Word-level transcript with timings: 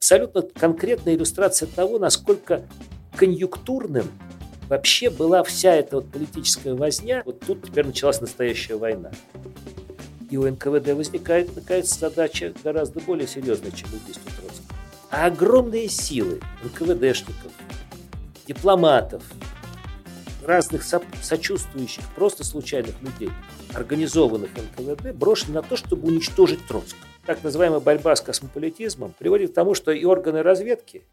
абсолютно 0.00 0.42
конкретная 0.42 1.14
иллюстрация 1.14 1.68
того, 1.68 1.98
насколько 1.98 2.66
конъюнктурным 3.14 4.10
вообще 4.68 5.10
была 5.10 5.44
вся 5.44 5.74
эта 5.74 5.96
вот 5.96 6.10
политическая 6.10 6.74
возня. 6.74 7.22
Вот 7.26 7.40
тут 7.40 7.66
теперь 7.66 7.86
началась 7.86 8.20
настоящая 8.20 8.76
война. 8.76 9.12
И 10.30 10.36
у 10.36 10.50
НКВД 10.50 10.94
возникает, 10.94 11.54
наконец, 11.54 11.96
задача 11.96 12.54
гораздо 12.64 13.00
более 13.00 13.28
серьезная, 13.28 13.72
чем 13.72 13.88
убийство 13.92 14.30
Троцкого. 14.30 14.66
А 15.10 15.26
огромные 15.26 15.88
силы 15.88 16.40
НКВДшников, 16.64 17.52
дипломатов, 18.46 19.22
разных 20.44 20.82
со- 20.82 21.02
сочувствующих, 21.22 22.04
просто 22.16 22.42
случайных 22.42 22.94
людей, 23.02 23.30
организованных 23.74 24.50
НКВД, 24.56 25.14
брошены 25.14 25.54
на 25.54 25.62
то, 25.62 25.76
чтобы 25.76 26.08
уничтожить 26.08 26.66
Троцкого. 26.66 27.09
Так 27.30 27.44
называемая 27.44 27.78
борьба 27.78 28.16
с 28.16 28.20
космополитизмом 28.20 29.14
приводит 29.16 29.52
к 29.52 29.54
тому, 29.54 29.76
что 29.76 29.92
и 29.92 30.04
органы 30.04 30.42
разведки 30.42 31.04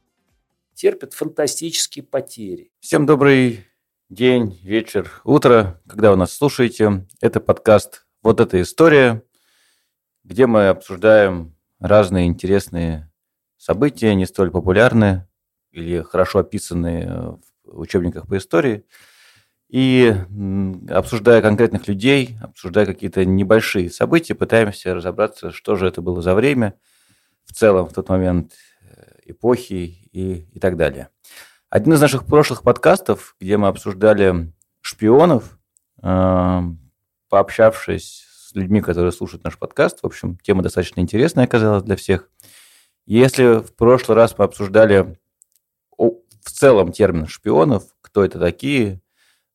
терпят 0.73 1.13
фантастические 1.13 2.01
потери. 2.01 2.71
Всем 2.79 3.05
добрый 3.05 3.67
день, 4.09 4.59
вечер, 4.63 5.21
утро, 5.25 5.79
когда 5.87 6.09
вы 6.09 6.17
нас 6.17 6.33
слушаете. 6.33 7.05
Это 7.21 7.39
подкаст 7.39 8.07
«Вот 8.23 8.39
эта 8.39 8.59
история», 8.63 9.21
где 10.23 10.47
мы 10.47 10.69
обсуждаем 10.69 11.55
разные 11.79 12.25
интересные 12.25 13.11
события, 13.57 14.15
не 14.15 14.25
столь 14.25 14.49
популярные 14.49 15.27
или 15.69 16.01
хорошо 16.01 16.39
описанные 16.39 17.37
в 17.63 17.79
учебниках 17.79 18.27
по 18.27 18.37
истории– 18.37 18.87
и 19.69 20.15
обсуждая 20.89 21.41
конкретных 21.41 21.87
людей, 21.87 22.37
обсуждая 22.41 22.85
какие-то 22.85 23.25
небольшие 23.25 23.89
события, 23.89 24.33
пытаемся 24.33 24.93
разобраться, 24.93 25.51
что 25.51 25.75
же 25.75 25.87
это 25.87 26.01
было 26.01 26.21
за 26.21 26.33
время 26.35 26.75
в 27.45 27.53
целом 27.53 27.87
в 27.87 27.93
тот 27.93 28.09
момент 28.09 28.53
э, 28.81 29.19
эпохи 29.25 30.09
и, 30.11 30.47
и 30.53 30.59
так 30.59 30.77
далее. 30.77 31.09
Один 31.69 31.93
из 31.93 32.01
наших 32.01 32.25
прошлых 32.25 32.63
подкастов, 32.63 33.35
где 33.39 33.57
мы 33.57 33.67
обсуждали 33.67 34.53
шпионов, 34.81 35.59
э, 36.01 36.61
пообщавшись 37.29 38.25
с 38.29 38.55
людьми, 38.55 38.81
которые 38.81 39.11
слушают 39.11 39.43
наш 39.43 39.57
подкаст, 39.57 39.99
в 40.01 40.05
общем, 40.05 40.37
тема 40.37 40.63
достаточно 40.63 41.01
интересная 41.01 41.43
оказалась 41.43 41.83
для 41.83 41.97
всех. 41.97 42.29
Если 43.05 43.61
в 43.61 43.75
прошлый 43.75 44.15
раз 44.15 44.37
мы 44.37 44.45
обсуждали 44.45 45.17
в 45.97 46.51
целом 46.51 46.93
термин 46.93 47.27
шпионов, 47.27 47.83
кто 48.01 48.23
это 48.23 48.39
такие, 48.39 49.01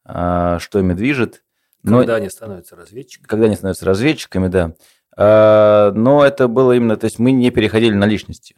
что 0.05 0.79
ими 0.79 0.95
движет. 0.95 1.43
Но, 1.83 1.99
когда 1.99 2.17
они 2.17 2.29
становятся 2.29 2.77
разведчиками. 2.77 3.27
Когда 3.27 3.47
они 3.47 3.57
становятся 3.57 3.85
разведчиками, 3.85 4.49
да. 4.49 4.75
А, 5.17 5.93
но 5.93 6.25
это 6.25 6.49
было 6.49 6.73
именно, 6.73 6.97
то 6.97 7.05
есть 7.05 7.19
мы 7.19 7.33
не 7.33 7.51
переходили 7.51 7.95
на 7.95 8.07
личности. 8.07 8.57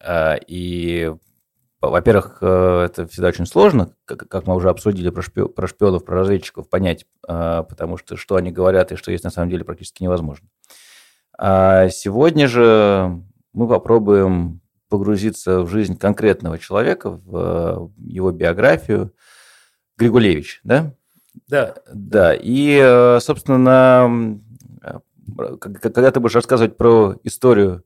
А, 0.00 0.36
и, 0.46 1.12
во-первых, 1.80 2.38
э, 2.40 2.86
это 2.86 3.06
всегда 3.06 3.28
очень 3.28 3.46
сложно, 3.46 3.94
как 4.04 4.46
мы 4.46 4.54
уже 4.54 4.68
обсудили 4.68 5.10
про, 5.10 5.22
шпи- 5.22 5.48
про 5.48 5.66
шпионов, 5.66 6.04
про 6.04 6.16
разведчиков, 6.16 6.68
понять, 6.68 7.06
потому 7.22 7.96
что 7.96 8.16
что 8.16 8.36
они 8.36 8.50
говорят 8.50 8.92
и 8.92 8.96
что 8.96 9.10
есть 9.10 9.24
на 9.24 9.30
самом 9.30 9.50
деле 9.50 9.64
практически 9.64 10.02
невозможно. 10.02 10.48
А 11.38 11.88
сегодня 11.88 12.48
же 12.48 13.22
мы 13.52 13.68
попробуем 13.68 14.60
погрузиться 14.88 15.60
в 15.62 15.68
жизнь 15.68 15.98
конкретного 15.98 16.58
человека, 16.58 17.10
в 17.10 17.92
его 17.98 18.30
биографию, 18.32 19.12
Григулевич, 19.96 20.60
да? 20.64 20.94
Да. 21.48 21.74
Да, 21.92 22.34
и, 22.34 22.78
э, 22.82 23.18
собственно, 23.20 24.40
когда 25.60 26.10
ты 26.10 26.20
будешь 26.20 26.34
рассказывать 26.34 26.76
про 26.76 27.16
историю 27.24 27.84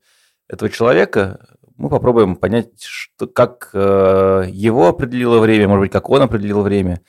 этого 0.48 0.70
человека, 0.70 1.47
мы 1.77 1.88
попробуем 1.88 2.36
понять, 2.36 2.83
что, 2.83 3.27
как 3.27 3.70
э, 3.72 4.44
его 4.50 4.88
определило 4.88 5.38
время, 5.38 5.69
может 5.69 5.84
быть, 5.84 5.92
как 5.92 6.11
он 6.11 6.22
определил 6.22 6.62
время, 6.62 7.00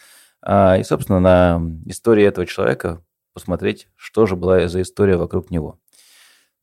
а, 0.42 0.78
и, 0.78 0.84
собственно, 0.84 1.20
на 1.20 1.62
истории 1.86 2.26
этого 2.26 2.48
человека 2.48 3.04
посмотреть, 3.34 3.88
что 3.96 4.26
же 4.26 4.36
была 4.36 4.68
за 4.68 4.82
история 4.82 5.18
вокруг 5.18 5.52
него. 5.52 5.80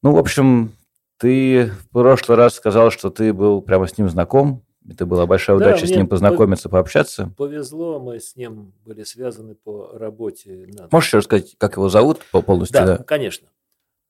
Ну, 0.03 0.12
в 0.12 0.19
общем, 0.19 0.72
ты 1.19 1.66
в 1.66 1.88
прошлый 1.91 2.38
раз 2.38 2.54
сказал, 2.54 2.91
что 2.91 3.10
ты 3.10 3.32
был 3.32 3.62
прямо 3.62 3.87
с 3.87 3.98
ним 3.98 4.09
знаком, 4.09 4.65
это 4.91 5.06
была 5.06 5.26
большая 5.26 5.59
да, 5.59 5.69
удача 5.69 5.87
с 5.87 5.91
ним 5.91 6.09
познакомиться, 6.09 6.69
пообщаться. 6.69 7.32
Повезло, 7.37 8.00
мы 8.00 8.21
с 8.21 8.37
ним 8.37 8.72
были 8.84 9.03
связаны 9.03 9.54
по 9.54 9.91
работе. 9.93 10.69
Можешь 10.91 11.09
еще 11.09 11.19
рассказать, 11.19 11.56
как 11.59 11.76
его 11.76 11.88
зовут 11.88 12.21
полностью? 12.31 12.81
Да, 12.81 12.98
да, 12.98 13.04
конечно. 13.04 13.48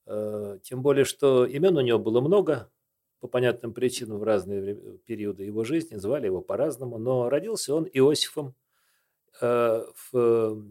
Э, 0.05 0.57
тем 0.63 0.81
более, 0.81 1.05
что 1.05 1.45
имен 1.45 1.77
у 1.77 1.81
него 1.81 1.99
было 1.99 2.21
много, 2.21 2.69
по 3.19 3.27
понятным 3.27 3.73
причинам 3.73 4.19
в 4.19 4.23
разные 4.23 4.75
периоды 5.05 5.43
его 5.43 5.65
жизни, 5.65 5.97
звали 5.97 6.27
его 6.27 6.41
по-разному, 6.41 6.97
но 6.97 7.29
родился 7.29 7.75
он 7.75 7.85
Иосифом 7.91 8.55
э, 9.41 9.83
в 10.11 10.63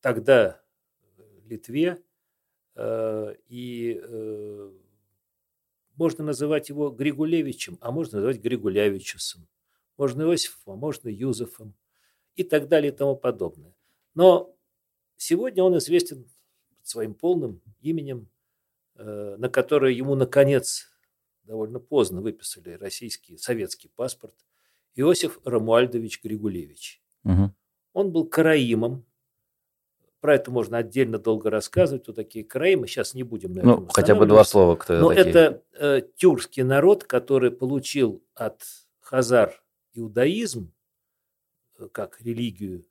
тогда 0.00 0.60
Литве, 1.46 2.02
э, 2.74 3.34
и 3.48 4.02
можно 5.96 6.24
называть 6.24 6.68
его 6.68 6.90
Григулевичем, 6.90 7.78
а 7.80 7.90
можно 7.90 8.18
называть 8.18 8.40
Григулявичусом. 8.40 9.46
Можно 9.96 10.22
Иосифом, 10.22 10.74
а 10.74 10.76
можно 10.76 11.08
Юзефом 11.08 11.74
и 12.34 12.44
так 12.44 12.68
далее 12.68 12.92
и 12.92 12.96
тому 12.96 13.16
подобное. 13.16 13.74
Но 14.14 14.54
сегодня 15.16 15.62
он 15.62 15.76
известен 15.78 16.26
своим 16.82 17.14
полным 17.14 17.62
именем, 17.80 18.28
э, 18.96 19.36
на 19.38 19.48
которое 19.48 19.92
ему, 19.92 20.14
наконец, 20.14 20.88
довольно 21.44 21.78
поздно 21.78 22.20
выписали 22.20 22.70
российский, 22.70 23.36
советский 23.36 23.88
паспорт, 23.88 24.34
Иосиф 24.94 25.38
Рамуальдович 25.44 26.22
Григулевич. 26.22 27.02
Угу. 27.24 27.54
Он 27.92 28.12
был 28.12 28.26
караимом, 28.26 29.04
про 30.22 30.36
это 30.36 30.52
можно 30.52 30.78
отдельно 30.78 31.18
долго 31.18 31.50
рассказывать, 31.50 32.04
кто 32.04 32.12
такие 32.12 32.44
караимы. 32.44 32.86
Сейчас 32.86 33.12
не 33.12 33.24
будем 33.24 33.52
на 33.54 33.62
Ну, 33.64 33.88
хотя 33.88 34.14
бы 34.14 34.24
два 34.24 34.44
слова, 34.44 34.76
кто 34.76 34.96
Но 34.96 35.08
такие. 35.08 35.26
это 35.26 35.62
э, 35.72 36.02
тюркский 36.14 36.62
народ, 36.62 37.02
который 37.02 37.50
получил 37.50 38.24
от 38.34 38.62
хазар 39.00 39.60
иудаизм 39.94 40.72
э, 41.76 41.88
как 41.90 42.20
религию 42.20 42.86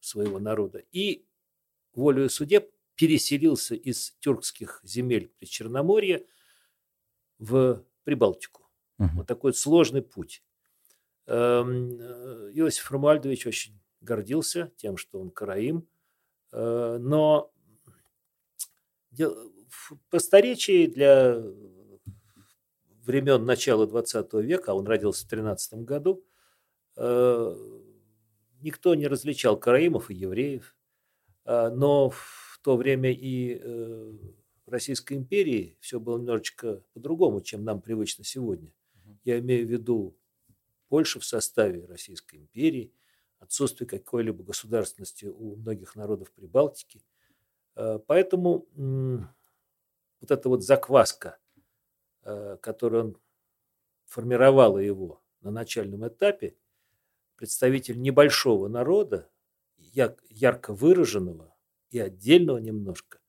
своего 0.00 0.38
народа 0.38 0.84
и 0.92 1.24
волею 1.94 2.28
судеб 2.28 2.70
переселился 2.96 3.74
из 3.74 4.10
тюркских 4.20 4.80
земель 4.84 5.32
при 5.38 5.46
Черноморье 5.46 6.26
в 7.38 7.82
Прибалтику. 8.04 8.68
Угу. 8.98 9.08
Вот 9.14 9.26
такой 9.26 9.54
сложный 9.54 10.02
путь. 10.02 10.44
Эм, 11.28 11.98
э, 11.98 12.50
Иосиф 12.52 12.90
Ромуальдович 12.90 13.46
очень 13.46 13.80
гордился 14.02 14.70
тем, 14.76 14.98
что 14.98 15.18
он 15.18 15.30
караим– 15.30 15.88
но 16.54 17.50
по 20.10 20.18
старечии 20.18 20.86
для 20.86 21.42
времен 23.04 23.44
начала 23.44 23.86
20 23.86 24.32
века, 24.34 24.72
а 24.72 24.74
он 24.74 24.86
родился 24.86 25.26
в 25.26 25.28
13 25.28 25.84
году, 25.84 26.24
э, 26.96 27.56
никто 28.60 28.94
не 28.94 29.06
различал 29.06 29.58
караимов 29.58 30.10
и 30.10 30.14
евреев. 30.14 30.76
А, 31.44 31.70
но 31.70 32.10
в 32.10 32.60
то 32.62 32.76
время 32.76 33.12
и 33.12 33.58
э, 33.60 34.12
в 34.64 34.70
Российской 34.70 35.14
империи 35.14 35.76
все 35.80 36.00
было 36.00 36.18
немножечко 36.18 36.82
по-другому, 36.94 37.42
чем 37.42 37.64
нам 37.64 37.82
привычно 37.82 38.24
сегодня. 38.24 38.72
Я 39.24 39.38
имею 39.40 39.66
в 39.66 39.70
виду 39.70 40.16
Польшу 40.88 41.20
в 41.20 41.24
составе 41.24 41.84
Российской 41.84 42.36
империи– 42.36 42.92
отсутствие 43.44 43.88
какой-либо 43.88 44.42
государственности 44.42 45.26
у 45.26 45.56
многих 45.56 45.96
народов 45.96 46.32
Прибалтики. 46.32 47.02
Э, 47.76 47.98
поэтому 48.06 48.66
вот 50.20 50.30
эта 50.30 50.48
вот 50.48 50.62
закваска, 50.62 51.38
э, 52.22 52.56
которую 52.60 53.04
он 53.04 53.16
формировала 54.06 54.78
его 54.78 55.22
на 55.40 55.50
начальном 55.50 56.06
этапе, 56.06 56.56
представитель 57.36 58.00
небольшого 58.00 58.68
народа, 58.68 59.30
ярко 59.76 60.72
выраженного 60.72 61.54
и 61.90 61.98
отдельного 61.98 62.58
немножко, 62.58 63.20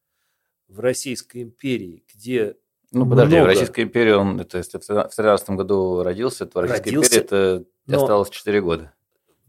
в 0.67 0.79
Российской 0.79 1.43
империи, 1.43 2.03
где 2.13 2.57
ну, 2.91 3.07
подожди, 3.07 3.35
много... 3.35 3.43
в 3.43 3.47
Российской 3.47 3.81
империи 3.81 4.11
он, 4.11 4.39
это, 4.39 4.57
если 4.57 4.77
в 4.79 4.81
13 4.81 5.49
году 5.51 6.01
родился, 6.01 6.45
то 6.45 6.59
в 6.59 6.61
Российской 6.61 6.87
родился, 6.87 7.19
империи 7.19 7.65
это 7.87 7.97
осталось 7.97 8.29
4 8.29 8.61
года. 8.61 8.94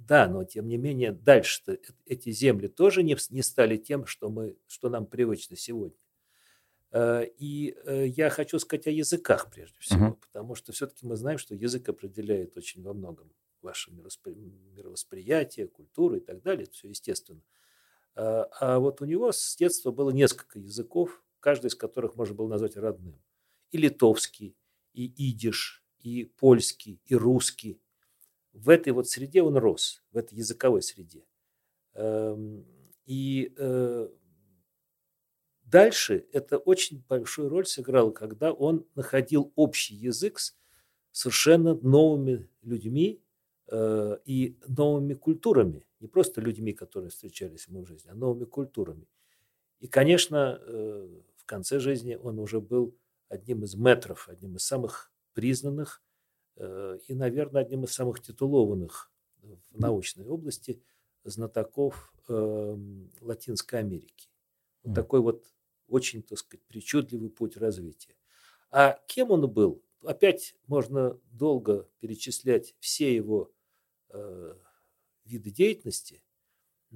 Да, 0.07 0.29
но 0.29 0.45
тем 0.45 0.69
не 0.69 0.77
менее 0.77 1.11
дальше 1.11 1.63
э, 1.67 1.79
эти 2.05 2.31
земли 2.31 2.69
тоже 2.69 3.03
не, 3.03 3.17
не 3.31 3.43
стали 3.43 3.77
тем, 3.77 4.07
что, 4.07 4.31
мы, 4.31 4.57
что 4.69 4.89
нам 4.89 5.07
привычно 5.07 5.57
сегодня. 5.57 5.99
Э, 6.93 7.25
и 7.39 7.77
э, 7.85 8.07
я 8.07 8.31
хочу 8.31 8.61
сказать 8.61 8.87
о 8.87 8.91
языках 8.91 9.51
прежде 9.51 9.77
всего, 9.81 10.07
uh-huh. 10.07 10.21
потому 10.21 10.55
что 10.55 10.71
все-таки 10.71 11.07
мы 11.07 11.17
знаем, 11.17 11.39
что 11.39 11.57
язык 11.57 11.89
определяет 11.89 12.57
очень 12.57 12.83
во 12.83 12.95
многом 12.95 13.33
ваше 13.63 13.91
мировосприятие, 13.91 15.67
культуру 15.67 16.17
и 16.17 16.21
так 16.21 16.41
далее, 16.43 16.65
это 16.65 16.73
все 16.73 16.89
естественно. 16.89 17.41
А 18.15 18.79
вот 18.79 19.03
у 19.03 19.05
него 19.07 19.33
с 19.33 19.57
детства 19.57 19.91
было 19.91 20.11
несколько 20.11 20.61
языков, 20.61 21.21
каждый 21.41 21.67
из 21.67 21.75
которых 21.75 22.15
можно 22.15 22.37
было 22.37 22.49
назвать 22.49 22.77
родным. 22.77 23.21
И 23.73 23.79
литовский, 23.79 24.57
и 24.93 25.07
идиш, 25.07 25.85
и 25.99 26.25
польский, 26.25 27.01
и 27.07 27.17
русский. 27.17 27.81
В 28.57 28.71
этой 28.71 28.93
вот 28.93 29.09
среде 29.09 29.43
он 29.43 29.57
рос, 29.59 30.03
в 30.13 30.17
этой 30.17 30.39
языковой 30.39 30.83
среде. 30.83 31.27
Эм, 31.93 32.65
и 33.05 33.53
э, 33.57 34.09
дальше 35.65 36.27
это 36.33 36.57
очень 36.57 37.05
большую 37.07 37.51
роль 37.51 37.67
сыграло, 37.67 38.13
когда 38.13 38.53
он 38.53 38.87
находил 38.95 39.53
общий 39.57 39.95
язык 39.95 40.39
с 40.39 40.57
совершенно 41.13 41.75
новыми 41.75 42.49
людьми 42.63 43.23
э, 43.69 44.19
и 44.25 44.59
новыми 44.67 45.13
культурами. 45.13 45.87
Не 46.01 46.09
просто 46.09 46.41
людьми, 46.41 46.73
которые 46.73 47.11
встречались 47.11 47.69
ему 47.69 47.85
в 47.85 47.89
жизни, 47.89 48.09
а 48.09 48.15
новыми 48.15 48.45
культурами. 48.45 49.07
И, 49.81 49.87
конечно, 49.87 50.59
э, 50.63 51.09
в 51.37 51.45
конце 51.45 51.79
жизни 51.79 52.15
он 52.15 52.39
уже 52.39 52.61
был 52.61 52.97
одним 53.29 53.65
из 53.65 53.75
метров, 53.75 54.31
одним 54.31 54.57
из 54.57 54.65
самых 54.65 55.13
признанных 55.35 56.03
и, 56.59 57.15
наверное, 57.15 57.63
одним 57.63 57.85
из 57.85 57.93
самых 57.93 58.23
титулованных 58.23 59.13
в 59.71 59.79
научной 59.79 60.27
области 60.27 60.83
знатоков 61.25 62.13
э, 62.29 62.77
Латинской 63.21 63.81
Америки. 63.81 64.29
Вот 64.83 64.95
такой 64.95 65.21
вот 65.21 65.47
очень, 65.89 66.23
так 66.23 66.39
сказать, 66.39 66.65
причудливый 66.67 67.31
путь 67.31 67.57
развития. 67.57 68.17
А 68.71 68.99
кем 69.07 69.31
он 69.31 69.51
был? 69.51 69.83
Опять 70.03 70.55
можно 70.67 71.19
долго 71.31 71.89
перечислять 72.01 72.75
все 72.79 73.15
его 73.15 73.53
э, 74.11 74.55
виды 75.25 75.51
деятельности. 75.51 76.23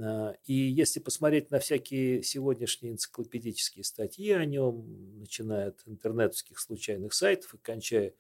А, 0.01 0.37
и 0.45 0.55
если 0.55 1.01
посмотреть 1.01 1.51
на 1.51 1.59
всякие 1.59 2.23
сегодняшние 2.23 2.93
энциклопедические 2.93 3.85
статьи 3.85 4.31
о 4.31 4.45
нем, 4.45 5.19
начиная 5.19 5.69
от 5.69 5.83
интернетских 5.87 6.59
случайных 6.59 7.15
сайтов 7.15 7.55
и 7.55 7.59
кончая 7.59 8.15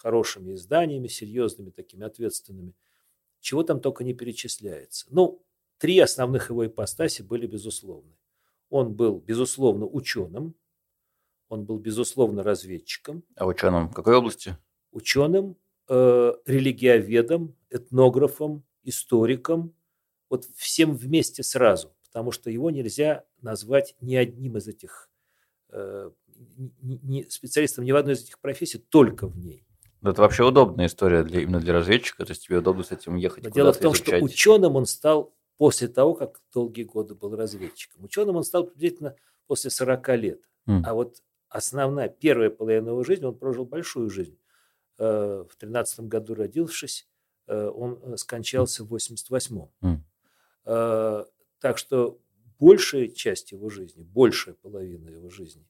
хорошими 0.00 0.54
изданиями, 0.54 1.08
серьезными, 1.08 1.70
такими 1.70 2.04
ответственными, 2.06 2.74
чего 3.40 3.62
там 3.62 3.80
только 3.80 4.02
не 4.02 4.14
перечисляется. 4.14 5.06
Ну, 5.10 5.44
три 5.78 5.98
основных 5.98 6.48
его 6.48 6.66
ипостаси 6.66 7.22
были 7.22 7.46
безусловны. 7.46 8.16
Он 8.70 8.94
был, 8.94 9.20
безусловно, 9.20 9.86
ученым, 9.86 10.54
он 11.48 11.64
был, 11.64 11.78
безусловно, 11.78 12.42
разведчиком. 12.42 13.24
А 13.36 13.46
ученым 13.46 13.88
в 13.88 13.94
какой 13.94 14.16
области? 14.16 14.56
Ученым, 14.92 15.56
э, 15.88 16.32
религиоведом, 16.46 17.56
этнографом, 17.68 18.64
историком, 18.84 19.74
вот 20.30 20.46
всем 20.56 20.94
вместе 20.94 21.42
сразу, 21.42 21.94
потому 22.04 22.30
что 22.30 22.48
его 22.50 22.70
нельзя 22.70 23.24
назвать 23.42 23.96
ни 24.00 24.14
одним 24.14 24.56
из 24.56 24.68
этих 24.68 25.10
э, 25.70 26.10
не, 26.80 27.24
специалистом 27.24 27.84
ни 27.84 27.92
в 27.92 27.96
одной 27.96 28.14
из 28.14 28.22
этих 28.22 28.38
профессий, 28.38 28.78
только 28.78 29.26
в 29.26 29.36
ней. 29.36 29.66
Но 30.00 30.10
это 30.10 30.22
вообще 30.22 30.44
удобная 30.44 30.86
история 30.86 31.22
для, 31.22 31.42
именно 31.42 31.60
для 31.60 31.74
разведчика, 31.74 32.24
то 32.24 32.30
есть 32.30 32.46
тебе 32.46 32.58
удобно 32.58 32.82
с 32.82 32.90
этим 32.90 33.16
ехать. 33.16 33.44
Но 33.44 33.50
дело 33.50 33.72
в 33.72 33.78
том, 33.78 33.92
изучать. 33.92 34.16
что 34.16 34.24
ученым 34.24 34.76
он 34.76 34.86
стал 34.86 35.34
после 35.58 35.88
того, 35.88 36.14
как 36.14 36.40
долгие 36.54 36.84
годы 36.84 37.14
был 37.14 37.36
разведчиком. 37.36 38.04
Ученым 38.04 38.36
он 38.36 38.44
стал 38.44 38.64
приблизительно 38.64 39.14
после 39.46 39.70
40 39.70 40.08
лет. 40.16 40.40
Mm. 40.66 40.82
А 40.86 40.94
вот 40.94 41.22
основная, 41.48 42.08
первая 42.08 42.48
половина 42.48 42.90
его 42.90 43.04
жизни, 43.04 43.26
он 43.26 43.36
прожил 43.36 43.66
большую 43.66 44.08
жизнь. 44.08 44.38
Э, 44.98 45.44
в 45.48 45.56
13 45.56 46.00
году 46.00 46.34
родившись, 46.34 47.08
э, 47.46 47.68
он 47.68 47.98
э, 48.02 48.16
скончался 48.16 48.84
в 48.84 48.94
88-м. 48.94 49.70
Mm. 49.82 51.26
Так 51.58 51.78
что 51.78 52.18
большая 52.58 53.08
часть 53.08 53.52
его 53.52 53.70
жизни, 53.70 54.02
большая 54.02 54.54
половина 54.54 55.08
его 55.08 55.30
жизни 55.30 55.66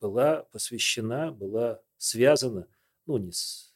была 0.00 0.42
посвящена, 0.52 1.32
была 1.32 1.80
связана, 1.98 2.68
ну, 3.06 3.18
не 3.18 3.32
с 3.32 3.74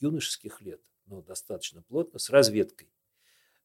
юношеских 0.00 0.60
лет, 0.60 0.80
но 1.06 1.22
достаточно 1.22 1.82
плотно, 1.82 2.18
с 2.18 2.30
разведкой. 2.30 2.90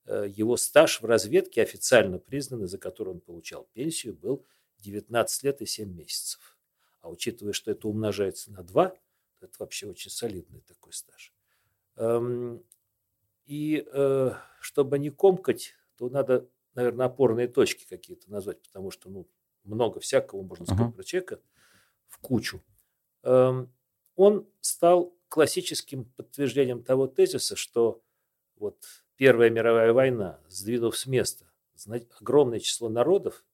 Э, 0.05 0.25
его 0.27 0.57
стаж 0.57 1.01
в 1.01 1.05
разведке, 1.05 1.61
официально 1.61 2.19
признанный, 2.19 2.67
за 2.67 2.77
который 2.77 3.09
он 3.09 3.21
получал 3.21 3.67
пенсию, 3.73 4.13
был 4.13 4.45
19 4.79 5.43
лет 5.43 5.61
и 5.61 5.65
7 5.65 5.93
месяцев. 5.93 6.57
А 7.01 7.09
учитывая, 7.09 7.53
что 7.53 7.71
это 7.71 7.87
умножается 7.87 8.51
на 8.51 8.63
2, 8.63 8.89
то 8.89 8.97
это 9.45 9.55
вообще 9.59 9.87
очень 9.87 10.11
солидный 10.11 10.61
такой 10.61 10.93
стаж. 10.93 11.33
Эм, 11.97 12.63
и 13.45 13.87
э, 13.91 14.31
чтобы 14.59 14.99
не 14.99 15.11
комкать, 15.11 15.75
то 15.97 16.09
надо, 16.09 16.49
наверное, 16.73 17.05
опорные 17.05 17.47
точки 17.47 17.85
какие-то 17.87 18.29
назвать, 18.31 18.61
потому 18.61 18.91
что 18.91 19.09
ну, 19.09 19.27
много 19.63 19.99
всякого 19.99 20.41
можно 20.41 20.65
сказать 20.65 20.87
uh-huh. 20.87 20.95
про 20.95 21.03
человека 21.03 21.41
в 22.07 22.17
кучу. 22.19 22.63
Он 24.15 24.47
стал 24.61 25.15
классическим 25.27 26.05
подтверждением 26.05 26.83
того 26.83 27.07
тезиса, 27.07 27.55
что 27.55 28.01
вот 28.57 28.77
Первая 29.17 29.49
мировая 29.49 29.93
война, 29.93 30.41
сдвинув 30.49 30.97
с 30.97 31.05
места 31.05 31.49
огромное 32.19 32.59
число 32.59 32.89
народов, 32.89 33.45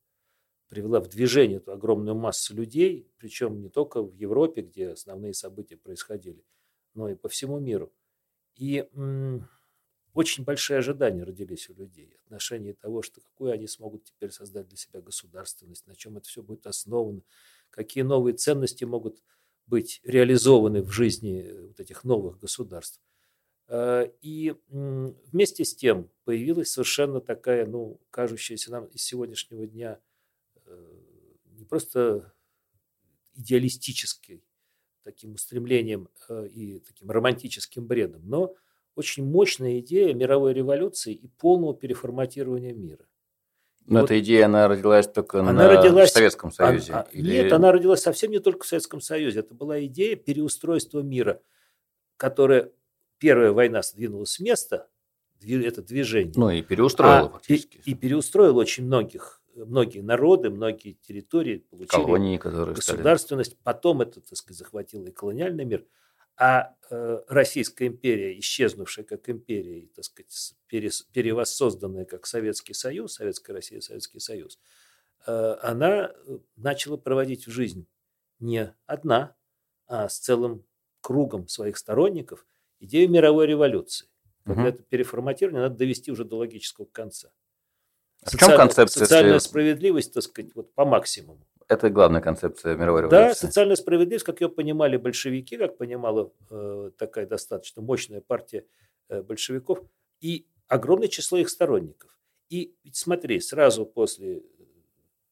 привела 0.70 1.00
в 1.00 1.08
движение 1.08 1.58
эту 1.58 1.72
огромную 1.72 2.16
массу 2.16 2.56
людей, 2.56 3.12
причем 3.18 3.62
не 3.62 3.70
только 3.70 4.02
в 4.02 4.14
Европе, 4.14 4.62
где 4.62 4.90
основные 4.90 5.34
события 5.34 5.78
происходили, 5.78 6.44
но 6.94 7.10
и 7.10 7.16
по 7.16 7.30
всему 7.30 7.60
миру. 7.60 7.94
И 8.56 8.88
очень 10.14 10.44
большие 10.44 10.80
ожидания 10.80 11.24
родились 11.24 11.70
у 11.70 11.74
людей, 11.74 12.16
отношение 12.26 12.74
того, 12.74 13.02
что 13.02 13.22
какую 13.22 13.52
они 13.52 13.68
смогут 13.68 14.06
теперь 14.06 14.32
создать 14.32 14.68
для 14.68 14.78
себя 14.78 15.02
государственность, 15.02 15.86
на 15.88 15.96
чем 15.96 16.18
это 16.18 16.28
все 16.28 16.42
будет 16.42 16.66
основано, 16.66 17.22
какие 17.70 18.04
новые 18.04 18.36
ценности 18.36 18.84
могут 18.84 19.22
быть 19.72 20.02
реализованы 20.04 20.84
в 20.84 20.92
жизни 20.92 21.50
вот 21.68 21.80
этих 21.80 22.04
новых 22.04 22.40
государств. 22.40 23.00
Э, 23.70 24.12
и 24.22 24.54
вместе 24.68 25.64
с 25.64 25.74
тем 25.74 26.10
появилась 26.26 26.72
совершенно 26.72 27.22
такая, 27.22 27.66
ну, 27.66 28.02
кажущаяся 28.10 28.70
нам 28.70 28.86
из 28.88 29.02
сегодняшнего 29.02 29.66
дня 29.66 30.00
э, 30.66 30.88
не 31.46 31.64
просто 31.64 32.34
идеалистической 33.34 34.44
таким 35.04 35.36
устремлением 35.36 36.10
э, 36.28 36.48
и 36.50 36.80
таким 36.80 37.10
романтическим 37.10 37.88
бредом, 37.88 38.28
но 38.28 38.54
очень 38.96 39.24
мощная 39.24 39.80
идея 39.80 40.14
мировой 40.14 40.54
революции 40.54 41.14
и 41.14 41.28
полного 41.28 41.74
переформатирования 41.74 42.74
мира. 42.74 43.08
Но 43.92 44.02
вот 44.02 44.06
эта 44.06 44.20
идея, 44.20 44.46
она 44.46 44.68
родилась 44.68 45.08
только 45.08 45.40
она 45.42 45.52
на 45.52 45.68
родилась, 45.68 46.12
Советском 46.12 46.52
Союзе? 46.52 46.94
А, 46.94 47.08
или... 47.12 47.32
Нет, 47.32 47.54
она 47.54 47.72
родилась 47.72 48.02
совсем 48.02 48.32
не 48.32 48.40
только 48.40 48.64
в 48.64 48.68
Советском 48.68 49.02
Союзе. 49.02 49.40
Это 49.40 49.54
была 49.54 49.84
идея 49.86 50.16
переустройства 50.16 51.02
мира, 51.02 51.42
которая 52.18 52.72
Первая 53.22 53.52
война 53.52 53.84
сдвинулась 53.84 54.32
с 54.32 54.40
места, 54.40 54.88
это 55.40 55.84
движение. 55.84 56.34
Ну 56.36 56.50
и 56.50 56.64
переустроила 56.64 57.28
а, 57.28 57.30
фактически. 57.30 57.80
И, 57.86 57.92
и 57.92 57.94
переустроила 57.94 58.60
очень 58.60 58.86
многих, 58.86 59.44
многие 59.54 60.00
народы, 60.00 60.50
многие 60.50 60.94
территории, 60.94 61.58
получили 61.70 62.02
Колонии, 62.02 62.38
которые 62.38 62.74
государственность. 62.74 63.52
Стали... 63.52 63.64
Потом 63.64 64.02
это, 64.02 64.22
так 64.22 64.36
сказать, 64.36 64.58
захватило 64.58 65.06
и 65.06 65.12
колониальный 65.12 65.66
мир. 65.66 65.86
А 66.42 66.74
э, 66.90 67.22
Российская 67.28 67.86
империя, 67.86 68.40
исчезнувшая 68.40 69.06
как 69.06 69.30
империя, 69.30 69.82
и, 69.82 69.88
так 69.88 70.06
сказать, 70.06 70.56
перевоссозданная 70.68 72.06
как 72.06 72.26
Советский 72.26 72.74
Союз, 72.74 73.14
Советская 73.14 73.56
Россия, 73.56 73.80
Советский 73.80 74.20
Союз, 74.20 74.60
э, 75.28 75.56
она 75.62 76.12
начала 76.56 76.98
проводить 76.98 77.46
в 77.46 77.52
жизнь 77.52 77.86
не 78.40 78.74
одна, 78.88 79.36
а 79.86 80.10
с 80.10 80.18
целым 80.18 80.66
кругом 81.02 81.48
своих 81.48 81.78
сторонников– 81.78 82.48
идею 82.82 83.10
мировой 83.10 83.48
революции. 83.48 84.08
Угу. 84.48 84.62
это 84.62 84.82
переформатирование 84.82 85.62
надо 85.62 85.76
довести 85.76 86.12
уже 86.12 86.26
до 86.26 86.38
логического 86.38 86.86
конца. 86.86 87.30
А 88.24 88.32
в 88.32 88.38
чем 88.38 88.58
концепция? 88.58 89.02
Социальная 89.02 89.38
справедливость, 89.38 90.14
так 90.16 90.24
сказать, 90.24 90.56
вот 90.56 90.74
по 90.74 90.84
максимуму. 90.84 91.48
Это 91.72 91.90
главная 91.90 92.20
концепция 92.20 92.76
мировой 92.76 93.04
революции. 93.04 93.30
Да, 93.30 93.34
социальная 93.34 93.78
справедливость, 93.78 94.26
как 94.26 94.42
ее 94.42 94.50
понимали 94.50 94.98
большевики, 94.98 95.56
как 95.56 95.78
понимала 95.78 96.34
э, 96.50 96.92
такая 96.98 97.26
достаточно 97.26 97.82
мощная 97.82 98.20
партия 98.20 98.66
э, 99.08 99.22
большевиков, 99.22 99.80
и 100.20 100.48
огромное 100.68 101.08
число 101.08 101.38
их 101.38 101.50
сторонников. 101.50 102.20
И 102.50 102.76
ведь 102.84 102.98
смотри, 102.98 103.40
сразу 103.40 103.86
после 103.86 104.44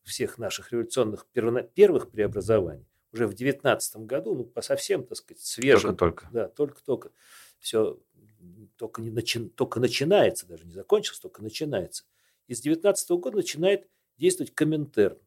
всех 0.03 0.38
наших 0.38 0.72
революционных 0.72 1.27
первых 1.74 2.10
преобразований 2.10 2.88
уже 3.12 3.27
в 3.27 3.34
19 3.34 3.98
году, 4.05 4.34
ну, 4.36 4.46
по 4.46 4.62
совсем, 4.62 5.05
так 5.05 5.17
сказать, 5.17 5.41
свежим. 5.41 5.98
Только-только. 5.98 6.29
Да, 6.31 6.48
только-только. 6.48 7.12
Все 7.60 8.00
только, 8.77 9.01
не 9.01 9.12
начи, 9.12 9.50
только 9.50 9.81
начинается, 9.81 10.48
даже 10.48 10.65
не 10.65 10.72
закончилось, 10.72 11.19
только 11.19 11.43
начинается. 11.43 12.05
И 12.48 12.55
с 12.55 12.62
19 12.62 13.10
года 13.12 13.36
начинает 13.36 13.89
действовать 14.17 14.55
Коминтерн, 14.55 15.17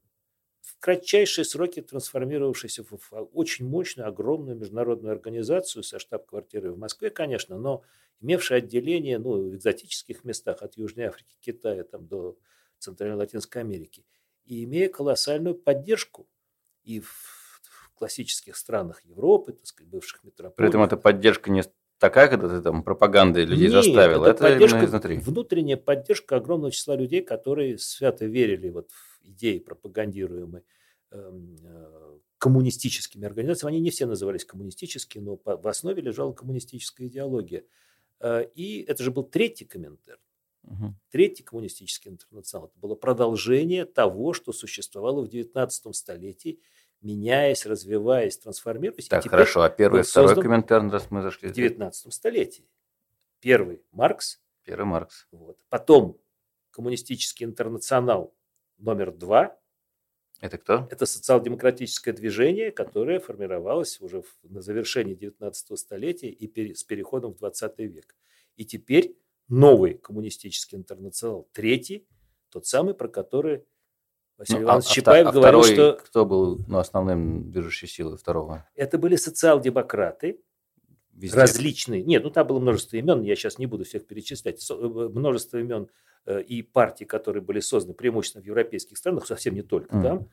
в 0.62 0.78
кратчайшие 0.78 1.45
сроки 1.45 1.83
трансформировавшийся 1.83 2.85
в 2.85 2.99
очень 3.35 3.66
мощную, 3.66 4.09
огромную 4.09 4.57
международную 4.57 5.12
организацию 5.12 5.83
со 5.83 5.99
штаб-квартирой 5.99 6.71
в 6.71 6.78
Москве, 6.78 7.11
конечно, 7.11 7.59
но 7.59 7.83
имевшая 8.21 8.59
отделение 8.59 9.19
ну, 9.19 9.50
в 9.50 9.57
экзотических 9.57 10.25
местах 10.25 10.62
от 10.62 10.76
Южной 10.76 11.07
Африки, 11.07 11.37
Китая 11.40 11.83
там, 11.83 12.07
до 12.07 12.38
Центральной 12.78 13.16
Латинской 13.16 13.61
Америки, 13.61 14.07
и 14.45 14.64
имея 14.64 14.88
колоссальную 14.88 15.57
поддержку 15.57 16.28
и 16.85 17.00
в 17.00 17.90
классических 17.97 18.57
странах 18.57 19.04
Европы, 19.04 19.52
так 19.52 19.66
сказать, 19.66 19.90
бывших 19.90 20.23
метрополий. 20.25 20.57
При 20.57 20.69
этом 20.69 20.83
эта 20.83 20.97
поддержка 20.97 21.50
не 21.50 21.62
такая, 21.99 22.28
когда 22.28 22.49
ты 22.49 22.61
там 22.61 22.83
пропагандой 22.83 23.45
людей 23.45 23.69
Нет, 23.69 23.85
заставил, 23.85 24.25
это, 24.25 24.47
это 24.47 24.69
поддержка, 24.69 25.21
внутренняя 25.21 25.76
поддержка 25.76 26.37
огромного 26.37 26.73
числа 26.73 26.97
людей, 26.97 27.23
которые 27.23 27.78
свято 27.78 28.26
верили 28.26 28.71
вот 28.71 28.90
в 28.90 29.12
идеи, 29.25 29.59
пропагандируемые 29.59 30.64
эм, 31.11 31.57
э, 31.62 32.19
коммунистическими 32.38 33.26
организациями. 33.26 33.75
Они 33.75 33.81
не 33.81 33.91
все 33.91 34.07
назывались 34.07 34.45
коммунистическими, 34.45 35.23
но 35.23 35.38
в 35.45 35.69
основе 35.69 36.02
лежала 36.02 36.33
коммунистическая 36.33 37.07
идеология. 37.07 37.64
Э, 38.21 38.45
и 38.55 38.83
это 38.83 39.02
же 39.02 39.11
был 39.11 39.25
третий 39.25 39.64
комментарий. 39.64 40.21
Мгм. 40.62 40.97
Третий 41.11 41.43
коммунистический 41.43 42.09
интернационал. 42.09 42.69
Это 42.69 42.79
было 42.79 42.95
продолжение 42.95 43.85
того, 43.85 44.33
что 44.33 44.52
существовало 44.52 45.25
в 45.25 45.29
XIX 45.29 45.93
столетии, 45.93 46.61
меняясь, 47.00 47.67
развиваясь, 47.67 48.38
трансформируясь. 48.38 49.09
Так, 49.09 49.29
хорошо, 49.29 49.62
а 49.62 49.71
первый 49.71 50.02
и 50.02 50.05
второй 50.05 50.41
комментарий, 50.41 50.88
раз 50.88 51.11
мы 51.11 51.23
зашли. 51.23 51.49
в 51.49 51.57
XIX 51.57 51.93
столетии. 52.11 52.69
Первый 53.41 53.83
Маркс, 53.91 54.41
Первый 54.62 54.85
Маркс. 54.85 55.26
вот. 55.33 55.59
потом 55.69 56.17
коммунистический 56.71 57.45
интернационал 57.45 58.33
номер 58.83 59.12
два. 59.12 59.57
Это 60.41 60.59
кто? 60.59 60.89
Это 60.91 61.07
социал-демократическое 61.07 62.12
движение, 62.12 62.73
которое 62.73 63.21
формировалось 63.21 64.01
уже 64.01 64.23
в- 64.23 64.37
на 64.43 64.61
завершении 64.61 65.15
XIX 65.15 65.77
столетия 65.77 66.29
и 66.31 66.47
пере- 66.49 66.75
с 66.75 66.83
переходом 66.83 67.33
в 67.33 67.39
20 67.39 67.87
век. 67.87 68.17
И 68.57 68.65
теперь 68.65 69.17
новый 69.49 69.95
коммунистический 69.95 70.77
интернационал, 70.77 71.49
третий, 71.53 72.07
тот 72.51 72.67
самый, 72.67 72.95
про 72.95 73.09
который 73.09 73.65
Василий 74.37 74.61
Ну, 74.61 74.65
а- 74.67 74.71
Иванович 74.71 74.91
а 74.91 74.95
Чапаев 74.95 75.27
а 75.29 75.33
говорил, 75.33 75.62
второй, 75.62 75.75
что 75.75 76.05
кто 76.05 76.27
был 76.27 76.59
ну, 76.67 76.79
основным 76.79 77.51
движущей 77.53 77.87
силой 77.87 78.17
второго? 78.17 78.69
это 78.75 78.99
были 78.99 79.15
социал-демократы, 79.17 80.41
Везде. 81.12 81.37
различные. 81.38 82.02
Нет, 82.02 82.23
ну 82.25 82.31
там 82.31 82.47
было 82.47 82.59
множество 82.61 82.97
имен, 82.97 83.23
я 83.23 83.37
сейчас 83.37 83.59
не 83.59 83.66
буду 83.66 83.85
всех 83.85 84.07
перечислять. 84.07 84.61
Со- 84.61 84.75
э, 84.75 85.09
Множество 85.09 85.59
имен 85.59 85.88
э, 86.26 86.42
и 86.42 86.62
партий, 86.62 87.04
которые 87.04 87.42
были 87.42 87.61
созданы 87.61 87.95
преимущественно 87.95 88.42
в 88.42 88.47
европейских 88.47 88.97
странах, 88.97 89.26
совсем 89.26 89.54
не 89.54 89.62
только 89.62 89.90
там, 89.90 90.28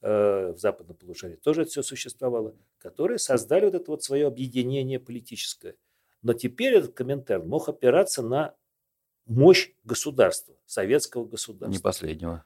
э, 0.00 0.52
в 0.52 0.58
западном 0.58 0.96
полушарии 0.96 1.36
тоже 1.36 1.62
это 1.62 1.70
все 1.70 1.82
существовало, 1.82 2.54
которые 2.78 3.18
создали 3.18 3.64
вот 3.66 3.74
это 3.74 3.90
вот 3.90 4.02
свое 4.02 4.26
объединение 4.26 4.98
политическое. 5.00 5.76
Но 6.22 6.32
теперь 6.34 6.74
этот 6.74 6.94
комментарий 6.94 7.44
мог 7.44 7.68
опираться 7.68 8.22
на 8.22 8.54
мощь 9.26 9.70
государства, 9.84 10.56
советского 10.66 11.24
государства 11.24 11.72
Не 11.76 11.78
последнего. 11.82 12.44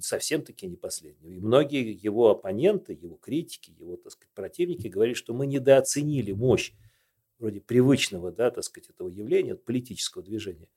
совсем-таки 0.00 0.66
не 0.66 0.76
последнего. 0.76 1.30
И 1.30 1.38
многие 1.38 1.92
его 1.92 2.30
оппоненты, 2.30 2.92
его 2.94 3.16
критики, 3.16 3.74
его, 3.78 3.96
так 3.96 4.12
сказать, 4.12 4.30
противники 4.34 4.88
говорят, 4.88 5.16
что 5.16 5.34
мы 5.34 5.46
недооценили 5.46 6.32
мощь 6.32 6.72
вроде 7.38 7.60
привычного, 7.60 8.32
да, 8.32 8.50
так 8.50 8.64
сказать, 8.64 8.90
этого 8.90 9.08
явления, 9.08 9.54
политического 9.54 10.22
движения. 10.22 10.68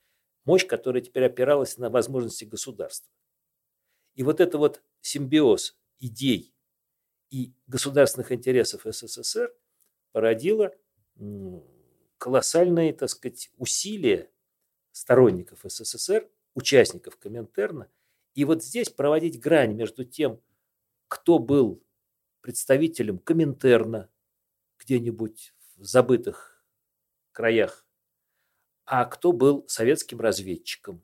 Мощь, 0.46 0.66
которая 0.66 1.02
теперь 1.02 1.26
опиралась 1.26 1.78
на 1.78 1.90
возможности 1.90 2.46
государства. 2.46 3.12
И 4.16 4.24
вот 4.24 4.40
это 4.40 4.58
вот 4.58 4.82
симбиоз 5.02 5.78
идей 6.00 6.54
и 7.30 7.54
государственных 7.68 8.32
интересов 8.32 8.82
СССР 8.86 9.54
породило 10.12 10.74
колоссальные, 12.18 12.94
так 12.94 13.10
сказать, 13.10 13.52
усилия 13.58 14.30
сторонников 14.92 15.60
СССР, 15.64 16.30
участников 16.54 17.18
Коминтерна, 17.18 17.90
и 18.34 18.46
вот 18.46 18.64
здесь 18.64 18.90
проводить 18.90 19.40
грань 19.40 19.74
между 19.74 20.04
тем, 20.04 20.42
кто 21.08 21.40
был 21.40 21.84
представителем 22.42 23.18
Коминтерна 23.20 24.10
где-нибудь 24.80 25.54
в 25.78 25.86
забытых 25.86 26.51
краях, 27.32 27.86
а 28.86 29.06
кто 29.06 29.32
был 29.32 29.66
советским 29.68 30.20
разведчиком. 30.20 31.04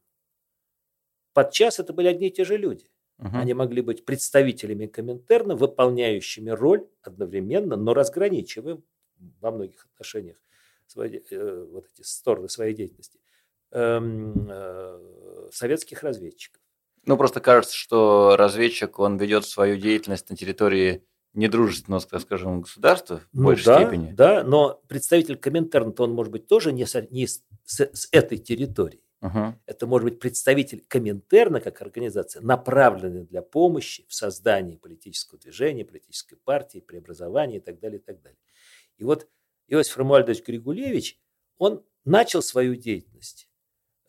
Подчас 1.33 1.79
это 1.79 1.93
были 1.93 2.07
одни 2.07 2.27
и 2.27 2.31
те 2.31 2.43
же 2.43 2.57
люди. 2.57 2.89
Мгм. 3.17 3.37
Они 3.37 3.53
могли 3.53 3.81
быть 3.81 4.05
представителями 4.05 4.87
Коминтерна, 4.87 5.55
выполняющими 5.55 6.49
роль 6.49 6.87
одновременно, 7.01 7.75
но 7.75 7.93
разграничивая 7.93 8.81
во 9.39 9.51
многих 9.51 9.85
отношениях 9.85 10.37
свои, 10.85 11.19
э, 11.29 11.67
вот 11.71 11.87
эти 11.93 12.01
стороны 12.03 12.49
своей 12.49 12.75
деятельности 12.75 13.19
эм, 13.71 14.47
э, 14.49 15.49
советских 15.51 16.03
разведчиков. 16.03 16.61
Ну, 17.05 17.17
просто 17.17 17.39
кажется, 17.39 17.75
что 17.75 18.35
разведчик, 18.37 18.99
он 18.99 19.17
ведет 19.17 19.45
свою 19.45 19.77
деятельность 19.77 20.29
на 20.29 20.35
территории 20.35 21.03
недружественного, 21.37 22.01
так 22.01 22.21
скажем, 22.21 22.61
государства 22.61 23.19
в 23.31 23.37
Ну 23.37 23.43
большей 23.45 23.65
да, 23.65 23.81
степени. 23.81 24.11
Да, 24.11 24.43
но 24.43 24.81
представитель 24.87 25.37
Коминтерна, 25.37 25.91
то 25.91 26.03
он 26.03 26.11
может 26.13 26.31
быть 26.31 26.47
тоже 26.47 26.73
не, 26.73 26.85
со- 26.85 27.07
не 27.11 27.27
с, 27.27 27.43
с- 27.63 27.89
с 27.93 28.07
этой 28.11 28.37
территории. 28.37 29.01
Мгм. 29.21 29.59
Это 29.65 29.87
может 29.87 30.09
быть 30.09 30.19
представитель 30.19 30.83
Коминтерна 30.87 31.59
как 31.61 31.81
организация, 31.81 32.41
направленная 32.41 33.23
для 33.23 33.41
помощи 33.41 34.05
в 34.07 34.13
создании 34.13 34.75
политического 34.75 35.39
движения, 35.39 35.85
политической 35.85 36.35
партии, 36.35 36.79
преобразования 36.79 37.57
и 37.57 37.61
так 37.61 37.79
далее, 37.79 37.99
и 37.99 38.03
так 38.03 38.21
далее. 38.21 38.39
И 38.97 39.03
вот 39.03 39.27
Иосиф 39.67 39.97
Ромуальдович 39.97 40.43
Григулевич, 40.45 41.19
он 41.57 41.83
начал 42.05 42.41
свою 42.41 42.75
деятельность. 42.75 43.49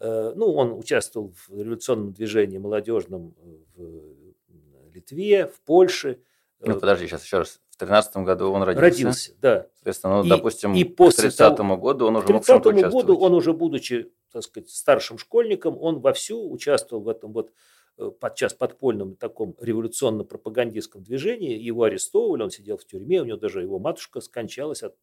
Э, 0.00 0.32
Ну, 0.37 0.52
он 0.54 0.73
участвовал 0.78 1.32
в 1.35 1.50
революционном 1.50 2.12
движении 2.12 2.58
молодежном 2.58 3.35
в 3.76 4.90
Литве, 4.94 5.47
в 5.47 5.61
Польше. 5.62 6.20
Ну, 6.60 6.76
Э, 6.76 6.80
подожди, 6.80 7.06
сейчас 7.06 7.24
еще 7.24 7.38
раз. 7.38 7.60
В 7.70 7.76
13 7.76 8.24
году 8.24 8.50
он 8.50 8.62
родился. 8.64 8.82
Родился, 8.82 9.34
да. 9.40 9.66
Соответственно, 9.74 10.16
ну, 10.18 10.24
И- 10.24 10.28
допустим, 10.28 10.74
и 10.74 10.82
к 10.84 10.96
после 10.96 11.24
30 11.30 11.76
году 11.76 12.06
он 12.06 12.14
К 12.14 12.18
уже 12.24 12.32
мог 12.32 12.44
чем-то 12.44 12.70
30 12.70 12.82
году 12.82 12.96
участвовать. 12.98 13.20
он 13.22 13.34
уже, 13.34 13.52
будучи, 13.52 14.12
так 14.32 14.42
сказать, 14.42 14.68
старшим 14.70 15.18
школьником, 15.18 15.78
он 15.80 16.00
вовсю 16.00 16.50
участвовал 16.50 17.04
в 17.04 17.08
этом 17.08 17.32
вот 17.32 17.52
э, 17.98 18.10
подчас 18.20 18.54
подпольном 18.54 19.14
таком 19.16 19.54
революционно-пропагандистском 19.60 21.02
движении. 21.02 21.56
Его 21.58 21.84
арестовывали, 21.84 22.42
он 22.42 22.50
сидел 22.50 22.76
в 22.78 22.84
тюрьме, 22.84 23.22
у 23.22 23.24
него 23.24 23.38
даже 23.38 23.62
его 23.62 23.78
матушка 23.78 24.20
скончалась 24.20 24.82
от 24.82 24.96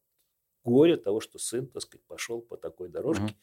горя 0.66 0.98
того, 0.98 1.20
что 1.22 1.38
сын, 1.40 1.68
так 1.68 1.82
сказать, 1.82 2.04
пошел 2.08 2.42
по 2.42 2.58
такой 2.58 2.90
дорожке. 2.90 3.24
Мгм. 3.24 3.36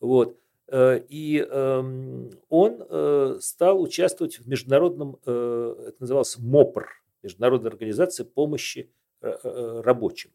Вот. 0.00 0.36
Э, 0.68 1.00
И 1.08 1.38
эм, 1.38 2.30
он 2.48 3.40
стал 3.40 3.82
участвовать 3.82 4.38
в 4.38 4.48
международном, 4.48 5.16
это 5.24 5.94
называлось 5.98 6.38
МОПР, 6.38 6.86
Международная 7.22 7.70
организация 7.70 8.24
помощи 8.24 8.92
э, 9.20 9.28
э, 9.42 9.80
рабочим, 9.82 10.30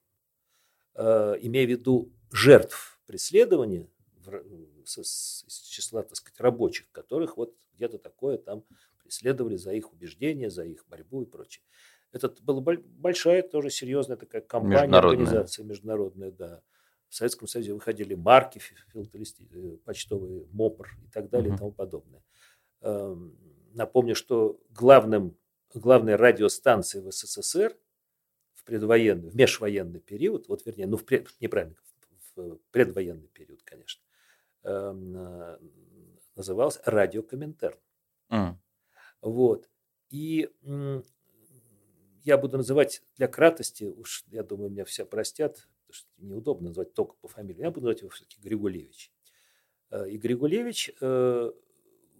Э, 0.98 1.36
имея 1.42 1.68
в 1.68 1.70
виду 1.70 2.14
жертв 2.32 3.02
преследования 3.06 3.90
из 4.86 5.44
числа, 5.70 6.04
так 6.04 6.16
сказать, 6.16 6.40
рабочих, 6.40 6.90
которых 6.92 7.36
вот 7.36 7.54
где-то 7.74 7.98
такое 7.98 8.38
там 8.38 8.64
преследовали 9.04 9.58
за 9.58 9.74
их 9.74 9.92
убеждения, 9.92 10.50
за 10.50 10.64
их 10.64 10.86
борьбу 10.88 11.22
и 11.22 11.26
прочее. 11.26 11.64
Это 12.14 12.34
была 12.42 12.62
боль- 12.62 12.82
большая, 12.82 13.44
тоже 13.44 13.70
серьезная 13.72 14.16
такая 14.16 14.42
компания, 14.42 14.84
Международная. 14.84 15.26
организация 15.26 15.66
международная, 15.66 16.32
да. 16.32 16.62
В 17.10 17.16
Советском 17.16 17.48
Союзе 17.50 17.74
выходили 17.74 18.16
марки 18.16 18.62
почтовые, 19.84 20.48
МОПР 20.54 20.98
и 21.06 21.12
так 21.12 21.30
далее 21.30 21.50
Мгм. 21.50 21.56
и 21.56 21.60
тому 21.60 21.72
подобное. 21.72 22.24
Эм, 22.82 23.38
Напомню, 23.74 24.16
что 24.16 24.62
главным, 24.70 25.38
главной 25.80 26.16
радиостанцией 26.16 27.04
в 27.06 27.12
СССР 27.12 27.78
в 28.56 28.64
предвоенный, 28.66 29.30
в 29.30 29.36
межвоенный 29.36 30.00
период, 30.00 30.48
вот 30.50 30.66
вернее, 30.66 30.88
ну, 30.88 30.98
в 30.98 31.06
пред- 31.06 31.30
неправильно, 31.40 31.76
в, 32.36 32.58
предвоенный 32.72 33.28
период, 33.30 33.64
конечно, 33.64 34.02
эм, 34.64 35.60
называлась 36.36 36.80
«Радио 36.86 37.24
Коминтерн». 37.24 37.78
М. 38.30 38.60
Вот. 39.22 39.70
И 40.10 40.50
я 42.24 42.38
буду 42.38 42.58
называть 42.58 43.04
для 43.18 43.28
кратости, 43.28 43.84
уж 43.86 44.24
я 44.28 44.44
думаю, 44.44 44.72
меня 44.72 44.86
все 44.86 45.06
простят, 45.06 45.68
потому 45.88 45.94
что 45.94 46.08
неудобно 46.18 46.70
называть 46.70 46.94
только 46.94 47.16
по 47.22 47.28
фамилии, 47.28 47.62
я 47.62 47.70
буду 47.70 47.82
называть 47.82 48.02
его 48.02 48.10
все-таки 48.10 48.40
Григулевич. 48.42 49.12
Э, 49.92 50.10
И 50.10 50.18
Григулевич 50.18 50.92
э, 51.02 51.52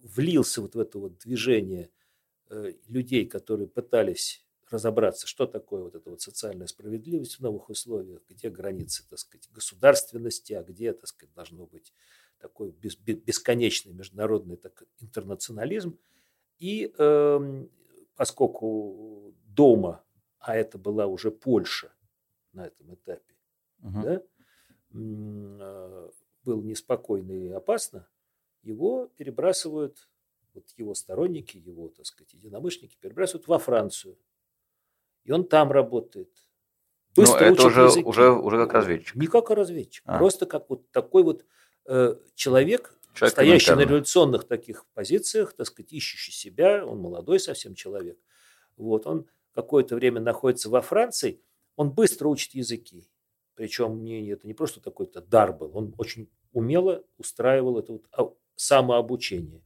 влился 0.02 0.62
вот 0.62 0.74
в 0.74 0.78
это 0.80 0.98
вот 0.98 1.18
движение 1.18 1.90
людей, 2.88 3.26
которые 3.26 3.68
пытались 3.68 4.46
разобраться, 4.70 5.26
что 5.26 5.46
такое 5.46 5.82
вот 5.82 5.94
эта 5.94 6.10
вот 6.10 6.20
социальная 6.20 6.66
справедливость 6.66 7.36
в 7.36 7.40
новых 7.40 7.68
условиях, 7.70 8.22
где 8.28 8.50
границы, 8.50 9.04
так 9.08 9.18
сказать, 9.18 9.48
государственности, 9.52 10.54
а 10.54 10.62
где, 10.62 10.92
так 10.92 11.06
сказать, 11.06 11.34
должно 11.34 11.66
быть 11.66 11.92
такой 12.38 12.70
бес- 12.70 12.98
бе- 12.98 13.14
бесконечный 13.14 13.92
международный 13.92 14.56
так, 14.56 14.82
интернационализм. 15.00 15.98
И 16.58 16.92
эм, 16.98 17.70
поскольку 18.16 19.34
дома, 19.44 20.04
а 20.38 20.56
это 20.56 20.78
была 20.78 21.06
уже 21.06 21.30
Польша 21.30 21.92
на 22.52 22.66
этом 22.66 22.94
этапе, 22.94 23.34
Мгм. 23.78 24.02
да, 24.02 24.22
э, 24.94 26.10
было 26.44 26.62
неспокойно 26.62 27.32
и 27.32 27.48
опасно, 27.50 28.08
его 28.62 29.06
перебрасывают, 29.06 30.08
вот 30.56 30.64
его 30.76 30.94
сторонники, 30.94 31.56
его, 31.56 31.88
так 31.88 32.06
сказать, 32.06 32.32
единомышленники 32.34 32.96
перебрасывают 33.00 33.46
во 33.46 33.58
Францию. 33.58 34.18
И 35.24 35.32
он 35.32 35.44
там 35.44 35.70
работает. 35.70 36.30
быстро 37.14 37.40
Но 37.40 37.46
это 37.46 37.66
уже, 37.66 37.80
языки. 37.82 38.04
уже, 38.04 38.30
уже 38.30 38.56
как 38.64 38.72
разведчик. 38.72 39.14
Не 39.16 39.26
как 39.26 39.50
разведчик, 39.50 40.02
а. 40.06 40.18
просто 40.18 40.46
как 40.46 40.68
вот 40.68 40.90
такой 40.90 41.22
вот 41.22 41.44
э, 41.86 42.16
человек, 42.34 42.94
человек 43.14 43.32
стоящий 43.32 43.72
на 43.72 43.80
революционных 43.80 44.46
таких 44.46 44.86
позициях, 44.94 45.52
так 45.52 45.66
сказать, 45.66 45.92
ищущий 45.92 46.32
себя, 46.32 46.84
он 46.84 46.98
молодой 46.98 47.38
совсем 47.38 47.74
человек. 47.74 48.18
Вот, 48.76 49.06
он 49.06 49.26
какое-то 49.54 49.94
время 49.94 50.20
находится 50.20 50.68
во 50.70 50.80
Франции, 50.82 51.40
он 51.76 51.90
быстро 51.90 52.28
учит 52.28 52.54
языки. 52.54 53.08
Причем 53.54 54.04
не, 54.04 54.28
это 54.28 54.46
не 54.46 54.54
просто 54.54 54.80
такой-то 54.80 55.20
дар 55.20 55.52
был, 55.52 55.76
он 55.76 55.94
очень 55.98 56.28
умело 56.52 57.04
устраивал 57.18 57.78
это 57.78 57.92
вот 57.92 58.36
самообучение. 58.54 59.62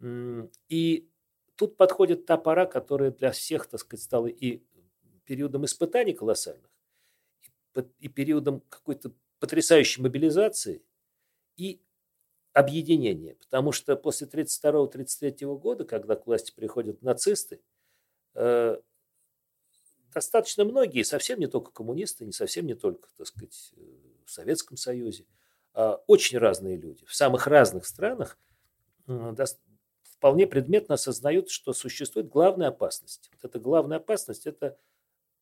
И 0.00 1.08
тут 1.56 1.76
подходит 1.76 2.26
та 2.26 2.36
пора, 2.36 2.66
которая 2.66 3.10
для 3.10 3.30
всех, 3.30 3.66
так 3.66 3.80
сказать, 3.80 4.04
стала 4.04 4.26
и 4.26 4.62
периодом 5.24 5.64
испытаний 5.64 6.12
колоссальных, 6.12 6.70
и 7.98 8.08
периодом 8.08 8.60
какой-то 8.68 9.12
потрясающей 9.38 10.02
мобилизации, 10.02 10.82
и 11.56 11.80
объединения. 12.52 13.34
Потому 13.34 13.72
что 13.72 13.96
после 13.96 14.26
1932-1933 14.26 15.58
года, 15.58 15.84
когда 15.84 16.16
к 16.16 16.26
власти 16.26 16.52
приходят 16.54 17.02
нацисты, 17.02 17.60
э, 18.34 18.78
достаточно 20.12 20.64
многие, 20.64 21.02
совсем 21.02 21.38
не 21.38 21.46
только 21.46 21.70
коммунисты, 21.70 22.24
не 22.24 22.32
совсем 22.32 22.66
не 22.66 22.74
только, 22.74 23.08
так 23.16 23.26
сказать, 23.26 23.74
в 24.24 24.30
Советском 24.30 24.76
Союзе, 24.76 25.26
а 25.74 26.02
очень 26.06 26.38
разные 26.38 26.76
люди 26.76 27.04
в 27.04 27.14
самых 27.14 27.46
разных 27.46 27.84
странах 27.86 28.38
вполне 30.18 30.46
предметно 30.46 30.94
осознают, 30.94 31.50
что 31.50 31.72
существует 31.72 32.28
главная 32.28 32.68
опасность. 32.68 33.30
Вот 33.32 33.48
эта 33.48 33.58
главная 33.58 33.98
опасность– 33.98 34.46
это 34.48 34.78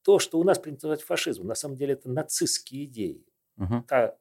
то, 0.02 0.19
что 0.19 0.38
у 0.38 0.45
нас 0.45 0.59
принято 0.59 0.87
называть 0.87 1.02
фашизмом. 1.02 1.49
На 1.49 1.54
самом 1.54 1.76
деле 1.76 1.95
это 1.95 2.11
нацистские 2.11 2.85
идеи. 2.85 3.25
Угу. 3.57 3.85
Та 3.88 4.16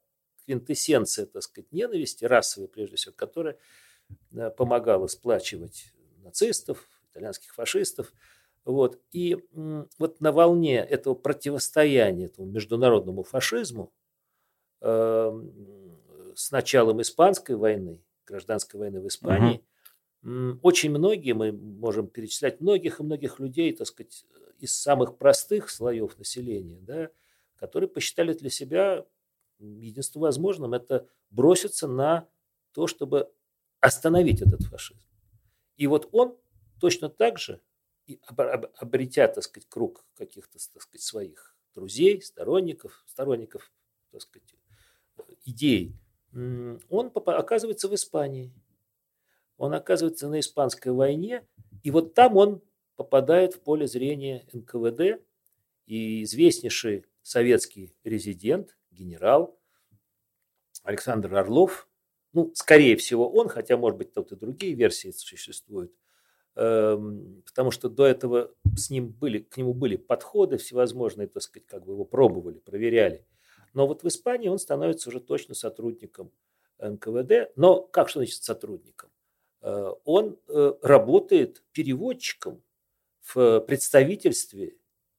квинтэссенция, 0.46 1.26
так 1.26 1.42
сказать, 1.42 1.72
ненависти, 1.72 2.26
расовой 2.26 2.68
прежде 2.68 2.98
всего, 2.98 3.14
которая 3.16 3.58
э, 4.34 4.50
помогала 4.52 5.08
сплачивать 5.08 5.94
нацистов, 6.22 6.88
итальянских 7.12 7.54
фашистов. 7.54 8.14
Вот. 8.66 9.02
И 9.12 9.38
вот 9.98 10.22
на 10.22 10.32
волне 10.32 10.78
этого 10.78 11.16
противостояния 11.16 12.26
этому 12.26 12.48
международному 12.48 13.24
фашизму 13.24 13.92
э, 14.82 15.42
с 16.36 16.52
началом 16.52 17.02
Испанской 17.02 17.56
войны, 17.56 18.04
гражданской 18.26 18.80
войны 18.80 19.02
в 19.02 19.08
Испании, 19.08 19.56
угу 19.56 19.64
очень 20.24 20.92
многие, 20.92 21.34
мы 21.34 21.52
можем 21.52 22.08
перечислять 22.08 22.62
многих 22.62 23.00
и 23.00 23.04
многих 23.04 23.40
людей, 23.40 23.74
так 23.76 23.88
сказать, 23.88 24.26
из 24.60 24.74
самых 24.74 25.18
простых 25.18 25.70
слоев 25.70 26.18
населения, 26.18 26.80
да, 26.82 27.10
которые 27.58 27.90
посчитали 27.90 28.34
для 28.34 28.50
себя 28.50 29.06
единственным 29.60 30.24
возможным 30.24 30.74
это 30.74 31.08
броситься 31.30 31.88
на 31.88 32.28
то, 32.74 32.88
чтобы 32.88 33.32
остановить 33.82 34.42
этот 34.42 34.62
фашизм. 34.64 35.02
И 35.76 35.88
вот 35.88 36.08
он 36.12 36.38
точно 36.80 37.10
так 37.10 37.38
же, 37.38 37.62
обретя, 38.78 39.28
так 39.28 39.44
сказать, 39.44 39.68
круг 39.68 40.06
каких-то, 40.16 40.58
так 40.72 40.82
сказать, 40.82 41.02
своих 41.02 41.58
друзей, 41.74 42.22
сторонников, 42.22 43.04
сторонников, 43.08 43.72
так 44.12 44.22
сказать, 44.22 44.56
идей, 45.44 45.96
он 46.34 47.12
оказывается 47.14 47.88
в 47.88 47.96
Испании 47.96 48.54
он 49.58 49.74
оказывается 49.74 50.28
на 50.28 50.40
Испанской 50.40 50.92
войне, 50.92 51.48
и 51.84 51.92
вот 51.92 52.14
там 52.14 52.38
он 52.38 52.62
попадает 52.96 53.56
в 53.56 53.62
поле 53.62 53.88
зрения 53.88 54.46
НКВД, 54.54 55.22
и 55.86 56.24
известнейший 56.24 57.06
советский 57.22 57.96
резидент, 58.04 58.78
генерал 58.92 59.60
Александр 60.84 61.36
Орлов, 61.36 61.90
ну, 62.34 62.52
скорее 62.56 62.96
всего, 62.98 63.30
он, 63.30 63.48
хотя, 63.48 63.78
может 63.78 63.98
быть, 63.98 64.14
тут 64.14 64.32
и 64.32 64.36
другие 64.36 64.74
версии 64.74 65.12
существуют, 65.12 65.94
эм, 66.56 67.44
потому 67.46 67.72
что 67.72 67.90
до 67.90 68.06
этого 68.06 68.52
с 68.76 68.90
ним 68.90 69.10
были, 69.10 69.40
к 69.40 69.56
нему 69.58 69.74
были 69.74 69.98
подходы 69.98 70.58
всевозможные, 70.58 71.28
так 71.28 71.44
сказать, 71.44 71.68
как 71.68 71.86
бы 71.86 71.94
его 71.94 72.06
пробовали, 72.06 72.60
проверяли. 72.60 73.26
Но 73.74 73.88
вот 73.88 74.04
в 74.04 74.08
Испании 74.08 74.50
он 74.50 74.60
становится 74.60 75.10
уже 75.10 75.20
точно 75.20 75.56
сотрудником 75.56 76.32
НКВД. 76.80 77.56
Но 77.56 77.82
как 77.82 78.10
что 78.10 78.20
значит 78.20 78.44
сотрудником? 78.44 79.10
Э, 79.64 79.94
он 80.04 80.38
э, 80.48 80.74
работает 80.82 81.64
переводчиком 81.72 82.62
в 83.22 83.62
представительстве 83.62 84.76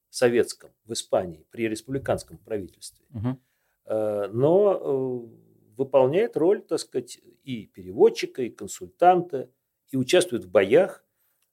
советском 0.09 0.71
в 0.85 0.93
Испании 0.93 1.45
при 1.49 1.67
республиканском 1.67 2.37
правительстве, 2.37 3.03
угу. 3.09 3.37
но 3.87 5.27
выполняет 5.75 6.37
роль, 6.37 6.61
так 6.61 6.79
сказать, 6.79 7.19
и 7.43 7.65
переводчика, 7.65 8.43
и 8.43 8.49
консультанта, 8.49 9.49
и 9.89 9.97
участвует 9.97 10.45
в 10.45 10.51
боях. 10.51 11.03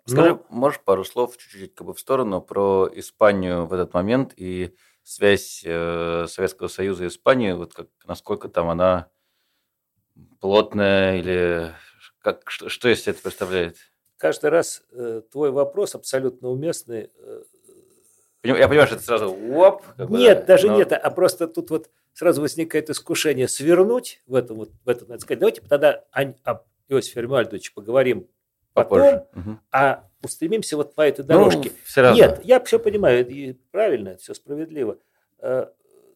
Скажи, 0.04 0.34
но... 0.34 0.46
можешь 0.50 0.80
пару 0.80 1.04
слов 1.04 1.36
чуть-чуть 1.38 1.74
как 1.74 1.86
бы 1.86 1.94
в 1.94 1.98
сторону 2.00 2.42
про 2.42 2.88
Испанию 2.94 3.66
в 3.66 3.72
этот 3.72 3.94
момент 3.94 4.34
и 4.36 4.74
связь 5.02 5.62
э, 5.64 6.26
Советского 6.28 6.68
Союза 6.68 7.04
и 7.04 7.08
Испании, 7.08 7.52
вот 7.52 7.72
как, 7.72 7.88
насколько 8.04 8.48
там 8.48 8.68
она 8.68 9.10
плотная 10.40 11.18
или 11.18 11.72
как, 12.22 12.50
что, 12.50 12.68
что 12.68 12.88
из 12.88 13.02
себя 13.02 13.12
это 13.12 13.22
представляет? 13.22 13.76
Каждый 14.16 14.50
раз 14.50 14.82
э, 14.92 15.22
твой 15.30 15.50
вопрос 15.50 15.94
абсолютно 15.94 16.48
уместный. 16.48 17.10
Э, 17.18 17.42
я 18.44 18.68
понимаю, 18.68 18.86
что 18.86 18.96
это 18.96 19.04
сразу 19.04 19.36
оп. 19.54 19.82
Нет, 19.98 20.40
бы, 20.40 20.46
даже 20.46 20.68
но... 20.68 20.76
нет, 20.76 20.92
а 20.92 21.10
просто 21.10 21.46
тут 21.46 21.70
вот 21.70 21.90
сразу 22.12 22.40
возникает 22.40 22.90
искушение 22.90 23.48
свернуть 23.48 24.22
в 24.26 24.34
этом, 24.34 24.58
вот, 24.58 24.70
в 24.84 24.88
этом 24.88 25.08
надо 25.08 25.22
сказать. 25.22 25.40
Давайте 25.40 25.60
тогда 25.62 26.04
о, 26.12 26.34
об 26.44 26.62
Иосифе 26.88 27.22
Римальдовиче 27.22 27.72
поговорим 27.74 28.28
потом, 28.72 29.26
угу. 29.34 29.58
а 29.70 30.08
устремимся 30.22 30.76
вот 30.76 30.94
по 30.94 31.02
этой 31.02 31.24
дорожке. 31.24 31.70
Ну, 31.70 31.76
сразу. 31.84 32.16
Нет, 32.16 32.40
я 32.44 32.60
все 32.60 32.78
понимаю, 32.78 33.26
и 33.26 33.54
правильно, 33.70 34.10
это 34.10 34.22
все 34.22 34.34
справедливо. 34.34 34.98
Э, 35.38 35.66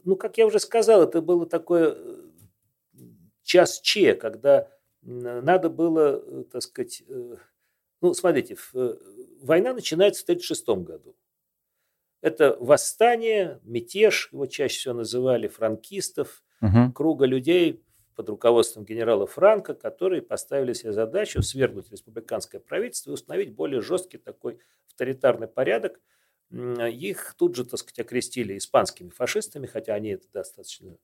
ну, 0.04 0.16
как 0.16 0.38
я 0.38 0.46
уже 0.46 0.58
сказал, 0.60 1.02
это 1.02 1.20
было 1.20 1.46
такое 1.46 1.94
э, 1.96 2.16
час 3.42 3.80
Че, 3.80 4.14
когда 4.14 4.68
надо 5.06 5.70
было, 5.70 6.22
э, 6.24 6.44
так 6.50 6.62
сказать, 6.62 7.02
э, 7.08 7.36
ну, 8.00 8.12
смотрите, 8.12 8.56
э, 8.74 8.96
война 9.40 9.72
начинается 9.72 10.22
в 10.22 10.24
1936 10.24 10.84
году. 10.84 11.16
Это 12.22 12.56
восстание, 12.58 13.60
мятеж, 13.62 14.30
его 14.32 14.46
чаще 14.46 14.78
всего 14.78 14.94
называли 14.94 15.46
франкистов, 15.46 16.42
угу. 16.60 16.92
круга 16.92 17.26
людей 17.26 17.84
под 18.16 18.28
руководством 18.30 18.84
генерала 18.84 19.26
Франка, 19.26 19.74
которые 19.74 20.22
поставили 20.22 20.72
себе 20.72 20.92
задачу 20.92 21.42
свергнуть 21.42 21.92
республиканское 21.92 22.60
правительство 22.60 23.10
и 23.10 23.14
установить 23.14 23.54
более 23.54 23.82
жесткий 23.82 24.18
такой 24.18 24.58
авторитарный 24.88 25.46
порядок. 25.46 26.00
Их 26.50 27.34
тут 27.36 27.54
же, 27.54 27.64
так 27.64 27.78
сказать, 27.78 28.00
окрестили 28.00 28.56
испанскими 28.56 29.10
фашистами, 29.10 29.66
хотя 29.66 29.94
они 29.94 30.10
это 30.10 30.26
достаточно 30.32 30.96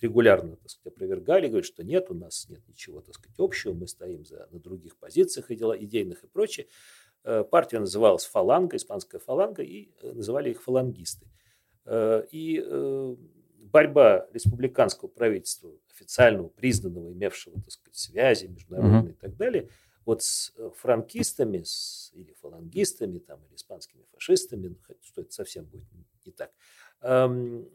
регулярно, 0.00 0.56
так 0.56 0.70
сказать, 0.70 0.94
опровергали, 0.94 1.48
говорят, 1.48 1.66
что 1.66 1.82
нет, 1.82 2.10
у 2.10 2.14
нас 2.14 2.48
нет 2.48 2.66
ничего, 2.68 3.00
так 3.00 3.14
сказать, 3.14 3.38
общего, 3.38 3.72
мы 3.72 3.86
стоим 3.86 4.24
за, 4.24 4.48
на 4.50 4.58
других 4.58 4.96
позициях 4.96 5.50
идейных 5.50 6.24
и 6.24 6.26
прочее. 6.26 6.66
Э, 7.24 7.44
партия 7.44 7.78
называлась 7.78 8.24
«Фаланга», 8.24 8.76
испанская 8.76 9.20
«Фаланга», 9.20 9.62
и 9.62 9.90
э, 10.02 10.12
называли 10.12 10.50
их 10.50 10.62
«фалангисты». 10.62 11.26
Э, 11.84 12.24
и 12.30 12.62
борьба 13.58 14.28
республиканского 14.32 15.08
правительства, 15.08 15.72
официального, 15.90 16.48
признанного, 16.48 17.12
имевшего, 17.12 17.60
так 17.60 17.70
сказать, 17.72 17.96
связи 17.96 18.46
международные 18.46 19.12
mm-hmm. 19.12 19.16
и 19.16 19.20
так 19.20 19.36
далее, 19.36 19.68
вот 20.04 20.22
с 20.22 20.54
франкистами 20.76 21.62
с, 21.64 22.12
или 22.14 22.32
фалангистами, 22.34 23.18
там, 23.18 23.44
или 23.46 23.56
испанскими 23.56 24.04
фашистами, 24.12 24.68
ну, 24.68 24.76
что 25.02 25.22
это 25.22 25.32
совсем 25.32 25.64
будет 25.64 25.84
не 26.24 26.32
так, 26.32 26.52
эм, 27.02 27.68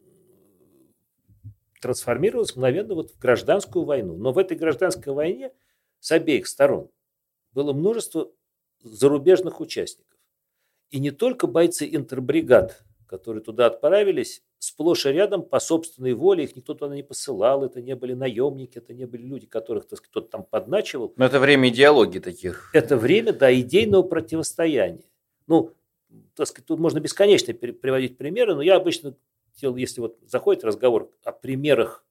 трансформировалась 1.82 2.54
мгновенно 2.54 2.94
вот 2.94 3.10
в 3.10 3.18
гражданскую 3.18 3.84
войну. 3.84 4.16
Но 4.16 4.32
в 4.32 4.38
этой 4.38 4.56
гражданской 4.56 5.12
войне 5.12 5.52
с 5.98 6.12
обеих 6.12 6.46
сторон 6.46 6.88
было 7.52 7.72
множество 7.72 8.30
зарубежных 8.82 9.60
участников. 9.60 10.18
И 10.90 11.00
не 11.00 11.10
только 11.10 11.46
бойцы 11.46 11.88
интербригад, 11.90 12.84
которые 13.06 13.42
туда 13.42 13.66
отправились, 13.66 14.42
сплошь 14.58 15.06
и 15.06 15.10
рядом 15.10 15.42
по 15.42 15.58
собственной 15.58 16.14
воле, 16.14 16.44
их 16.44 16.54
никто 16.54 16.74
туда 16.74 16.94
не 16.94 17.02
посылал, 17.02 17.64
это 17.64 17.82
не 17.82 17.96
были 17.96 18.14
наемники, 18.14 18.78
это 18.78 18.94
не 18.94 19.06
были 19.06 19.26
люди, 19.26 19.46
которых 19.46 19.86
так 19.86 19.98
сказать, 19.98 20.10
кто-то 20.10 20.28
там 20.28 20.44
подначивал. 20.44 21.12
Но 21.16 21.24
это 21.24 21.40
время 21.40 21.68
идеологии 21.68 22.20
таких. 22.20 22.70
Это 22.72 22.96
время, 22.96 23.32
да, 23.32 23.52
идейного 23.52 24.02
противостояния. 24.02 25.04
Ну, 25.46 25.72
так 26.36 26.46
сказать, 26.46 26.66
тут 26.66 26.78
можно 26.78 27.00
бесконечно 27.00 27.52
приводить 27.54 28.16
примеры, 28.16 28.54
но 28.54 28.62
я 28.62 28.76
обычно 28.76 29.16
если 29.60 30.00
вот 30.00 30.18
заходит 30.22 30.64
разговор 30.64 31.10
о 31.24 31.32
примерах 31.32 32.04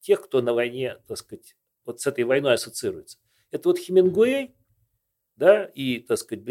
тех, 0.00 0.22
кто 0.22 0.40
на 0.42 0.54
войне, 0.54 0.98
так 1.06 1.18
сказать, 1.18 1.56
вот 1.84 2.00
с 2.00 2.06
этой 2.06 2.24
войной 2.24 2.54
ассоциируется. 2.54 3.18
Это 3.50 3.68
вот 3.68 3.78
Хемингуэй, 3.78 4.54
да, 5.36 5.64
и, 5.64 5.98
так 6.00 6.18
сказать, 6.18 6.44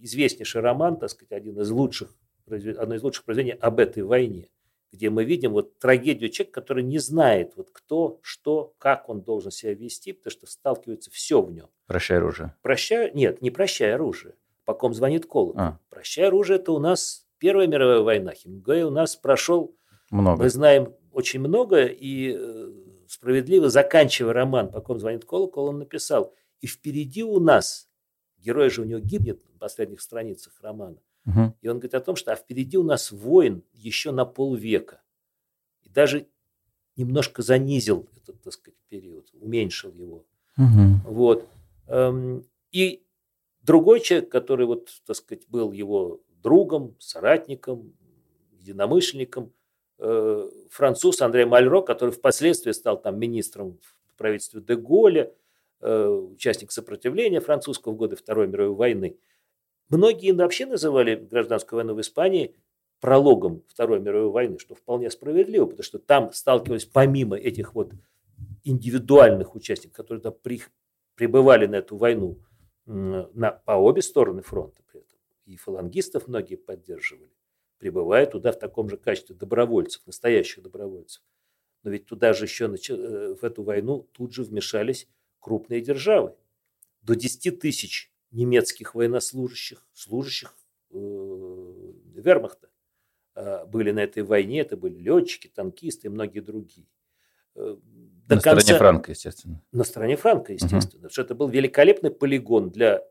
известнейший 0.00 0.60
роман, 0.60 0.98
так 0.98 1.10
сказать, 1.10 1.32
один 1.32 1.60
из 1.60 1.70
лучших 1.70 2.14
одно 2.46 2.94
из 2.94 3.02
лучших 3.02 3.24
произведений 3.24 3.58
об 3.60 3.78
этой 3.78 4.02
войне, 4.02 4.48
где 4.92 5.10
мы 5.10 5.24
видим 5.24 5.52
вот 5.52 5.78
трагедию 5.78 6.30
человека, 6.30 6.60
который 6.60 6.82
не 6.82 6.98
знает, 6.98 7.52
вот 7.56 7.70
кто, 7.70 8.18
что, 8.22 8.74
как 8.78 9.08
он 9.08 9.22
должен 9.22 9.50
себя 9.50 9.74
вести, 9.74 10.12
потому 10.12 10.30
что 10.32 10.46
сталкивается 10.46 11.10
все 11.10 11.40
в 11.40 11.50
нем. 11.52 11.68
Прощай 11.86 12.18
оружие. 12.18 12.54
Прощай, 12.62 13.12
нет, 13.14 13.42
не 13.42 13.50
прощай 13.50 13.94
оружие. 13.94 14.34
По 14.64 14.74
ком 14.74 14.94
звонит 14.94 15.26
колокол. 15.26 15.60
А. 15.60 15.78
Прощай 15.88 16.26
оружие, 16.26 16.58
это 16.58 16.72
у 16.72 16.78
нас 16.78 17.26
Первая 17.42 17.66
мировая 17.66 17.98
война. 18.02 18.34
Хемингуэй 18.34 18.84
у 18.84 18.90
нас 18.90 19.16
прошел, 19.16 19.74
Много. 20.12 20.44
мы 20.44 20.48
знаем 20.48 20.94
очень 21.10 21.40
много, 21.40 21.86
и 21.86 22.36
э, 22.38 22.72
справедливо, 23.08 23.68
заканчивая 23.68 24.32
роман 24.32 24.70
«По 24.70 24.80
ком 24.80 25.00
звонит 25.00 25.24
колокол», 25.24 25.64
он 25.66 25.80
написал, 25.80 26.32
и 26.60 26.68
впереди 26.68 27.24
у 27.24 27.40
нас, 27.40 27.88
герой 28.38 28.70
же 28.70 28.82
у 28.82 28.84
него 28.84 29.00
гибнет 29.00 29.42
на 29.54 29.58
последних 29.58 30.02
страницах 30.02 30.52
романа, 30.62 30.98
Мгм. 31.24 31.56
и 31.60 31.66
он 31.66 31.78
говорит 31.78 31.94
о 31.96 32.00
том, 32.00 32.14
что 32.14 32.30
а 32.30 32.36
впереди 32.36 32.76
у 32.78 32.84
нас 32.84 33.10
воин 33.10 33.64
еще 33.72 34.12
на 34.12 34.24
полвека. 34.24 35.02
И 35.82 35.88
даже 35.88 36.28
немножко 36.94 37.42
занизил 37.42 38.08
этот, 38.18 38.40
так 38.40 38.52
сказать, 38.52 38.78
период, 38.88 39.28
уменьшил 39.32 39.92
его. 39.94 40.24
Мгм. 40.56 41.00
Вот. 41.06 41.48
Эм, 41.88 42.44
И 42.70 43.02
другой 43.62 43.98
человек, 44.00 44.30
который 44.30 44.64
вот, 44.66 44.88
так 45.06 45.16
сказать, 45.16 45.48
был 45.48 45.72
его 45.72 46.20
другом, 46.42 46.96
соратником, 46.98 47.94
единомышленником, 48.58 49.52
э, 49.98 50.50
француз 50.70 51.20
Андрей 51.22 51.44
Мальро, 51.44 51.82
который 51.82 52.10
впоследствии 52.10 52.72
стал 52.72 53.00
там 53.00 53.18
министром 53.18 53.78
в 54.06 54.16
правительстве 54.16 54.60
де 54.60 54.76
Голля, 54.76 55.32
э, 55.80 56.06
участник 56.06 56.70
сопротивления 56.70 57.40
французского 57.40 57.92
в 57.92 57.96
годы 57.96 58.16
Второй 58.16 58.46
мировой 58.46 58.76
войны. 58.76 59.18
Многие 59.88 60.32
вообще 60.32 60.66
называли 60.66 61.16
гражданскую 61.16 61.78
войну 61.78 61.94
в 61.94 62.00
Испании 62.00 62.54
прологом 63.00 63.62
Второй 63.68 64.00
мировой 64.00 64.30
войны, 64.30 64.58
что 64.58 64.74
вполне 64.74 65.10
справедливо, 65.10 65.66
потому 65.66 65.82
что 65.82 65.98
там 65.98 66.32
сталкивались 66.32 66.86
помимо 66.86 67.36
этих 67.36 67.74
вот 67.74 67.92
индивидуальных 68.64 69.54
участников, 69.56 69.96
которые 69.96 70.22
там 70.22 70.34
при- 70.40 70.62
на 71.66 71.76
эту 71.76 71.96
войну 71.96 72.38
на, 72.86 73.50
по 73.50 73.72
обе 73.72 74.02
стороны 74.02 74.42
фронта 74.42 74.82
и 75.44 75.56
фалангистов 75.56 76.28
многие 76.28 76.56
поддерживали, 76.56 77.32
прибывая 77.78 78.26
туда 78.26 78.52
в 78.52 78.58
таком 78.58 78.88
же 78.88 78.96
качестве 78.96 79.34
добровольцев, 79.34 80.06
настоящих 80.06 80.62
добровольцев. 80.62 81.22
Но 81.82 81.90
ведь 81.90 82.06
туда 82.06 82.32
же 82.32 82.44
еще 82.44 82.66
э, 82.66 83.34
в 83.34 83.42
эту 83.44 83.62
войну 83.62 84.08
тут 84.12 84.32
же 84.32 84.44
вмешались 84.44 85.08
крупные 85.40 85.80
державы. 85.80 86.34
До 87.02 87.16
10 87.16 87.58
тысяч 87.58 88.12
немецких 88.30 88.94
военнослужащих, 88.94 89.84
служащих 89.92 90.54
э, 90.90 90.96
вермахта 92.14 92.70
э, 93.34 93.66
были 93.66 93.90
на 93.90 94.00
этой 94.00 94.22
войне. 94.22 94.60
Это 94.60 94.76
были 94.76 94.96
летчики, 94.98 95.48
танкисты 95.48 96.06
и 96.06 96.10
многие 96.10 96.40
другие. 96.40 96.86
До 97.54 98.36
На 98.36 98.40
стороне 98.40 98.60
конца- 98.62 98.78
Франка, 98.78 99.10
естественно. 99.10 99.62
на 99.72 99.84
стороне 99.84 100.16
Франка, 100.16 100.52
естественно. 100.52 100.80
Потому 100.82 101.10
что 101.10 101.22
это 101.22 101.34
был 101.34 101.48
великолепный 101.48 102.10
полигон 102.10 102.70
для 102.70 103.02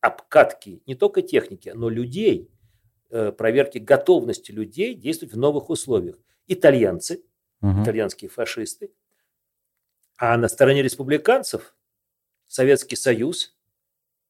обкатки 0.00 0.82
не 0.86 0.94
только 0.94 1.22
техники, 1.22 1.72
но 1.74 1.88
людей, 1.88 2.50
э, 3.10 3.32
проверки 3.32 3.78
готовности 3.78 4.52
людей 4.52 4.94
действовать 4.94 5.34
в 5.34 5.38
новых 5.38 5.70
условиях. 5.70 6.18
Итальянцы, 6.46 7.24
Мгм. 7.60 7.82
итальянские 7.82 8.30
фашисты, 8.30 8.92
а 10.16 10.36
на 10.36 10.48
стороне 10.48 10.82
республиканцев 10.82 11.74
Советский 12.46 12.96
Союз 12.96 13.56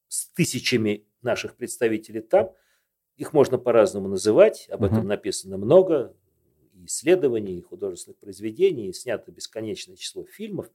с 0.08 0.28
тысячами 0.28 1.06
наших 1.22 1.56
представителей 1.56 2.20
там, 2.22 2.54
их 3.16 3.32
можно 3.32 3.58
по-разному 3.58 4.08
называть, 4.08 4.68
об 4.70 4.84
этом 4.84 5.00
Мгм. 5.00 5.08
написано 5.08 5.58
много, 5.58 6.16
и 6.74 6.86
исследований, 6.86 7.58
и 7.58 7.62
художественных 7.62 8.18
произведений, 8.18 8.88
и 8.88 8.92
снято 8.92 9.30
бесконечное 9.32 9.96
число 9.96 10.24
фильмов. 10.24 10.70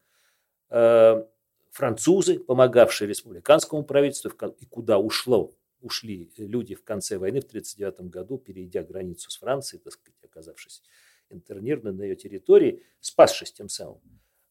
Э, 1.76 1.78
Французы, 1.78 2.40
помогавшие 2.40 3.08
республиканскому 3.08 3.84
правительству, 3.84 4.32
и 4.60 4.66
куда 4.66 4.98
ушло, 4.98 5.54
ушли 5.82 6.32
люди 6.38 6.74
в 6.74 6.84
конце 6.84 7.18
войны 7.18 7.42
в 7.42 7.46
1939 7.46 8.12
году, 8.12 8.38
перейдя 8.38 8.84
границу 8.84 9.30
с 9.30 9.38
Францией, 9.38 9.82
так 9.82 9.94
сказать, 9.94 10.24
оказавшись 10.24 10.82
интернированы 11.30 11.92
на 11.92 12.04
ее 12.04 12.16
территории, 12.16 12.84
спасшись 13.02 13.52
тем 13.52 13.70
самым. 13.70 14.02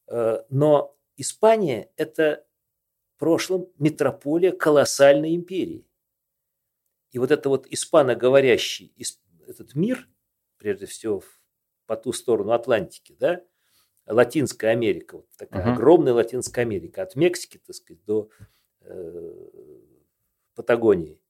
Э, 0.06 0.42
Но 0.50 0.96
Испания– 1.16 1.90
это 1.96 2.44
в 3.16 3.18
прошлом 3.20 3.68
метрополия 3.78 4.52
колоссальной 4.52 5.34
империи. 5.34 5.86
И 7.12 7.18
вот 7.18 7.30
это 7.30 7.48
вот 7.48 7.66
испаноговорящий 7.68 8.92
ис- 8.98 9.20
этот 9.46 9.74
мир, 9.76 10.08
прежде 10.58 10.86
всего 10.86 11.22
по 11.86 11.96
ту 11.96 12.12
сторону 12.12 12.52
Атлантики, 12.52 13.16
да, 13.18 13.40
Латинская 14.06 14.68
Америка, 14.68 15.16
вот 15.16 15.28
такая 15.36 15.62
Мгм. 15.64 15.72
огромная 15.74 16.12
Латинская 16.12 16.62
Америка, 16.62 17.02
от 17.02 17.16
Мексики, 17.16 17.60
так 17.64 17.74
сказать, 17.74 18.04
до 18.04 18.28
э, 18.80 19.48
Патагонии, 20.54 21.20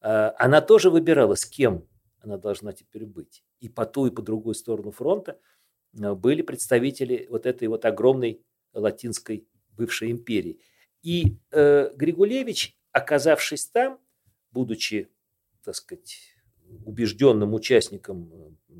А, 0.00 0.34
она 0.38 0.60
тоже 0.60 0.90
выбирала, 0.90 1.34
с 1.34 1.44
кем 1.46 1.88
она 2.20 2.36
должна 2.38 2.72
теперь 2.72 3.06
быть. 3.06 3.44
И 3.60 3.68
по 3.68 3.86
ту, 3.86 4.06
и 4.06 4.10
по 4.10 4.22
другую 4.22 4.54
сторону 4.54 4.90
фронта 4.92 5.38
э, 6.00 6.14
были 6.14 6.42
представители 6.42 7.26
вот 7.30 7.46
этой 7.46 7.68
вот 7.68 7.84
огромной 7.84 8.42
латинской 8.72 9.46
бывшей 9.76 10.10
империи. 10.10 10.60
И 11.02 11.38
э, 11.50 11.90
Григулевич, 11.94 12.76
оказавшись 12.92 13.66
там, 13.66 14.00
будучи, 14.50 15.10
так 15.64 15.74
сказать, 15.74 16.18
убежденным 16.84 17.54
участником 17.54 18.58
э, 18.68 18.76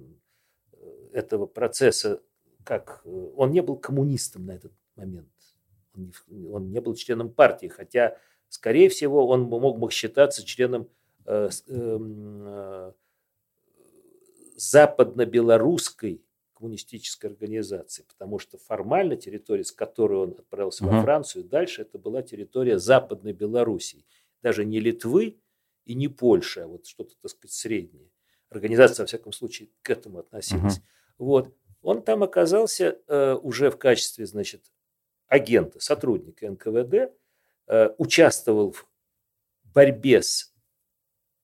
этого 1.13 1.47
процесса, 1.47 2.21
как 2.67 3.03
э, 3.05 3.31
он 3.37 3.53
не 3.53 3.63
был 3.63 3.77
коммунистом 3.77 4.47
на 4.47 4.53
этот 4.53 4.73
момент, 4.97 5.29
он 5.95 6.13
не, 6.29 6.49
он 6.49 6.71
не 6.71 6.81
был 6.81 6.95
членом 6.95 7.33
партии, 7.33 7.69
хотя, 7.69 8.19
скорее 8.49 8.89
всего, 8.89 9.27
он 9.29 9.43
мог 9.43 9.79
бы 9.79 9.91
считаться 9.91 10.45
членом 10.45 10.89
э, 11.25 11.49
эм, 11.69 12.43
э, 12.45 12.93
западно-белорусской 14.57 16.23
коммунистической 16.55 17.31
организации, 17.31 18.05
потому 18.09 18.39
что 18.39 18.59
формально 18.59 19.17
территория, 19.17 19.65
с 19.65 19.73
которой 19.73 20.19
он 20.19 20.31
отправился 20.33 20.85
во 20.85 20.93
Мгм. 20.93 21.03
Францию, 21.03 21.45
дальше 21.45 21.83
это 21.83 21.99
была 21.99 22.23
территория 22.23 22.79
Западной 22.79 23.33
Белоруссии, 23.33 24.07
даже 24.43 24.65
не 24.65 24.81
Литвы 24.81 25.39
и 25.85 25.95
не 25.95 26.09
Польши, 26.09 26.61
а 26.61 26.67
вот 26.67 26.87
что-то, 26.87 27.15
так 27.21 27.31
сказать, 27.31 27.53
среднее. 27.53 28.11
Организация, 28.49 29.05
во 29.05 29.07
всяком 29.07 29.33
случае, 29.33 29.69
к 29.83 29.91
этому 29.91 30.19
относилась. 30.21 30.81
Вот. 31.19 31.55
Он 31.87 32.03
там 32.03 32.25
оказался 32.25 32.99
э, 33.07 33.35
уже 33.35 33.71
в 33.71 33.79
качестве, 33.79 34.27
значит, 34.27 34.73
агента, 35.29 35.79
сотрудника 35.79 36.51
НКВД, 36.51 37.15
э, 37.69 37.91
участвовал 37.97 38.73
в 38.73 38.89
борьбе 39.73 40.21
с 40.21 40.53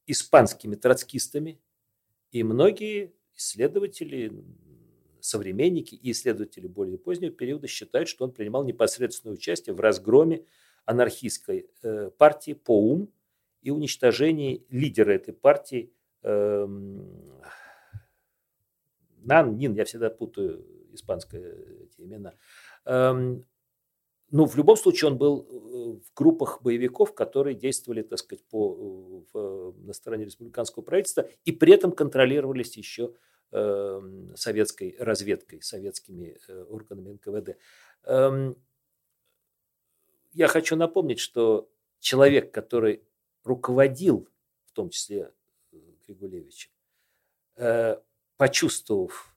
испанскими 0.04 0.74
троцкистами, 0.74 1.60
и 2.32 2.42
многие 2.42 3.12
исследователи, 3.36 4.32
современники 5.20 5.94
и 5.94 6.10
исследователи 6.10 6.66
более 6.66 6.98
позднего 6.98 7.30
периода 7.30 7.68
считают, 7.68 8.08
что 8.08 8.24
он 8.24 8.32
принимал 8.32 8.64
непосредственное 8.64 9.36
участие 9.36 9.76
в 9.76 9.80
разгроме 9.80 10.44
анархистской 10.86 11.70
э, 11.84 12.10
партии 12.18 12.54
ПОУМ 12.54 13.12
и 13.60 13.70
уничтожении 13.70 14.66
лидера 14.70 15.12
этой 15.12 15.34
партии 15.34 15.92
эм, 16.22 17.40
Нан, 19.24 19.56
Нин, 19.56 19.74
я 19.74 19.84
всегда 19.84 20.10
путаю 20.10 20.66
испанское 20.92 21.54
эти 21.84 22.00
имена. 22.02 22.34
Эм, 22.84 23.46
ну, 24.30 24.46
в 24.46 24.56
любом 24.56 24.76
случае, 24.76 25.10
он 25.10 25.18
был 25.18 25.42
э, 25.42 26.00
в 26.00 26.14
группах 26.14 26.62
боевиков, 26.62 27.14
которые 27.14 27.54
действовали, 27.54 28.02
так 28.02 28.18
сказать, 28.18 28.44
по, 28.46 29.24
э, 29.34 29.38
в- 29.38 29.74
на 29.86 29.92
стороне 29.92 30.24
республиканского 30.24 30.82
правительства 30.82 31.28
и 31.44 31.52
при 31.52 31.74
этом 31.74 31.92
контролировались 31.92 32.76
еще 32.76 33.14
эм, 33.54 34.34
советской 34.34 34.96
разведкой, 34.98 35.60
советскими 35.60 36.38
э, 36.48 36.64
органами 36.70 37.12
НКВД. 37.12 37.58
Эм, 38.04 38.56
Я 40.32 40.48
хочу 40.48 40.76
напомнить, 40.76 41.18
что 41.20 41.70
человек, 42.00 42.52
который 42.52 43.02
руководил, 43.44 44.28
в 44.66 44.72
том 44.72 44.88
числе 44.88 45.32
э, 45.72 45.76
Григулевичем, 46.06 46.70
э, 47.56 47.96
почувствовав 48.36 49.36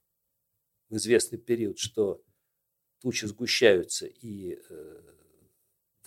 в 0.90 0.96
известный 0.96 1.38
период, 1.38 1.80
что 1.80 2.22
тучи 3.02 3.26
сгущаются 3.26 4.08
и 4.08 4.60
э, 4.70 5.02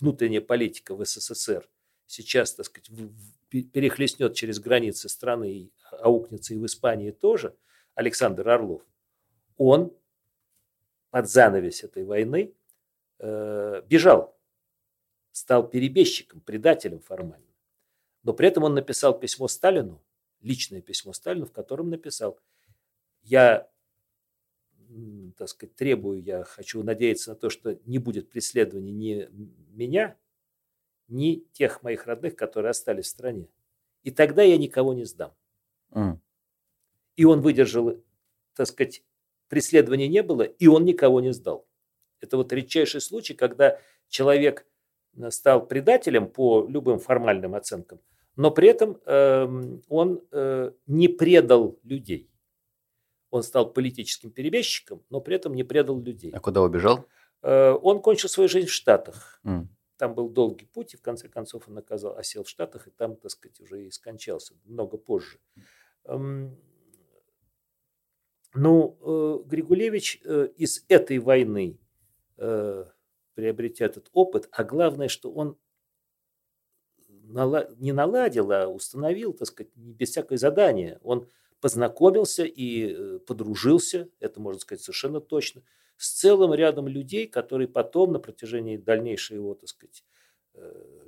внутренняя 0.00 0.40
политика 0.40 0.94
в 0.94 1.04
СССР 1.04 1.68
сейчас, 2.06 2.54
так 2.54 2.66
сказать, 2.66 2.90
перехлестнет 3.50 4.34
через 4.34 4.58
границы 4.58 5.08
страны 5.08 5.52
и 5.52 5.72
аукнется 5.90 6.54
и 6.54 6.58
в 6.58 6.66
Испании 6.66 7.10
тоже, 7.10 7.56
Александр 7.94 8.48
Орлов, 8.48 8.82
он 9.56 9.96
под 11.10 11.28
занавес 11.28 11.84
этой 11.84 12.04
войны 12.04 12.54
э, 13.18 13.82
бежал, 13.86 14.38
стал 15.32 15.68
перебежчиком, 15.68 16.40
предателем 16.40 17.00
формально. 17.00 17.46
Но 18.22 18.32
при 18.32 18.48
этом 18.48 18.64
он 18.64 18.74
написал 18.74 19.18
письмо 19.18 19.48
Сталину 19.48 20.02
личное 20.40 20.80
письмо 20.80 21.12
Сталину, 21.12 21.46
в 21.46 21.52
котором 21.52 21.90
написал, 21.90 22.38
я, 23.28 23.68
так 25.36 25.48
сказать, 25.48 25.74
требую, 25.76 26.22
я 26.22 26.44
хочу 26.44 26.82
надеяться 26.82 27.30
на 27.30 27.36
то, 27.36 27.50
что 27.50 27.78
не 27.84 27.98
будет 27.98 28.30
преследования 28.30 28.92
ни 28.92 29.28
меня, 29.74 30.16
ни 31.08 31.44
тех 31.52 31.82
моих 31.82 32.06
родных, 32.06 32.36
которые 32.36 32.70
остались 32.70 33.06
в 33.06 33.10
стране. 33.10 33.48
И 34.02 34.10
тогда 34.10 34.42
я 34.42 34.56
никого 34.56 34.94
не 34.94 35.04
сдам. 35.04 35.34
Mm. 35.90 36.18
И 37.16 37.24
он 37.24 37.40
выдержал, 37.40 37.96
так 38.54 38.66
сказать, 38.66 39.02
преследования 39.48 40.08
не 40.08 40.22
было, 40.22 40.42
и 40.42 40.66
он 40.66 40.84
никого 40.84 41.20
не 41.20 41.32
сдал. 41.32 41.66
Это 42.20 42.36
вот 42.36 42.52
редчайший 42.52 43.00
случай, 43.00 43.34
когда 43.34 43.78
человек 44.08 44.66
э, 45.16 45.30
стал 45.30 45.66
предателем 45.66 46.28
по 46.28 46.66
любым 46.66 46.98
формальным 46.98 47.54
оценкам, 47.54 48.00
но 48.36 48.50
при 48.50 48.68
этом 48.68 49.00
э, 49.04 49.48
он 49.88 50.22
э, 50.30 50.72
не 50.86 51.08
предал 51.08 51.78
людей. 51.82 52.30
Он 53.30 53.42
стал 53.42 53.72
политическим 53.72 54.30
перебежчиком, 54.30 55.04
но 55.10 55.20
при 55.20 55.36
этом 55.36 55.54
не 55.54 55.64
предал 55.64 56.00
людей. 56.00 56.32
А 56.32 56.40
куда 56.40 56.62
убежал? 56.62 57.06
Э, 57.42 57.72
он 57.72 58.00
кончил 58.00 58.28
свою 58.28 58.48
жизнь 58.48 58.68
в 58.68 58.72
Штатах. 58.72 59.40
Mm. 59.44 59.66
Там 59.96 60.14
был 60.14 60.28
долгий 60.28 60.66
путь, 60.66 60.94
и 60.94 60.96
в 60.96 61.02
конце 61.02 61.28
концов 61.28 61.68
он 61.68 61.78
оказал, 61.78 62.16
осел 62.16 62.44
в 62.44 62.48
Штатах, 62.48 62.88
и 62.88 62.90
там, 62.90 63.16
так 63.16 63.30
сказать, 63.30 63.60
уже 63.60 63.86
и 63.86 63.90
скончался 63.90 64.54
много 64.64 64.96
позже. 64.96 65.38
Эм, 66.04 66.56
ну, 68.54 68.98
э, 69.00 69.48
Григулевич 69.48 70.20
э, 70.24 70.48
из 70.56 70.84
этой 70.88 71.18
войны 71.18 71.78
приобретя 73.38 73.84
этот 73.84 74.10
опыт, 74.12 74.48
а 74.50 74.64
главное, 74.64 75.06
что 75.06 75.32
он 75.32 75.56
не 77.78 77.92
наладил, 77.92 78.50
а 78.50 78.66
установил, 78.66 79.32
так 79.32 79.46
сказать, 79.46 79.70
без 79.76 80.10
всякое 80.10 80.38
задания. 80.38 80.98
Он 81.02 81.28
познакомился 81.60 82.44
и 82.44 83.18
подружился, 83.20 84.08
это 84.20 84.40
можно 84.40 84.60
сказать 84.60 84.82
совершенно 84.82 85.20
точно, 85.20 85.62
с 85.96 86.12
целым 86.12 86.54
рядом 86.54 86.86
людей, 86.88 87.26
которые 87.26 87.68
потом 87.68 88.12
на 88.12 88.20
протяжении 88.20 88.76
дальнейшей 88.76 89.36
его, 89.36 89.54
так 89.54 89.68
сказать, 89.68 90.04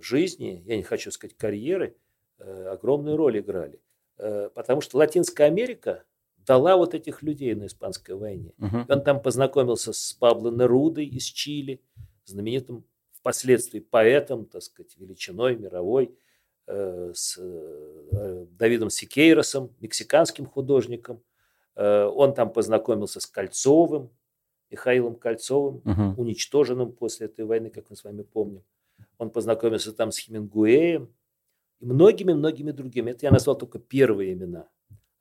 жизни, 0.00 0.62
я 0.66 0.76
не 0.76 0.82
хочу 0.82 1.10
сказать 1.10 1.36
карьеры, 1.36 1.96
огромную 2.38 3.16
роль 3.16 3.38
играли. 3.38 3.80
Потому 4.16 4.80
что 4.80 4.98
Латинская 4.98 5.44
Америка, 5.44 6.04
дала 6.46 6.76
вот 6.76 6.94
этих 6.94 7.22
людей 7.22 7.54
на 7.54 7.66
Испанской 7.66 8.14
войне. 8.14 8.52
Угу. 8.58 8.86
Он 8.88 9.02
там 9.02 9.22
познакомился 9.22 9.92
с 9.92 10.12
Пабло 10.14 10.50
Нерудой 10.50 11.06
из 11.06 11.24
Чили, 11.24 11.80
знаменитым 12.24 12.84
впоследствии 13.12 13.80
поэтом, 13.80 14.46
так 14.46 14.62
сказать, 14.62 14.96
величиной 14.96 15.56
мировой, 15.56 16.06
э, 16.06 16.10
с 17.14 17.38
э, 17.38 18.46
Давидом 18.58 18.90
Сикейросом, 18.90 19.74
мексиканским 19.80 20.46
художником. 20.46 21.22
Э, 21.76 22.04
он 22.04 22.34
там 22.34 22.52
познакомился 22.52 23.20
с 23.20 23.26
Кольцовым, 23.26 24.10
Михаилом 24.70 25.16
Кольцовым, 25.16 25.82
угу. 25.84 26.22
уничтоженным 26.22 26.92
после 26.92 27.26
этой 27.26 27.44
войны, 27.44 27.70
как 27.70 27.90
мы 27.90 27.96
с 27.96 28.04
вами 28.04 28.22
помним. 28.22 28.62
Он 29.18 29.30
познакомился 29.30 29.92
там 29.92 30.12
с 30.12 30.18
Хемингуэем 30.18 31.12
и 31.80 31.84
многими-многими 31.86 32.70
другими. 32.70 33.10
Это 33.10 33.26
я 33.26 33.32
назвал 33.32 33.56
только 33.56 33.78
первые 33.78 34.32
имена 34.32 34.68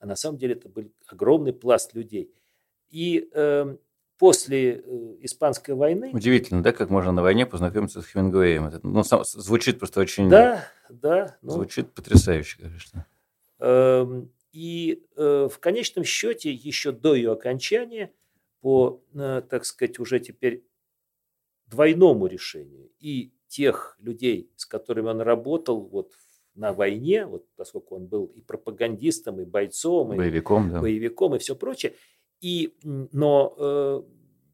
а 0.00 0.06
на 0.06 0.16
самом 0.16 0.38
деле 0.38 0.54
это 0.54 0.68
был 0.68 0.90
огромный 1.06 1.52
пласт 1.52 1.94
людей. 1.94 2.34
И 2.88 3.28
э, 3.32 3.76
после 4.20 4.82
э, 4.84 5.16
Испанской 5.22 5.74
войны... 5.74 6.10
Удивительно, 6.12 6.62
да, 6.62 6.72
как 6.72 6.90
можно 6.90 7.10
на 7.10 7.22
войне 7.22 7.46
познакомиться 7.46 8.02
с 8.02 8.06
Хемингуэем. 8.06 8.66
Это, 8.66 8.78
ну, 8.82 9.02
сам, 9.02 9.24
звучит 9.24 9.78
просто 9.78 10.00
очень... 10.00 10.28
Да, 10.28 10.62
да. 10.90 11.38
Ну, 11.40 11.52
звучит 11.52 11.94
потрясающе, 11.94 12.58
конечно. 12.60 13.06
Э, 13.60 14.04
и 14.52 15.02
э, 15.16 15.48
в 15.50 15.58
конечном 15.58 16.04
счете, 16.04 16.52
еще 16.52 16.92
до 16.92 17.14
ее 17.14 17.32
окончания, 17.32 18.12
по, 18.60 19.02
э, 19.14 19.40
так 19.48 19.64
сказать, 19.64 19.98
уже 19.98 20.20
теперь 20.20 20.66
двойному 21.64 22.26
решению 22.26 22.90
и 22.98 23.32
тех 23.48 23.96
людей, 24.00 24.50
с 24.56 24.66
которыми 24.66 25.08
он 25.08 25.22
работал 25.22 25.80
вот 25.80 26.12
на 26.54 26.74
войне, 26.74 27.24
вот 27.24 27.46
поскольку 27.56 27.96
он 27.96 28.06
был 28.06 28.26
и 28.26 28.42
пропагандистом, 28.42 29.40
и 29.40 29.46
бойцом, 29.46 30.08
боевиком, 30.08 30.68
и 30.68 30.72
да. 30.72 30.80
боевиком, 30.80 31.34
и 31.36 31.38
все 31.38 31.56
прочее. 31.56 31.94
И, 32.40 32.74
но, 32.82 33.54
э, 33.58 34.02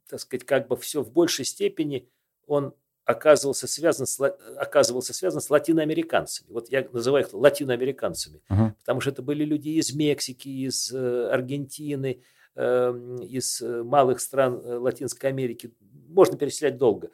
так 0.08 0.20
сказать, 0.20 0.44
как 0.44 0.68
бы 0.68 0.76
все 0.76 1.02
в 1.02 1.10
большей 1.12 1.44
степени 1.44 2.08
он 2.46 2.74
оказывался 3.04 3.68
связан 3.68 4.06
с, 4.06 4.20
оказывался 4.20 5.14
связан 5.14 5.40
с 5.40 5.48
латиноамериканцами. 5.48 6.50
Вот 6.50 6.68
я 6.70 6.86
называю 6.92 7.24
их 7.24 7.32
латиноамериканцами, 7.32 8.42
uh-huh. 8.48 8.72
потому 8.80 9.00
что 9.00 9.10
это 9.10 9.22
были 9.22 9.44
люди 9.44 9.68
из 9.68 9.94
Мексики, 9.94 10.48
из 10.48 10.92
э, 10.92 11.28
Аргентины, 11.30 12.22
э, 12.56 13.18
из 13.28 13.60
малых 13.62 14.20
стран 14.20 14.60
э, 14.64 14.76
Латинской 14.76 15.30
Америки. 15.30 15.72
Можно 16.08 16.36
перечислять 16.36 16.78
долго. 16.78 17.10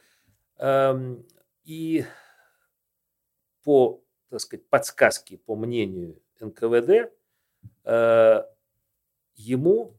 Э, 0.57 1.17
и 1.65 2.07
по 3.63 4.03
так 4.33 4.41
сказать, 4.41 4.67
подсказки 4.69 5.37
по 5.37 5.55
мнению 5.55 6.19
НКВД, 6.41 7.13
э, 7.85 8.43
ему 9.35 9.95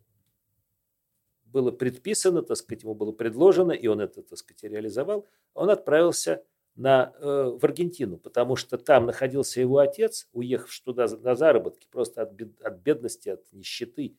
было 1.54 1.72
предписано, 1.72 2.42
так 2.42 2.58
сказать, 2.58 2.84
ему 2.84 2.96
было 2.96 3.12
предложено, 3.12 3.72
и 3.72 3.88
он 3.88 4.02
это, 4.02 4.24
так 4.24 4.38
сказать, 4.38 4.64
реализовал, 4.64 5.28
он 5.54 5.70
отправился 5.70 6.44
на, 6.76 7.14
э, 7.20 7.58
в 7.62 7.64
Аргентину, 7.64 8.18
потому 8.18 8.56
что 8.56 8.78
там 8.78 9.06
находился 9.06 9.62
его 9.62 9.78
отец, 9.78 10.28
уехавший 10.34 10.84
туда 10.84 11.08
на 11.22 11.36
заработки, 11.36 11.88
просто 11.90 12.24
от, 12.24 12.34
бед, 12.34 12.60
от 12.62 12.80
бедности, 12.80 13.30
от 13.30 13.54
нищеты 13.54 14.18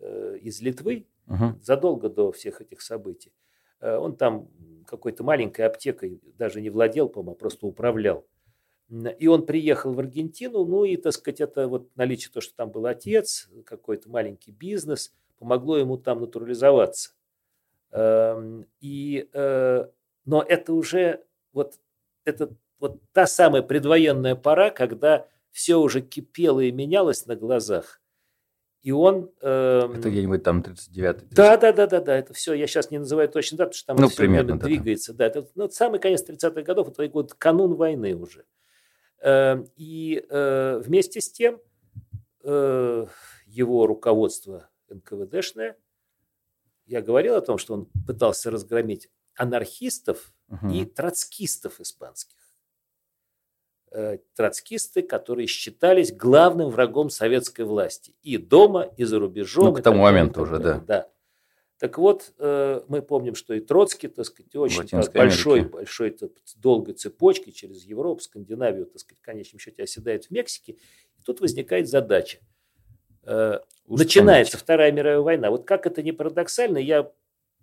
э, 0.00 0.38
из 0.42 0.60
Литвы, 0.60 1.06
угу. 1.28 1.58
задолго 1.62 2.08
до 2.08 2.32
всех 2.32 2.60
этих 2.60 2.82
событий. 2.82 3.32
Он 3.80 4.14
там 4.14 4.48
какой-то 4.86 5.24
маленькой 5.24 5.62
аптекой 5.62 6.20
даже 6.38 6.60
не 6.60 6.70
владел, 6.70 7.08
по-моему, 7.08 7.32
а 7.32 7.34
просто 7.34 7.66
управлял. 7.66 8.24
И 9.18 9.26
он 9.26 9.44
приехал 9.44 9.92
в 9.92 9.98
Аргентину, 9.98 10.64
ну 10.64 10.84
и, 10.84 10.96
так 10.96 11.14
сказать, 11.14 11.40
это 11.40 11.66
вот 11.66 11.90
наличие 11.96 12.30
того, 12.30 12.42
что 12.42 12.54
там 12.54 12.70
был 12.70 12.86
отец, 12.86 13.48
какой-то 13.64 14.08
маленький 14.08 14.52
бизнес, 14.52 15.12
помогло 15.42 15.76
ему 15.76 15.96
там 15.96 16.20
натурализоваться. 16.20 17.10
Эм, 17.90 18.64
и, 18.80 19.28
э, 19.32 19.86
но 20.24 20.42
это 20.42 20.72
уже 20.72 21.24
вот, 21.52 21.80
это 22.24 22.50
вот 22.78 23.00
та 23.12 23.26
самая 23.26 23.62
предвоенная 23.62 24.36
пора, 24.36 24.70
когда 24.70 25.26
все 25.50 25.76
уже 25.76 26.00
кипело 26.00 26.60
и 26.60 26.70
менялось 26.70 27.26
на 27.26 27.34
глазах. 27.34 28.00
И 28.82 28.92
он... 28.92 29.32
Э, 29.40 29.88
это 29.92 30.10
где-нибудь 30.10 30.44
там 30.44 30.60
39-й. 30.60 31.26
Да, 31.32 31.56
да, 31.56 31.72
да, 31.72 31.88
да, 31.88 32.00
да, 32.00 32.16
это 32.16 32.32
все, 32.34 32.54
я 32.54 32.68
сейчас 32.68 32.92
не 32.92 32.98
называю 32.98 33.28
точно 33.28 33.58
дату, 33.58 33.70
потому 33.70 33.78
что 33.78 33.86
там 33.86 33.96
ну, 33.96 34.08
все 34.08 34.16
примерно, 34.18 34.58
да, 34.58 34.66
двигается. 34.66 35.12
Да, 35.12 35.26
это 35.26 35.48
ну, 35.56 35.68
самый 35.68 35.98
конец 35.98 36.24
30-х 36.24 36.62
годов, 36.62 36.88
это 36.88 37.08
год 37.08 37.34
канун 37.34 37.74
войны 37.74 38.14
уже. 38.14 38.44
Эм, 39.20 39.66
и 39.76 40.24
э, 40.30 40.80
вместе 40.84 41.20
с 41.20 41.32
тем 41.32 41.60
э, 42.44 43.06
его 43.46 43.86
руководство 43.88 44.68
НКВДшное, 44.94 45.76
я 46.86 47.02
говорил 47.02 47.34
о 47.34 47.40
том, 47.40 47.58
что 47.58 47.74
он 47.74 47.86
пытался 48.06 48.50
разгромить 48.50 49.08
анархистов 49.34 50.32
угу. 50.48 50.68
и 50.68 50.84
троцкистов 50.84 51.80
испанских. 51.80 52.36
Э, 53.94 54.18
троцкисты, 54.34 55.02
которые 55.02 55.46
считались 55.46 56.12
главным 56.12 56.70
врагом 56.70 57.10
советской 57.10 57.66
власти 57.66 58.16
и 58.22 58.38
дома, 58.38 58.90
и 58.96 59.04
за 59.04 59.18
рубежом. 59.18 59.66
Ну, 59.66 59.74
к 59.74 59.82
тому 59.82 60.02
моменту 60.02 60.42
уже, 60.42 60.58
да. 60.58 60.78
Да. 60.86 61.08
Так 61.78 61.98
вот, 61.98 62.32
э, 62.38 62.80
мы 62.88 63.02
помним, 63.02 63.34
что 63.34 63.52
и 63.54 63.60
Троцкий, 63.60 64.08
так 64.08 64.24
сказать, 64.24 64.54
очень 64.54 64.86
большой, 65.12 65.62
большой, 65.62 66.16
долгой 66.56 66.94
цепочкой 66.94 67.52
через 67.52 67.84
Европу, 67.84 68.20
Скандинавию, 68.22 68.86
так 68.86 69.00
сказать, 69.00 69.20
в 69.20 69.24
конечном 69.24 69.58
счете 69.58 69.82
оседает 69.82 70.26
в 70.26 70.30
Мексике. 70.30 70.74
И 71.18 71.22
тут 71.24 71.40
возникает 71.40 71.88
задача. 71.88 72.38
Э, 73.24 73.60
начинается 73.86 74.58
Вторая 74.58 74.92
мировая 74.92 75.20
война. 75.20 75.50
Вот 75.50 75.66
как 75.66 75.86
это 75.86 76.02
не 76.02 76.12
парадоксально, 76.12 76.78
я 76.78 77.10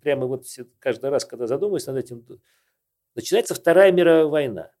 прямо 0.00 0.26
вот 0.26 0.46
каждый 0.78 1.10
раз, 1.10 1.24
когда 1.24 1.46
задумываюсь 1.46 1.86
над 1.86 1.96
этим, 1.96 2.26
начинается 3.14 3.54
Вторая 3.54 3.92
мировая 3.92 4.26
война. 4.26 4.72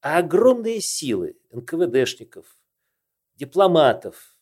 А 0.00 0.18
огромные 0.18 0.80
силы 0.80 1.36
НКВДшников, 1.50 2.56
дипломатов, 3.36 4.36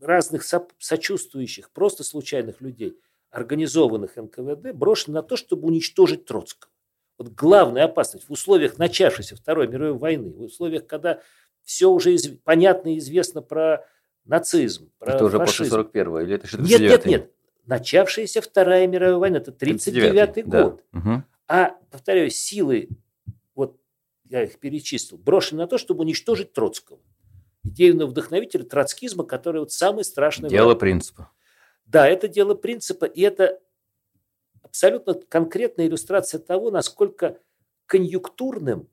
разных 0.00 0.44
сочувствующих, 0.78 1.70
просто 1.70 2.04
случайных 2.04 2.60
людей– 2.60 2.98
организованных 3.32 4.16
НКВД 4.16 4.72
брошены 4.74 5.14
на 5.14 5.22
то, 5.22 5.36
чтобы 5.36 5.66
уничтожить 5.66 6.26
Троцкого. 6.26 6.70
Вот 7.18 7.28
главная 7.28 7.84
опасность 7.84 8.28
в 8.28 8.32
условиях 8.32 8.78
начавшейся 8.78 9.36
Второй 9.36 9.66
мировой 9.68 9.98
войны, 9.98 10.32
в 10.32 10.42
условиях, 10.42 10.86
когда 10.86 11.20
все 11.64 11.90
уже 11.90 12.12
из, 12.12 12.28
понятно 12.44 12.94
и 12.94 12.98
известно 12.98 13.40
про 13.42 13.86
нацизм, 14.24 14.90
про 14.98 15.14
Это 15.14 15.24
уже 15.24 15.38
фашизм. 15.38 15.76
после 15.76 16.02
41-го 16.02 16.20
или 16.20 16.34
это 16.34 16.46
69 16.46 16.80
Нет, 16.80 16.90
нет, 16.90 17.06
нет. 17.06 17.30
Начавшаяся 17.66 18.40
Вторая 18.40 18.86
мировая 18.86 19.16
война, 19.16 19.38
это 19.38 19.50
39-й 19.52 20.42
год. 20.42 20.82
Да. 20.92 20.98
Угу. 20.98 21.22
А, 21.48 21.76
повторяю, 21.90 22.30
силы, 22.30 22.88
вот 23.54 23.78
я 24.24 24.42
их 24.44 24.58
перечислил, 24.58 25.18
брошены 25.18 25.62
на 25.62 25.66
то, 25.68 25.78
чтобы 25.78 26.00
уничтожить 26.02 26.52
Троцкого. 26.52 27.00
идейного 27.64 28.08
вдохновителя 28.08 28.64
троцкизма, 28.64 29.24
который 29.24 29.60
вот 29.60 29.70
самый 29.72 30.04
страшный 30.04 30.48
Дело 30.48 30.68
враг. 30.70 30.80
принципа. 30.80 31.30
Да, 31.84 32.08
это 32.08 32.26
дело 32.26 32.54
принципа, 32.54 33.04
и 33.04 33.20
это 33.20 33.60
абсолютно 34.62 35.14
конкретная 35.14 35.86
иллюстрация 35.86 36.40
того, 36.40 36.70
насколько 36.70 37.38
конъюнктурным 37.86 38.88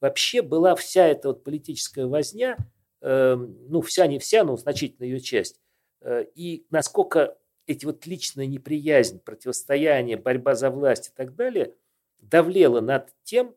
вообще 0.00 0.42
была 0.42 0.74
вся 0.76 1.06
эта 1.06 1.28
вот 1.28 1.42
политическая 1.42 2.06
возня, 2.06 2.56
ну, 3.04 3.80
вся 3.80 4.06
не 4.06 4.18
вся, 4.18 4.44
но 4.44 4.56
значительная 4.56 5.08
ее 5.08 5.20
часть, 5.20 5.60
э, 6.00 6.24
и 6.34 6.66
насколько 6.70 7.36
эти 7.66 7.84
вот 7.84 8.06
личная 8.06 8.46
неприязнь, 8.46 9.20
противостояние, 9.20 10.16
борьба 10.16 10.54
за 10.54 10.70
власть 10.70 11.08
и 11.08 11.12
так 11.14 11.34
далее 11.34 11.74
давлела 12.18 12.80
над 12.80 13.12
тем, 13.24 13.54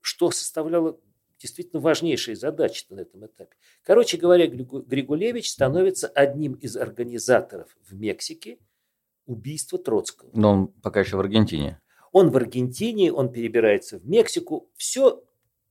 что 0.00 0.30
составляло 0.30 0.98
действительно 1.38 1.80
важнейшие 1.80 2.36
задачи 2.36 2.84
на 2.90 3.00
этом 3.00 3.26
этапе. 3.26 3.56
Короче 3.82 4.18
говоря, 4.18 4.46
Григулевич 4.46 5.50
становится 5.50 6.08
одним 6.08 6.54
из 6.54 6.76
организаторов 6.76 7.76
в 7.82 7.94
Мексике 7.94 8.58
убийства 9.26 9.78
Троцкого. 9.78 10.30
Но 10.34 10.52
он 10.52 10.68
пока 10.68 11.00
еще 11.00 11.16
в 11.16 11.20
Аргентине. 11.20 11.80
Он 12.12 12.30
в 12.30 12.36
Аргентине, 12.36 13.12
он 13.12 13.32
перебирается 13.32 13.98
в 13.98 14.06
Мексику. 14.06 14.70
Все, 14.76 15.22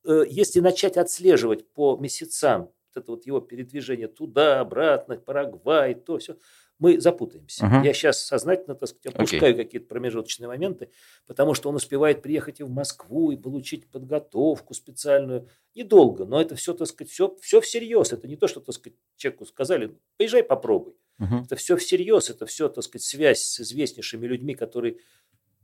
э, 0.06 0.24
если 0.28 0.60
начать 0.60 0.98
отслеживать 0.98 1.68
по 1.74 1.98
месяцам, 1.98 2.72
это 3.00 3.12
вот 3.12 3.26
его 3.26 3.40
передвижение 3.42 4.08
туда, 4.08 4.60
обратно, 4.60 5.18
Парагвай, 5.18 5.96
то 5.96 6.18
все, 6.18 6.38
мы 6.80 7.00
запутаемся. 7.00 7.66
Uh-huh. 7.66 7.86
Я 7.86 7.94
сейчас 7.94 8.24
сознательно, 8.24 8.74
так 8.74 8.88
сказать, 8.88 9.14
опускаю 9.14 9.54
okay. 9.54 9.58
какие-то 9.58 9.88
промежуточные 9.88 10.48
моменты, 10.48 10.90
потому 11.28 11.54
что 11.54 11.70
он 11.70 11.76
успевает 11.76 12.22
приехать 12.22 12.62
и 12.62 12.64
в 12.64 12.70
Москву, 12.70 13.32
и 13.32 13.38
получить 13.38 13.90
подготовку 13.92 14.74
специальную. 14.74 15.50
Недолго, 15.76 16.26
но 16.26 16.42
это 16.42 16.56
все, 16.56 16.74
так 16.74 16.88
сказать, 16.88 17.12
все, 17.12 17.36
все 17.42 17.62
всерьез. 17.62 18.14
Это 18.14 18.28
не 18.28 18.38
то, 18.38 18.48
что, 18.48 18.62
так 18.62 18.74
сказать, 18.76 18.98
человеку 19.18 19.46
сказали, 19.46 19.96
поезжай, 20.18 20.42
попробуй. 20.42 20.96
Uh-huh. 21.20 21.44
Это 21.44 21.58
все 21.58 21.76
всерьез, 21.76 22.30
это 22.30 22.46
все, 22.46 22.70
так 22.70 22.84
сказать, 22.84 23.04
связь 23.04 23.42
с 23.42 23.60
известнейшими 23.60 24.26
людьми, 24.26 24.56
которые 24.56 24.98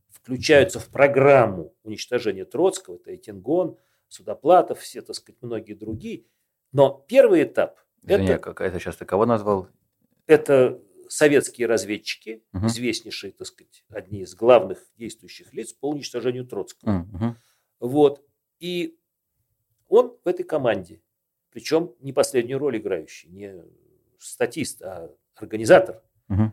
включаются 0.10 0.80
в 0.80 0.90
программу 0.90 1.74
уничтожения 1.84 2.46
Троцкого. 2.46 2.96
Это 2.96 3.14
Этингон, 3.16 3.78
Судоплатов, 4.10 4.80
все, 4.80 5.02
так 5.02 5.16
сказать, 5.16 5.42
многие 5.42 5.74
другие. 5.74 6.26
Но 6.76 7.06
первый 7.08 7.44
этап... 7.44 7.80
Извини, 8.02 8.28
это, 8.28 8.38
какая-то 8.38 8.80
сейчас 8.80 8.98
ты 8.98 9.06
кого 9.06 9.26
назвал? 9.26 9.70
Это 10.28 10.82
советские 11.08 11.68
разведчики, 11.68 12.44
угу. 12.52 12.68
известнейшие, 12.68 13.32
так 13.32 13.48
сказать, 13.48 13.86
одни 13.88 14.24
из 14.24 14.36
главных 14.36 14.80
действующих 14.98 15.54
лиц 15.54 15.72
по 15.72 15.90
уничтожению 15.90 16.46
Троцкого. 16.46 17.08
Угу. 17.14 17.36
Вот. 17.80 18.26
И 18.60 18.98
он 19.88 20.18
в 20.22 20.28
этой 20.28 20.44
команде, 20.44 21.02
причем 21.50 21.96
не 22.02 22.12
последнюю 22.12 22.60
роль 22.60 22.76
играющий, 22.76 23.30
не 23.30 23.64
статист, 24.20 24.82
а 24.82 25.10
организатор. 25.36 26.04
Угу. 26.28 26.52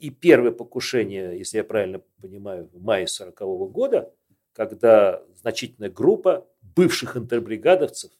И 0.00 0.08
первое 0.08 0.52
покушение, 0.52 1.36
если 1.36 1.58
я 1.58 1.64
правильно 1.64 2.00
понимаю, 2.22 2.70
в 2.72 2.82
мае 2.82 3.06
40 3.06 3.38
года, 3.70 4.10
когда 4.54 5.22
значительная 5.34 5.90
группа 5.90 6.48
бывших 6.62 7.18
интербригадовцев, 7.18 8.10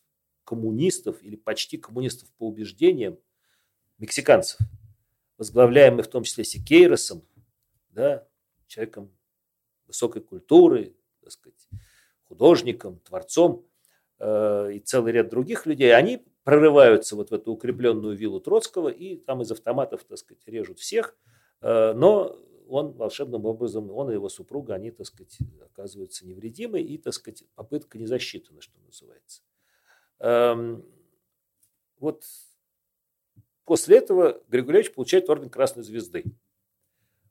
коммунистов 0.51 1.23
или 1.23 1.37
почти 1.37 1.79
коммунистов 1.79 2.29
по 2.39 2.49
убеждениям, 2.49 3.19
мексиканцев– 3.99 4.59
возглавляемый 5.41 6.03
в 6.05 6.09
том 6.09 6.23
числе 6.23 6.45
Сикейросом, 6.45 7.23
да, 7.93 8.29
человеком 8.67 9.11
высокой 9.87 10.21
культуры, 10.21 10.95
так 11.23 11.33
сказать, 11.33 11.67
художником, 12.29 12.99
творцом 12.99 13.65
э, 14.19 14.73
и 14.75 14.81
целый 14.81 15.13
ряд 15.15 15.31
других 15.31 15.65
людей, 15.65 15.97
они 15.97 16.27
прорываются 16.45 17.17
вот 17.17 17.31
в 17.31 17.35
эту 17.35 17.53
укрепленную 17.53 18.15
виллу 18.15 18.39
Троцкого 18.39 18.91
и 18.91 19.17
там 19.17 19.41
из 19.41 19.51
автоматов, 19.51 20.05
так 20.05 20.19
сказать, 20.19 20.43
режут 20.47 20.79
всех, 20.79 21.17
э, 21.63 21.95
но 21.95 22.39
он 22.69 22.93
волшебным 22.93 23.47
образом, 23.47 23.91
он 23.91 24.11
и 24.11 24.15
его 24.15 24.29
супруга, 24.29 24.75
они, 24.75 24.91
так 24.91 25.07
сказать, 25.07 25.39
оказываются 25.65 26.27
невредимы, 26.27 26.83
и, 26.83 26.99
так 26.99 27.15
сказать, 27.15 27.45
попытка 27.55 27.97
не 27.97 28.05
засчитана, 28.05 28.61
что 28.61 28.79
называется. 28.85 29.41
Эм, 30.21 30.85
вот 31.99 32.25
После 33.71 33.99
этого 33.99 34.43
Григорьевич 34.49 34.93
получает 34.93 35.31
орден 35.31 35.49
Красной 35.49 35.85
Звезды. 35.85 36.25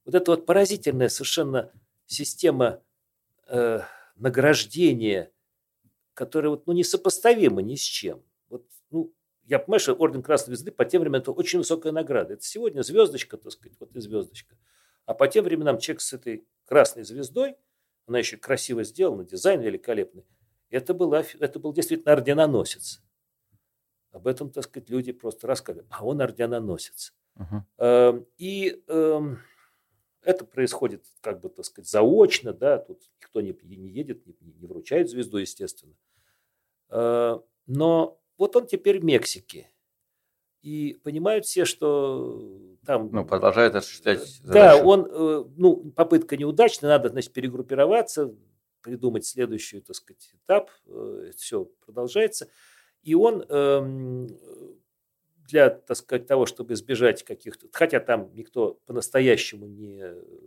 Вот 0.05 0.15
эта 0.15 0.31
вот 0.31 0.45
поразительная 0.45 1.09
совершенно 1.09 1.69
система 2.05 2.81
э, 3.49 3.81
награждения, 4.15 5.33
которая 6.13 6.51
вот, 6.51 6.65
ну, 6.65 6.71
несопоставима 6.71 7.61
ни 7.61 7.75
с 7.75 7.81
чем. 7.81 8.23
Вот, 8.47 8.65
ну, 8.89 9.13
я 9.47 9.59
понимаю, 9.59 9.81
что 9.81 9.95
орден 9.95 10.23
Красной 10.23 10.55
Звезды 10.55 10.71
по 10.71 10.85
тем 10.85 11.01
временам 11.01 11.23
это 11.23 11.33
очень 11.33 11.59
высокая 11.59 11.91
награда. 11.91 12.35
Это 12.35 12.43
сегодня 12.45 12.83
звездочка, 12.83 13.35
так 13.35 13.51
сказать, 13.51 13.77
вот 13.77 13.93
и 13.97 13.99
звездочка. 13.99 14.55
А 15.05 15.13
по 15.13 15.27
тем 15.27 15.43
временам 15.43 15.77
человек 15.77 15.99
с 15.99 16.13
этой 16.13 16.47
красной 16.63 17.03
звездой, 17.03 17.57
она 18.05 18.17
еще 18.17 18.37
красиво 18.37 18.85
сделана, 18.85 19.25
дизайн 19.25 19.59
великолепный, 19.59 20.23
это, 20.69 20.93
была, 20.93 21.23
это 21.39 21.59
был 21.59 21.73
действительно 21.73 22.13
орденоносец. 22.13 23.01
Об 24.11 24.27
этом, 24.27 24.49
так 24.49 24.63
сказать, 24.63 24.89
люди 24.89 25.11
просто 25.11 25.47
рассказывают. 25.47 25.87
А 25.91 26.05
он 26.05 26.21
орденоносец. 26.21 27.13
Uh-huh. 27.37 28.25
И 28.37 28.83
эм, 28.87 29.39
это 30.23 30.45
происходит, 30.45 31.05
как 31.21 31.41
бы, 31.41 31.49
так 31.49 31.65
сказать, 31.65 31.89
заочно, 31.89 32.53
да, 32.53 32.77
тут 32.77 33.01
никто 33.21 33.41
не, 33.41 33.55
не 33.63 33.89
едет, 33.89 34.25
не, 34.25 34.35
не 34.41 34.67
вручает 34.67 35.09
звезду, 35.09 35.37
естественно. 35.37 35.93
Э, 36.89 37.39
но 37.67 38.19
вот 38.37 38.55
он 38.55 38.67
теперь 38.67 38.99
в 38.99 39.03
Мексике. 39.03 39.69
И 40.61 40.99
понимают 41.03 41.45
все, 41.45 41.63
что 41.63 42.77
там... 42.85 43.09
Ну, 43.13 43.25
продолжает 43.25 43.75
осуществлять 43.75 44.19
задачу. 44.19 44.53
Да, 44.53 44.83
он, 44.83 45.07
э, 45.09 45.45
ну, 45.55 45.91
попытка 45.91 46.35
неудачная, 46.35 46.89
надо, 46.89 47.09
значит, 47.09 47.31
перегруппироваться, 47.31 48.35
придумать 48.89 49.25
следующий, 49.25 49.81
так 49.81 49.95
сказать, 49.95 50.31
этап. 50.33 50.71
Все 51.35 51.65
продолжается. 51.85 52.49
И 53.03 53.13
он 53.13 53.45
эм, 53.47 54.27
для, 55.49 55.69
так 55.69 55.97
сказать, 55.97 56.27
того, 56.27 56.45
чтобы 56.45 56.73
избежать 56.73 57.23
каких-то... 57.23 57.67
Хотя 57.71 57.99
там 57.99 58.31
никто 58.33 58.79
по-настоящему 58.85 59.67
не 59.67 60.03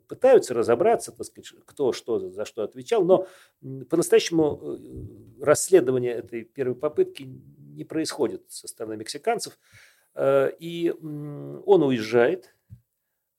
пытаются 0.09 0.55
разобраться, 0.55 1.12
так 1.12 1.26
сказать, 1.26 1.52
кто 1.66 1.92
что 1.92 2.31
за 2.31 2.44
что 2.44 2.62
отвечал, 2.62 3.05
но 3.05 3.26
по-настоящему 3.88 4.61
э, 4.61 5.44
расследование 5.44 6.14
этой 6.14 6.44
первой 6.44 6.74
попытки 6.74 7.22
не 7.22 7.85
происходит 7.85 8.44
со 8.48 8.68
стороны 8.68 8.96
мексиканцев. 8.96 9.59
Э, 10.14 10.50
и 10.59 10.90
он 10.90 11.83
уезжает, 11.83 12.55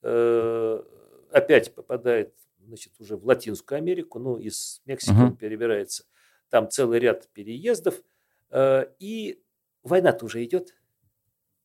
э, 0.02 0.82
опять 1.30 1.74
попадает 1.74 2.34
значит, 2.66 2.92
уже 2.98 3.16
в 3.16 3.24
Латинскую 3.24 3.78
Америку, 3.78 4.18
ну, 4.18 4.36
из 4.36 4.82
Мексики 4.84 5.14
uh-huh. 5.14 5.26
он 5.26 5.36
перебирается. 5.36 6.04
Там 6.50 6.68
целый 6.70 6.98
ряд 6.98 7.28
переездов– 7.32 8.02
Э, 8.54 8.86
и 9.00 9.42
война-то 9.82 10.24
уже 10.24 10.44
идет. 10.44 10.74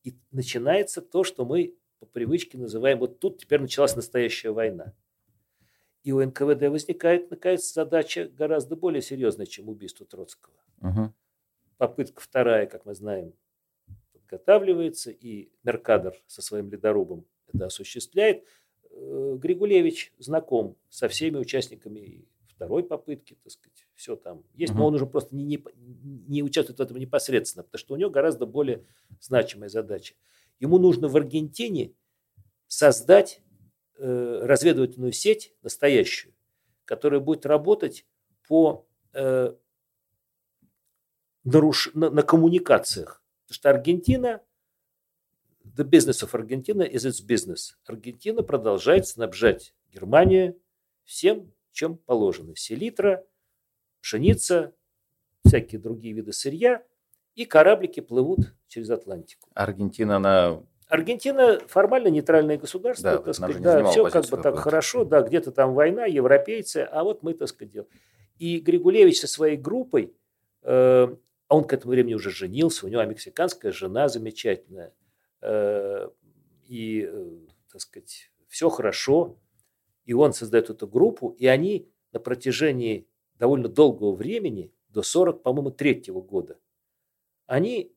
И 0.03 0.17
начинается 0.31 1.01
то, 1.01 1.23
что 1.23 1.45
мы 1.45 1.75
по 1.99 2.07
привычке 2.07 2.57
называем, 2.57 2.99
вот 2.99 3.19
тут 3.19 3.39
теперь 3.39 3.61
началась 3.61 3.95
настоящая 3.95 4.51
война. 4.51 4.93
И 6.03 6.11
у 6.11 6.25
НКВД 6.25 6.63
возникает, 6.69 7.29
наконец, 7.29 7.71
задача 7.73 8.27
гораздо 8.27 8.75
более 8.75 9.01
серьезная, 9.01 9.45
чем 9.45 9.69
убийство 9.69 10.05
Троцкого. 10.05 10.55
Угу. 10.81 11.13
Попытка 11.77 12.21
вторая, 12.21 12.65
как 12.65 12.85
мы 12.85 12.95
знаем, 12.95 13.33
подготавливается, 14.13 15.11
и 15.11 15.51
Меркадор 15.63 16.15
со 16.25 16.41
своим 16.41 16.71
ледорубом 16.71 17.25
это 17.53 17.65
осуществляет. 17.65 18.45
Э, 19.01 19.37
Григулевич 19.39 20.13
знаком 20.17 20.75
со 20.89 21.07
всеми 21.07 21.37
участниками 21.37 22.25
второй 22.47 22.83
попытки, 22.83 23.37
так 23.41 23.51
сказать, 23.53 23.87
все 23.95 24.17
там 24.17 24.43
есть, 24.53 24.73
угу. 24.73 24.79
но 24.79 24.87
он 24.87 24.95
уже 24.95 25.05
просто 25.05 25.33
не, 25.35 25.45
не, 25.45 25.63
не 26.27 26.43
участвует 26.43 26.79
в 26.79 26.81
этом 26.81 26.97
непосредственно, 26.97 27.63
потому 27.63 27.79
что 27.79 27.93
у 27.93 27.97
него 27.97 28.09
гораздо 28.09 28.45
более 28.45 28.85
значимая 29.21 29.69
задача. 29.69 30.15
Ему 30.59 30.77
нужно 30.79 31.07
в 31.07 31.15
Аргентине 31.15 31.93
создать 32.67 33.41
э, 33.97 34.39
разведывательную 34.43 35.13
сеть 35.13 35.53
настоящую, 35.61 36.33
которая 36.83 37.21
будет 37.21 37.45
работать 37.45 38.05
по 38.47 38.85
э, 39.13 39.53
наруш... 41.45 41.91
на, 41.93 42.09
на 42.09 42.23
коммуникациях. 42.23 43.23
Потому 43.45 43.55
что 43.55 43.69
Аргентина, 43.69 44.41
the 45.75 45.83
business 45.83 46.21
of 46.23 46.33
Argentina 46.33 46.83
is 46.83 47.05
its 47.05 47.21
business. 47.21 47.75
Аргентина 47.85 48.43
продолжает 48.43 49.07
снабжать 49.07 49.73
Германию 49.91 50.59
всем 51.05 51.51
чем 51.71 51.97
положено. 51.97 52.55
Селитра, 52.55 53.25
пшеница, 54.01 54.73
всякие 55.45 55.79
другие 55.79 56.13
виды 56.13 56.33
сырья, 56.33 56.83
и 57.35 57.45
кораблики 57.45 58.01
плывут 58.01 58.53
через 58.67 58.89
Атлантику. 58.89 59.47
Аргентина, 59.53 60.17
она... 60.17 60.61
Аргентина 60.87 61.59
формально 61.67 62.07
нейтральное 62.07 62.57
государство, 62.57 63.11
да, 63.11 63.17
так 63.19 63.33
сказать, 63.35 63.61
да, 63.61 63.83
все 63.85 64.09
как 64.09 64.27
бы 64.27 64.37
так 64.37 64.57
хорошо, 64.57 65.05
да, 65.05 65.21
где-то 65.21 65.51
там 65.51 65.73
война, 65.73 66.05
европейцы, 66.05 66.77
а 66.91 67.03
вот 67.03 67.23
мы, 67.23 67.33
так 67.33 67.47
сказать, 67.47 67.71
делаем. 67.71 67.91
И 68.39 68.59
Григулевич 68.59 69.19
со 69.19 69.27
своей 69.27 69.55
группой 69.55 70.13
э, 70.63 71.15
а 71.49 71.55
он 71.55 71.63
к 71.63 71.73
этому 71.73 71.91
времени 71.91 72.13
уже 72.13 72.29
женился, 72.29 72.85
у 72.85 72.89
него 72.89 73.03
мексиканская 73.03 73.71
жена 73.71 74.07
замечательная, 74.07 74.93
и, 75.41 77.09
э, 77.11 77.39
так 77.71 77.81
сказать, 77.81 78.31
все 78.47 78.69
хорошо, 78.69 79.39
и 80.05 80.13
он 80.13 80.33
создает 80.33 80.69
эту 80.69 80.87
группу, 80.87 81.29
и 81.29 81.47
они 81.47 81.89
на 82.11 82.19
протяжении 82.19 83.07
довольно 83.37 83.67
долгого 83.67 84.15
времени, 84.15 84.71
до 84.89 85.01
40, 85.01 85.43
по-моему, 85.43 85.71
третьего 85.71 86.21
года, 86.21 86.59
они 87.45 87.95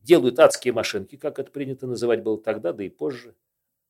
делают 0.00 0.38
адские 0.38 0.72
машинки, 0.72 1.16
как 1.16 1.38
это 1.38 1.50
принято 1.50 1.86
называть 1.86 2.22
было 2.22 2.40
тогда, 2.40 2.72
да 2.72 2.84
и 2.84 2.88
позже, 2.88 3.34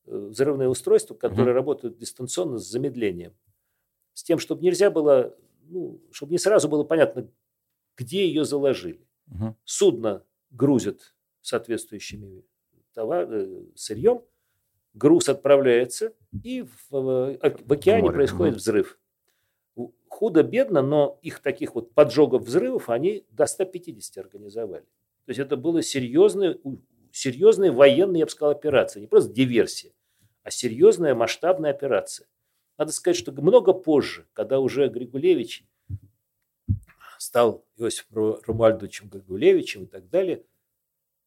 э, 0.07 0.17
взрывные 0.17 0.69
устройства, 0.69 1.15
которые 1.15 1.49
mm-hmm. 1.49 1.53
работают 1.53 1.99
дистанционно 1.99 2.59
с 2.59 2.69
замедлением, 2.69 3.37
с 4.15 4.23
тем, 4.23 4.39
чтобы 4.39 4.63
нельзя 4.63 4.91
было, 4.91 5.37
ну, 5.63 6.01
чтобы 6.13 6.33
не 6.33 6.39
сразу 6.39 6.69
было 6.69 6.85
понятно, 6.85 7.29
где 7.97 8.27
ее 8.27 8.45
заложили. 8.45 9.07
Mm-hmm. 9.29 9.55
Судно 9.65 10.25
грузят 10.51 11.16
соответствующими 11.47 12.45
товар, 12.93 13.27
э, 13.31 13.63
сырьем, 13.75 14.23
груз 14.95 15.29
отправляется, 15.29 16.13
и 16.43 16.63
в, 16.63 16.91
в 16.91 17.73
океане 17.73 18.03
Море. 18.03 18.15
происходит 18.15 18.57
взрыв. 18.57 18.99
Худо-бедно, 20.09 20.83
но 20.83 21.19
их 21.23 21.41
таких 21.41 21.75
вот 21.75 21.93
поджогов 21.93 22.43
взрывов 22.43 22.89
они 22.89 23.25
до 23.31 23.47
150 23.47 24.17
организовали. 24.25 24.85
То 25.27 25.31
есть 25.31 25.41
это 25.41 25.57
было 25.57 25.83
серьезная, 25.83 26.59
серьезная 27.13 27.71
военная, 27.71 28.21
я 28.21 28.25
бы 28.25 28.31
сказал, 28.31 28.53
операция. 28.53 29.01
Не 29.03 29.07
просто 29.07 29.33
диверсия, 29.33 29.93
а 30.43 30.51
серьезная 30.51 31.15
масштабная 31.15 31.71
операция. 31.71 32.27
Надо 32.79 32.93
сказать, 32.93 33.17
что 33.17 33.33
много 33.33 33.73
позже, 33.73 34.27
когда 34.33 34.59
уже 34.61 34.89
Григулевич 34.89 35.65
стал 37.19 37.65
Иосифом 37.77 38.39
Румальдовичем 38.47 39.09
Григулевичем 39.09 39.85
и 39.85 39.87
так 39.87 40.09
далее, 40.09 40.45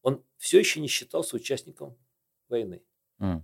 он 0.02 0.24
все 0.36 0.58
еще 0.58 0.80
не 0.80 0.88
считался 0.88 1.36
участником 1.36 1.96
войны. 2.48 2.82
Mm. 3.18 3.42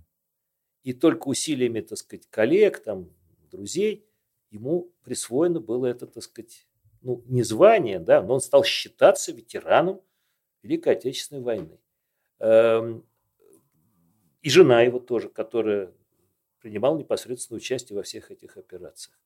И 0.83 0.93
только 0.93 1.27
усилиями, 1.27 1.81
так 1.81 1.97
сказать, 1.97 2.27
коллег, 2.29 2.79
там, 2.83 3.09
друзей, 3.51 4.05
ему 4.51 4.91
присвоено 5.03 5.59
было 5.59 5.85
это, 5.87 6.07
так 6.07 6.23
сказать, 6.23 6.67
ну, 7.01 7.23
не 7.27 7.43
звание, 7.43 7.99
да, 7.99 8.21
но 8.21 8.35
он 8.35 8.41
стал 8.41 8.63
считаться 8.63 9.31
ветераном 9.31 10.01
Великой 10.63 10.93
Отечественной 10.93 11.41
войны. 11.41 11.79
Эм, 12.39 13.05
и 14.41 14.49
жена 14.49 14.81
его 14.81 14.99
тоже, 14.99 15.29
которая 15.29 15.93
принимала 16.59 16.97
непосредственное 16.97 17.57
участие 17.57 17.97
во 17.97 18.03
всех 18.03 18.31
этих 18.31 18.57
операциях. 18.57 19.17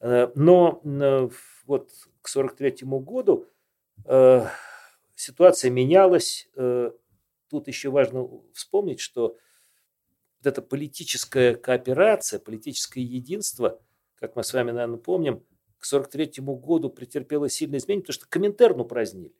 Э, 0.00 0.30
но 0.34 0.80
э, 0.84 1.28
вот 1.66 1.90
к 2.22 2.28
1943 2.28 2.88
году 3.00 3.46
э, 4.04 4.46
ситуация 5.18 5.70
менялась. 5.70 6.48
Тут 7.48 7.66
еще 7.66 7.90
важно 7.90 8.28
вспомнить, 8.54 9.00
что 9.00 9.36
вот 10.38 10.46
эта 10.46 10.62
политическая 10.62 11.54
кооперация, 11.54 12.38
политическое 12.38 13.02
единство, 13.02 13.82
как 14.14 14.36
мы 14.36 14.44
с 14.44 14.52
вами, 14.52 14.70
наверное, 14.70 14.98
помним, 14.98 15.40
к 15.78 15.86
1943 15.86 16.44
году 16.44 16.90
претерпело 16.90 17.48
сильное 17.48 17.78
изменение, 17.78 18.02
потому 18.02 18.14
что 18.14 18.28
Коминтерн 18.28 18.80
упразднили. 18.80 19.34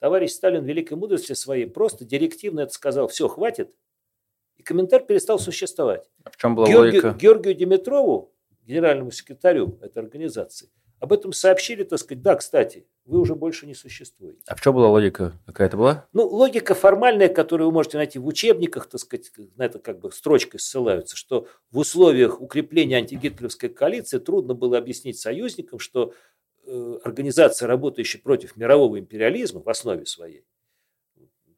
Товарищ 0.00 0.32
Сталин 0.32 0.64
великой 0.64 0.94
мудрости 0.98 1.32
своей 1.32 1.66
просто 1.66 2.04
директивно 2.04 2.60
это 2.60 2.72
сказал, 2.72 3.08
все, 3.08 3.28
хватит, 3.28 3.74
и 4.56 4.62
комментар 4.62 5.04
перестал 5.04 5.38
существовать. 5.38 6.10
А 6.24 6.30
в 6.30 6.36
чем 6.36 6.54
была 6.54 6.68
Георгию, 6.68 7.02
логика? 7.02 7.18
Георгию 7.18 7.54
Димитрову, 7.54 8.34
генеральному 8.62 9.10
секретарю 9.10 9.78
этой 9.80 10.02
организации, 10.02 10.70
об 10.98 11.12
этом 11.12 11.32
сообщили, 11.32 11.84
так 11.84 11.98
сказать, 11.98 12.22
да, 12.22 12.36
кстати, 12.36 12.86
вы 13.04 13.20
уже 13.20 13.34
больше 13.34 13.66
не 13.66 13.74
существуете. 13.74 14.42
А 14.46 14.54
в 14.54 14.60
чем 14.60 14.74
была 14.74 14.88
логика? 14.88 15.32
Какая-то 15.46 15.76
была? 15.76 16.06
Ну, 16.12 16.26
логика 16.26 16.74
формальная, 16.74 17.28
которую 17.28 17.68
вы 17.68 17.74
можете 17.74 17.98
найти 17.98 18.18
в 18.18 18.26
учебниках, 18.26 18.86
так 18.86 19.00
сказать, 19.00 19.30
на 19.56 19.64
это 19.64 19.78
как 19.78 20.00
бы 20.00 20.10
строчкой 20.10 20.60
ссылаются, 20.60 21.16
что 21.16 21.46
в 21.70 21.78
условиях 21.78 22.40
укрепления 22.40 22.96
антигитлеровской 22.96 23.68
коалиции 23.68 24.18
трудно 24.18 24.54
было 24.54 24.78
объяснить 24.78 25.18
союзникам, 25.18 25.78
что 25.78 26.14
Э, 26.66 26.98
организация, 27.04 27.66
работающая 27.66 28.20
против 28.20 28.56
мирового 28.56 28.98
империализма 28.98 29.60
в 29.60 29.68
основе 29.68 30.06
своей, 30.06 30.46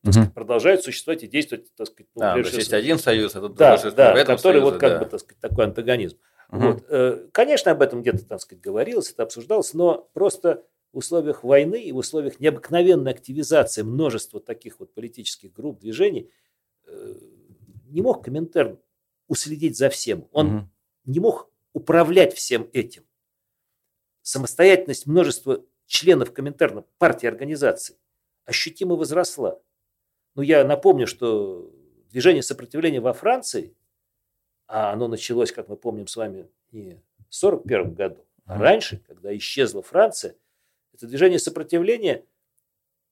угу. 0.03 0.12
сказать, 0.12 0.34
продолжает 0.34 0.82
существовать 0.82 1.22
и 1.22 1.28
действовать, 1.28 1.72
так 1.76 1.86
сказать, 1.86 2.09
ну, 2.16 2.24
а, 2.24 2.32
то 2.32 2.40
есть 2.40 2.72
один 2.72 2.99
союз, 2.99 3.36
а 3.36 3.40
тут 3.40 3.55
да, 3.55 3.76
да, 3.92 4.14
в 4.14 4.16
этом 4.16 4.36
который 4.36 4.55
союзе, 4.55 4.64
вот 4.64 4.80
как 4.80 4.92
да. 4.92 4.99
бы, 4.99 5.05
так 5.05 5.20
сказать, 5.20 5.40
такой 5.40 5.66
антагонизм. 5.66 6.18
Угу. 6.51 6.61
Вот. 6.61 6.84
Э, 6.88 7.28
конечно, 7.30 7.70
об 7.70 7.82
этом 7.82 8.03
где-то, 8.03 8.26
так 8.26 8.40
сказать, 8.40 8.61
говорилось, 8.61 9.12
это 9.12 9.22
обсуждалось, 9.22 9.74
но 9.74 10.09
просто 10.12 10.64
в 10.97 10.99
условиях 11.01 11.44
войны 11.44 11.82
и 11.82 11.92
в 11.92 11.99
условиях 11.99 12.40
необыкновенной 12.40 13.11
активизации 13.11 13.82
множества 13.82 14.40
таких 14.40 14.80
вот 14.80 14.94
политических 14.94 15.53
групп, 15.53 15.78
движений, 15.78 16.30
э, 16.86 17.14
не 17.88 18.01
мог 18.01 18.24
Коминтерн 18.24 18.78
уследить 19.28 19.76
за 19.76 19.90
всем. 19.90 20.26
Он 20.32 20.57
угу. 20.57 20.68
не 21.05 21.20
мог 21.20 21.51
управлять 21.74 22.32
всем 22.34 22.70
этим 22.72 23.05
самостоятельность 24.22 25.07
множества 25.07 25.62
членов 25.84 26.32
Коминтерна, 26.32 26.86
партии, 26.97 27.26
организаций 27.26 27.99
ощутимо 28.47 28.97
возросла. 28.97 29.61
Но 30.34 30.40
я 30.40 30.64
напомню, 30.64 31.07
что 31.07 31.70
движение 32.09 32.42
сопротивления 32.42 33.03
во 33.03 33.12
Франции, 33.12 33.76
а 34.66 34.94
оно 34.94 35.09
началось, 35.09 35.53
как 35.53 35.68
мы 35.68 35.76
помним 35.76 36.07
с 36.07 36.16
вами, 36.16 36.49
не 36.72 37.03
в 37.18 37.36
1941 37.36 37.92
году, 37.92 38.24
а 38.47 38.59
раньше, 38.59 39.05
когда 39.07 39.36
исчезла 39.36 39.82
Франция, 39.82 40.36
это 40.97 41.07
движение 41.07 41.38
сопротивления 41.38 42.24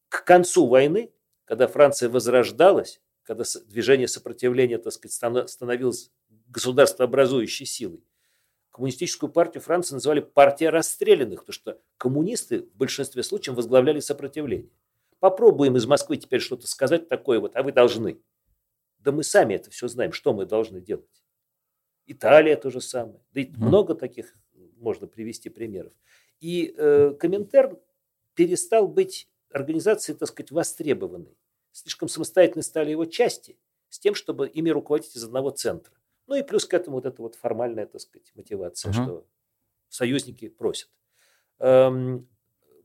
к 0.09 0.25
концу 0.25 0.67
войны, 0.67 1.13
когда 1.45 1.67
Франция 1.67 2.09
возрождалась, 2.09 3.01
когда 3.23 3.45
движение 3.67 4.09
сопротивления, 4.09 4.79
так 4.79 4.93
сказать, 4.93 5.51
становилось 5.51 6.11
государствообразующей 6.49 7.67
силой, 7.67 8.05
коммунистическую 8.71 9.31
партию 9.31 9.63
Франции 9.63 9.95
называли 9.95 10.21
партия 10.21 10.71
расстрелянных, 10.71 11.41
потому 11.41 11.55
что 11.55 11.81
коммунисты 11.97 12.63
в 12.63 12.77
большинстве 12.77 13.23
случаев 13.23 13.57
возглавляли 13.57 14.01
сопротивление. 14.01 14.71
Попробуем 15.21 15.77
из 15.77 15.87
Москвы 15.87 16.17
теперь 16.17 16.41
что-то 16.41 16.67
сказать 16.67 17.09
такое 17.09 17.41
вот, 17.41 17.57
а 17.57 17.63
вы 17.63 17.73
должны. 17.73 18.21
Да 18.99 19.13
мы 19.13 19.23
сами 19.23 19.55
это 19.55 19.71
все 19.71 19.89
знаем, 19.89 20.13
что 20.13 20.33
мы 20.33 20.45
должны 20.45 20.81
делать. 20.81 21.25
Италия 22.07 22.57
то 22.57 22.71
же 22.71 22.81
самое. 22.81 23.21
Да 23.33 23.41
и 23.41 23.47
mm. 23.47 23.57
много 23.59 23.95
таких 23.95 24.35
можно 24.77 25.07
привести 25.07 25.49
примеров. 25.49 25.93
И 26.41 26.75
э, 26.77 27.15
Коминтерн 27.19 27.79
перестал 28.35 28.89
быть 28.89 29.29
организацией, 29.51 30.17
так 30.17 30.29
сказать, 30.29 30.51
востребованной. 30.51 31.37
Слишком 31.73 32.09
самостоятельны 32.09 32.63
стали 32.63 32.91
его 32.91 33.05
части 33.05 33.59
с 33.89 33.99
тем, 33.99 34.15
чтобы 34.15 34.49
ими 34.49 34.71
руководить 34.71 35.17
из 35.17 35.25
одного 35.25 35.51
центра. 35.51 35.95
Ну 36.27 36.35
и 36.35 36.43
плюс 36.43 36.67
к 36.67 36.75
этому 36.75 36.97
вот 36.97 37.07
эта 37.07 37.21
вот 37.23 37.35
формальная, 37.35 37.87
так 37.87 38.01
сказать, 38.01 38.33
мотивация, 38.35 38.91
угу. 38.91 38.95
что 38.95 39.27
союзники 39.89 40.49
просят. 40.49 40.89
Эм, 41.59 42.29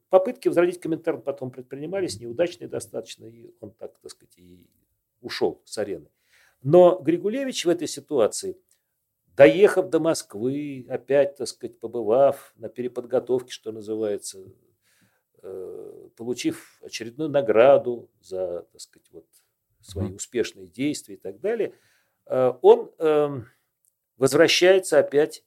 попытки 0.10 0.48
возродить 0.48 0.80
Коминтерн 0.80 1.22
потом 1.22 1.52
предпринимались, 1.52 2.20
неудачные 2.20 2.68
достаточно, 2.68 3.26
и 3.26 3.54
он 3.60 3.72
так, 3.72 3.98
так 4.00 4.12
сказать, 4.12 4.38
и 4.38 4.68
ушел 5.22 5.62
с 5.66 5.78
арены. 5.78 6.10
Но 6.62 7.00
Григулевич 7.00 7.66
в 7.66 7.70
этой 7.70 7.88
ситуации, 7.88 8.58
доехав 9.40 9.90
до 9.90 10.00
Москвы, 10.00 10.86
опять, 10.90 11.38
так 11.38 11.48
сказать, 11.48 11.80
побывав 11.80 12.54
на 12.58 12.70
переподготовке, 12.70 13.52
что 13.52 13.72
называется, 13.72 14.44
э, 15.42 16.10
получив 16.16 16.80
очередную 16.84 17.30
награду 17.30 18.10
за, 18.22 18.68
так 18.72 18.82
сказать, 18.82 19.08
вот 19.12 19.26
свои 19.82 20.12
успешные 20.12 20.68
действия 20.68 21.16
и 21.16 21.18
так 21.18 21.40
далее– 21.40 21.74
Э, 22.30 22.54
он 22.62 22.92
эм, 23.00 23.48
возвращается 24.18 25.00
опять 25.00 25.44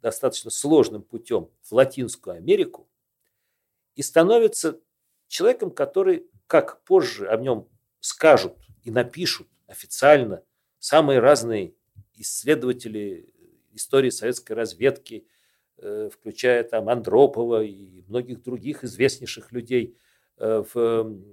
достаточно 0.00 0.50
сложным 0.50 1.02
путем 1.02 1.50
в 1.62 1.72
Латинскую 1.72 2.36
Америку 2.36 2.88
и 3.94 4.02
становится 4.02 4.80
человеком, 5.28 5.70
который, 5.70 6.26
как 6.46 6.82
позже 6.82 7.28
о 7.28 7.36
нем 7.36 7.68
скажут 8.00 8.56
и 8.82 8.90
напишут 8.90 9.48
официально 9.66 10.42
самые 10.78 11.20
разные 11.20 11.74
исследователи 12.16 13.28
истории 13.72 14.10
советской 14.10 14.52
разведки, 14.52 15.26
э, 15.78 16.08
включая 16.12 16.64
там 16.64 16.88
Андропова 16.88 17.62
и 17.62 18.02
многих 18.08 18.42
других 18.42 18.84
известнейших 18.84 19.52
людей 19.52 19.96
э, 20.38 20.62
в 20.72 20.78
эм, 20.78 21.24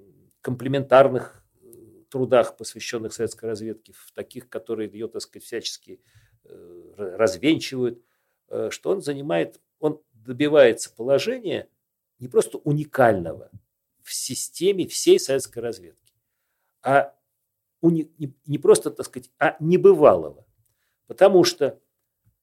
комплементарных 0.42 1.42
трудах, 2.12 2.58
посвященных 2.58 3.14
советской 3.14 3.46
разведке, 3.46 3.94
в 3.94 4.12
таких, 4.12 4.50
которые 4.50 4.90
ее, 4.92 5.08
так 5.08 5.22
сказать, 5.22 5.46
всячески 5.46 6.02
э, 6.44 6.94
развенчивают, 6.98 8.04
э, 8.50 8.70
что 8.70 8.92
он 8.92 9.02
занимает, 9.02 9.60
он 9.80 10.02
добивается 10.14 10.94
положения 10.94 11.70
не 12.20 12.28
просто 12.28 12.60
уникального 12.60 13.50
в 14.04 14.14
системе 14.14 14.88
всей 14.88 15.20
советской 15.20 15.60
разведки, 15.60 16.14
а 16.84 17.16
уни, 17.80 18.12
не, 18.20 18.34
не 18.46 18.58
просто, 18.58 18.92
так 18.92 19.06
сказать, 19.06 19.32
а 19.40 19.56
небывалого. 19.60 20.46
Потому 21.12 21.44
что 21.44 21.78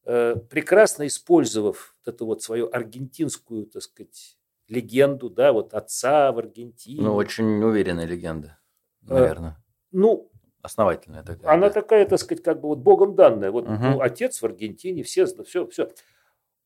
э, 0.05 0.37
прекрасно 0.51 1.07
использовав 1.07 1.97
вот 2.05 2.15
эту 2.15 2.27
вот 2.27 2.43
свою 2.43 2.69
аргентинскую, 2.71 3.65
так 3.65 3.81
сказать, 3.83 4.37
легенду, 4.69 5.31
да, 5.31 5.55
вот 5.55 5.73
отца 5.73 6.31
в 6.33 6.39
Аргентине. 6.39 7.01
Ну, 7.01 7.15
очень 7.15 7.47
уверенная 7.65 8.05
легенда, 8.05 8.59
наверное. 9.01 9.53
Э, 9.53 9.63
ну, 9.93 10.31
основательная 10.61 11.23
такая. 11.23 11.51
Она 11.51 11.69
да. 11.69 11.81
такая, 11.81 12.07
так 12.07 12.19
сказать, 12.19 12.45
как 12.45 12.61
бы 12.61 12.69
вот 12.69 12.81
Богом 12.81 13.15
данная. 13.15 13.51
Вот 13.51 13.65
угу. 13.65 13.73
ну, 13.73 14.03
отец 14.03 14.43
в 14.43 14.45
Аргентине, 14.45 15.03
все, 15.03 15.25
все, 15.25 15.67
все. 15.67 15.91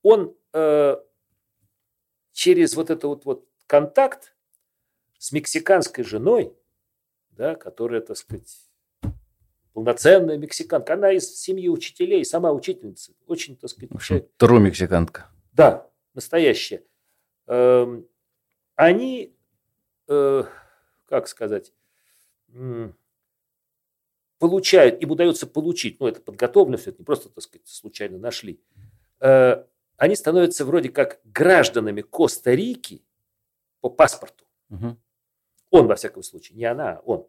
Он 0.03 0.34
э, 0.55 0.96
через 2.32 2.74
вот 2.74 2.90
этот 2.90 3.05
вот, 3.05 3.24
вот 3.26 3.48
контакт 3.68 4.34
с 5.18 5.30
мексиканской 5.30 6.03
женой, 6.03 6.53
да, 7.30 7.55
которая, 7.55 8.00
так 8.00 8.16
сказать, 8.16 8.71
полноценная 9.72 10.36
мексиканка, 10.36 10.94
она 10.94 11.12
из 11.12 11.40
семьи 11.40 11.68
учителей, 11.68 12.24
сама 12.24 12.52
учительница, 12.52 13.12
очень, 13.26 13.56
так 13.56 13.70
сказать, 13.70 13.90
в 13.90 13.96
общем, 13.96 14.26
тру 14.36 14.58
мексиканка. 14.58 15.28
Да, 15.52 15.88
настоящая. 16.14 16.82
Э, 17.46 18.02
они, 18.76 19.36
э, 20.08 20.44
как 21.06 21.28
сказать, 21.28 21.72
получают, 24.38 25.02
им 25.02 25.10
удается 25.10 25.46
получить, 25.46 26.00
ну 26.00 26.06
это 26.06 26.20
подготовлено 26.20 26.76
все, 26.76 26.90
это 26.90 27.00
не 27.00 27.04
просто, 27.04 27.28
так 27.30 27.42
сказать, 27.42 27.66
случайно 27.66 28.18
нашли, 28.18 28.60
э, 29.20 29.64
они 29.96 30.16
становятся 30.16 30.64
вроде 30.64 30.90
как 30.90 31.20
гражданами 31.24 32.02
Коста-Рики 32.02 33.04
по 33.80 33.88
паспорту. 33.88 34.44
Угу. 34.70 34.96
Он, 35.70 35.86
во 35.86 35.94
всяком 35.94 36.22
случае, 36.22 36.58
не 36.58 36.64
она, 36.64 36.98
а 36.98 37.00
он. 37.04 37.26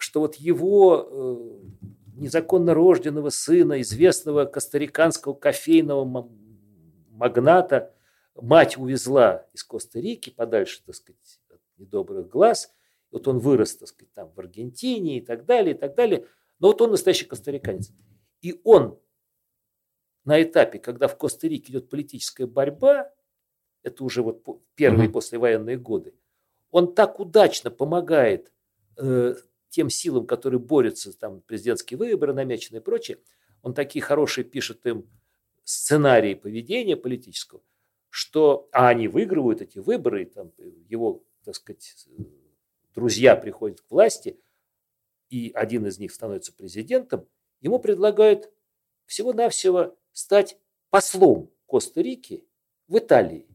Что 0.00 0.20
вот 0.20 0.36
его 0.36 1.08
э, 1.08 2.20
незаконно 2.20 2.74
рожденного 2.74 3.30
сына, 3.30 3.80
известного 3.80 4.44
костариканского 4.44 5.34
кофейного 5.34 6.28
магната, 7.10 7.94
мать 8.34 8.76
увезла 8.78 9.46
из 9.52 9.62
Коста-Рики 9.62 10.30
подальше, 10.30 10.82
так 10.84 10.94
сказать, 10.94 11.40
от 11.50 11.60
недобрых 11.78 12.28
глаз– 12.28 12.72
вот 13.10 13.26
он 13.26 13.38
вырос, 13.38 13.76
так 13.76 13.88
сказать, 13.88 14.12
там 14.12 14.30
в 14.30 14.38
Аргентине 14.38 15.18
и 15.18 15.20
так 15.20 15.44
далее, 15.44 15.74
и 15.74 15.78
так 15.78 15.94
далее. 15.94 16.26
Но 16.58 16.68
вот 16.68 16.80
он 16.80 16.90
настоящий 16.90 17.26
костариканец. 17.26 17.92
И 18.40 18.60
он 18.64 18.98
на 20.24 20.42
этапе, 20.42 20.78
когда 20.78 21.08
в 21.08 21.16
Коста-Рике 21.16 21.72
идет 21.72 21.88
политическая 21.88 22.46
борьба, 22.46 23.10
это 23.82 24.04
уже 24.04 24.22
вот 24.22 24.44
первые 24.74 25.08
угу. 25.08 25.14
послевоенные 25.14 25.78
годы, 25.78 26.14
он 26.70 26.94
так 26.94 27.18
удачно 27.18 27.70
помогает 27.70 28.52
э, 28.98 29.34
тем 29.70 29.88
силам, 29.88 30.26
которые 30.26 30.60
борются, 30.60 31.16
там 31.16 31.40
президентские 31.42 31.96
выборы 31.96 32.34
намечены 32.34 32.78
и 32.78 32.80
прочее, 32.80 33.18
он 33.62 33.72
такие 33.72 34.02
хорошие 34.02 34.44
пишет 34.44 34.84
им 34.86 35.08
сценарии 35.64 36.34
поведения 36.34 36.96
политического, 36.96 37.62
что 38.08 38.68
а 38.72 38.88
они 38.88 39.08
выигрывают 39.08 39.62
эти 39.62 39.78
выборы, 39.78 40.26
там, 40.26 40.52
его, 40.88 41.22
так 41.44 41.54
сказать, 41.54 42.08
друзья 42.94 43.36
приходят 43.36 43.80
к 43.80 43.90
власти, 43.90 44.38
и 45.28 45.52
один 45.54 45.86
из 45.86 45.98
них 45.98 46.12
становится 46.12 46.52
президентом, 46.52 47.26
ему 47.60 47.78
предлагают 47.78 48.52
всего-навсего 49.06 49.96
стать 50.12 50.58
послом 50.90 51.50
Коста-Рики 51.66 52.44
в 52.88 52.98
Италии. 52.98 53.46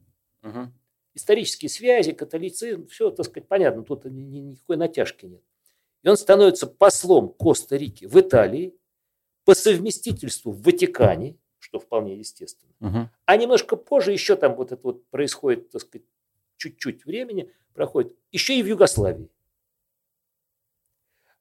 Угу. 0.43 0.71
Исторические 1.15 1.69
связи, 1.69 2.13
католицизм, 2.13 2.87
все, 2.87 3.09
так 3.11 3.25
сказать, 3.25 3.47
понятно, 3.47 3.83
тут 3.83 4.05
ни, 4.05 4.37
никакой 4.37 4.77
натяжки 4.77 5.25
нет. 5.25 5.43
И 6.05 6.07
он 6.07 6.17
становится 6.17 6.67
послом 6.67 7.29
Коста-Рики 7.29 8.05
в 8.05 8.19
Италии, 8.19 8.75
по 9.43 9.55
совместительству 9.55 10.51
в 10.51 10.61
Ватикане, 10.61 11.35
что 11.57 11.79
вполне 11.79 12.15
естественно. 12.15 12.73
Угу. 12.79 13.09
А 13.25 13.37
немножко 13.37 13.75
позже 13.75 14.11
еще 14.11 14.35
там 14.35 14.55
вот 14.55 14.71
это 14.71 14.81
вот 14.83 15.07
происходит, 15.07 15.71
так 15.71 15.81
сказать, 15.81 16.05
чуть-чуть 16.57 17.05
времени 17.05 17.51
проходит, 17.73 18.15
еще 18.31 18.55
и 18.55 18.61
в 18.61 18.67
Югославии. 18.67 19.31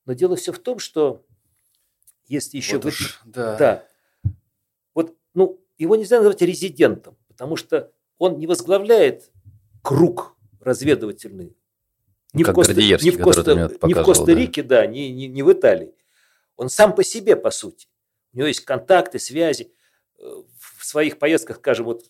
Но 0.07 0.15
дело 0.15 0.35
все 0.35 0.51
в 0.51 0.59
том, 0.59 0.79
что 0.79 1.23
если 2.27 2.57
еще... 2.57 2.77
Вот 2.77 2.87
уж, 2.87 3.21
да. 3.27 3.57
да. 3.59 3.89
Вот, 4.95 5.15
ну, 5.35 5.61
его 5.77 5.95
нельзя 5.95 6.19
назвать 6.19 6.41
резидентом, 6.41 7.19
потому 7.29 7.57
что 7.57 7.93
он 8.17 8.39
не 8.39 8.47
возглавляет 8.47 9.31
круг 9.83 10.39
разведывательный. 10.61 11.55
Ни 12.35 12.43
как 12.43 12.55
в, 12.55 12.57
Коста, 12.57 12.75
ни 12.75 13.11
в, 13.11 13.23
Коста, 13.23 13.79
ни 13.83 13.95
в 13.95 14.03
Коста-Рике, 14.03 14.63
да, 14.63 14.81
да 14.81 14.87
ни, 14.87 15.09
ни, 15.09 15.25
ни 15.27 15.43
в 15.43 15.53
Италии. 15.53 15.95
Он 16.57 16.69
сам 16.69 16.95
по 16.95 17.05
себе, 17.05 17.37
по 17.37 17.51
сути. 17.51 17.87
У 18.33 18.39
него 18.39 18.49
есть 18.49 18.61
контакты, 18.61 19.19
связи. 19.19 19.73
Э, 20.19 20.43
в 20.79 20.85
своих 20.85 21.19
поездках, 21.19 21.57
скажем, 21.59 21.87
вот 21.87 22.05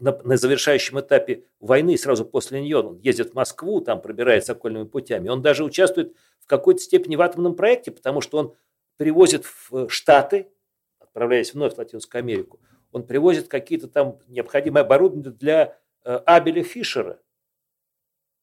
на, 0.00 0.18
на 0.24 0.36
завершающем 0.36 1.00
этапе 1.00 1.44
войны, 1.60 1.96
сразу 1.96 2.24
после 2.24 2.60
нее, 2.60 2.78
он 2.78 2.98
ездит 2.98 3.30
в 3.30 3.34
Москву, 3.34 3.80
там 3.80 4.00
пробирается 4.00 4.52
окольными 4.52 4.84
путями. 4.84 5.28
Он 5.28 5.42
даже 5.42 5.64
участвует 5.64 6.14
в 6.40 6.46
какой-то 6.46 6.80
степени 6.80 7.16
в 7.16 7.22
атомном 7.22 7.54
проекте, 7.54 7.90
потому 7.90 8.20
что 8.20 8.38
он 8.38 8.54
привозит 8.96 9.44
в 9.44 9.88
Штаты, 9.88 10.50
отправляясь 10.98 11.54
вновь 11.54 11.74
в 11.74 11.78
Латинскую 11.78 12.20
Америку, 12.20 12.60
он 12.92 13.06
привозит 13.06 13.48
какие-то 13.48 13.88
там 13.88 14.18
необходимые 14.28 14.82
оборудование 14.82 15.30
для 15.30 15.76
э, 16.04 16.16
Абеля 16.24 16.62
Фишера, 16.62 17.20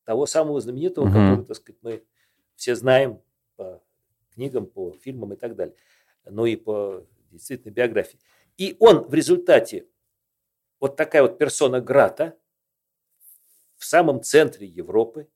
того 0.05 0.25
самого 0.25 0.59
знаменитого, 0.61 1.05
угу. 1.05 1.13
который, 1.13 1.45
так 1.45 1.57
сказать, 1.57 1.79
мы 1.81 2.03
все 2.55 2.75
знаем 2.75 3.21
по 3.55 3.81
книгам, 4.33 4.65
по 4.65 4.91
фильмам 4.91 5.33
и 5.33 5.35
так 5.35 5.55
далее, 5.55 5.75
но 6.25 6.45
и 6.45 6.55
по 6.55 7.05
действительно 7.31 7.71
биографии. 7.71 8.19
И 8.57 8.75
он 8.79 9.03
в 9.03 9.13
результате 9.13 9.87
вот 10.79 10.95
такая 10.95 11.21
вот 11.21 11.37
персона 11.37 11.81
Грата 11.81 12.37
в 13.77 13.85
самом 13.85 14.21
центре 14.21 14.67
Европы. 14.67 15.27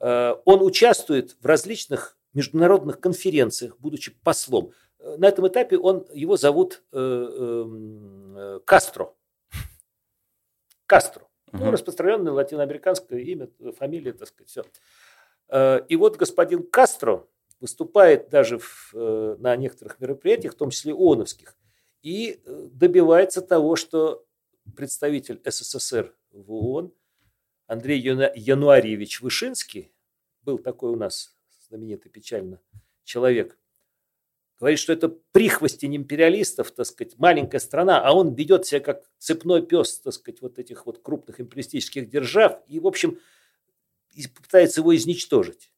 Э, 0.00 0.34
он 0.44 0.62
участвует 0.62 1.36
в 1.40 1.46
различных 1.46 2.18
международных 2.34 3.00
конференциях, 3.00 3.78
будучи 3.78 4.12
послом. 4.22 4.72
Э, 4.98 5.16
на 5.16 5.26
этом 5.26 5.46
этапе 5.48 5.78
он, 5.78 6.06
его 6.12 6.36
зовут 6.36 6.82
э, 6.92 6.98
эм, 6.98 8.60
Кастро. 10.86 11.27
Ну, 11.52 11.70
распространенное 11.70 12.32
латиноамериканское 12.32 13.20
имя, 13.20 13.48
фамилия, 13.76 14.12
так 14.12 14.28
сказать, 14.28 14.48
все. 14.48 14.64
И 15.88 15.96
вот 15.96 16.16
господин 16.16 16.62
Кастро 16.62 17.26
выступает 17.60 18.28
даже 18.28 18.58
в, 18.58 18.94
на 19.38 19.56
некоторых 19.56 20.00
мероприятиях, 20.00 20.54
в 20.54 20.56
том 20.56 20.70
числе 20.70 20.92
ООНовских, 20.92 21.56
и 22.02 22.40
добивается 22.46 23.40
того, 23.42 23.76
что 23.76 24.26
представитель 24.76 25.40
СССР 25.44 26.14
в 26.30 26.52
ООН 26.52 26.92
Андрей 27.66 28.00
Януарьевич 28.00 29.20
Вышинский, 29.20 29.92
был 30.42 30.58
такой 30.58 30.90
у 30.90 30.96
нас 30.96 31.36
знаменитый 31.68 32.10
печально 32.10 32.60
человек, 33.04 33.58
говорит, 34.58 34.78
что 34.78 34.92
это 34.92 35.08
прихвостень 35.08 35.96
империалистов, 35.96 36.70
так 36.72 36.86
сказать, 36.86 37.18
маленькая 37.18 37.58
страна, 37.58 38.00
а 38.00 38.12
он 38.12 38.34
ведет 38.34 38.66
себя 38.66 38.80
как 38.80 39.02
цепной 39.18 39.64
пес, 39.64 40.00
так 40.00 40.12
сказать, 40.12 40.42
вот 40.42 40.58
этих 40.58 40.86
вот 40.86 41.00
крупных 41.00 41.40
империалистических 41.40 42.08
держав, 42.08 42.60
и, 42.66 42.80
в 42.80 42.86
общем, 42.86 43.18
пытается 44.34 44.80
его 44.80 44.94
изничтожить. 44.96 45.70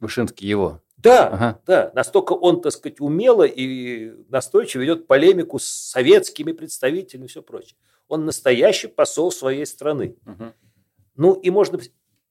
Вышинский 0.00 0.46
его. 0.46 0.82
Да, 0.96 1.28
ага. 1.28 1.62
да, 1.66 1.92
настолько 1.94 2.32
он, 2.32 2.60
так 2.60 2.72
сказать, 2.72 3.00
умело 3.00 3.44
и 3.44 4.12
настойчиво 4.28 4.82
ведет 4.82 5.06
полемику 5.06 5.58
с 5.58 5.66
советскими 5.66 6.52
представителями 6.52 7.26
и 7.26 7.28
все 7.28 7.42
прочее. 7.42 7.76
Он 8.08 8.24
настоящий 8.24 8.88
посол 8.88 9.30
своей 9.30 9.66
страны. 9.66 10.16
Угу. 10.26 10.52
Ну 11.16 11.34
и 11.34 11.50
можно 11.50 11.78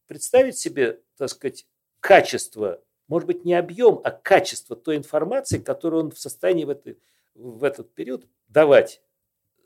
представить 0.07 0.57
себе, 0.57 0.99
так 1.17 1.29
сказать, 1.29 1.67
качество, 1.99 2.81
может 3.07 3.27
быть, 3.27 3.45
не 3.45 3.53
объем, 3.53 4.01
а 4.03 4.11
качество 4.11 4.75
той 4.75 4.97
информации, 4.97 5.59
которую 5.59 6.05
он 6.05 6.11
в 6.11 6.19
состоянии 6.19 6.65
в, 6.65 6.69
это, 6.69 6.95
в 7.35 7.63
этот 7.63 7.93
период 7.93 8.25
давать 8.47 9.01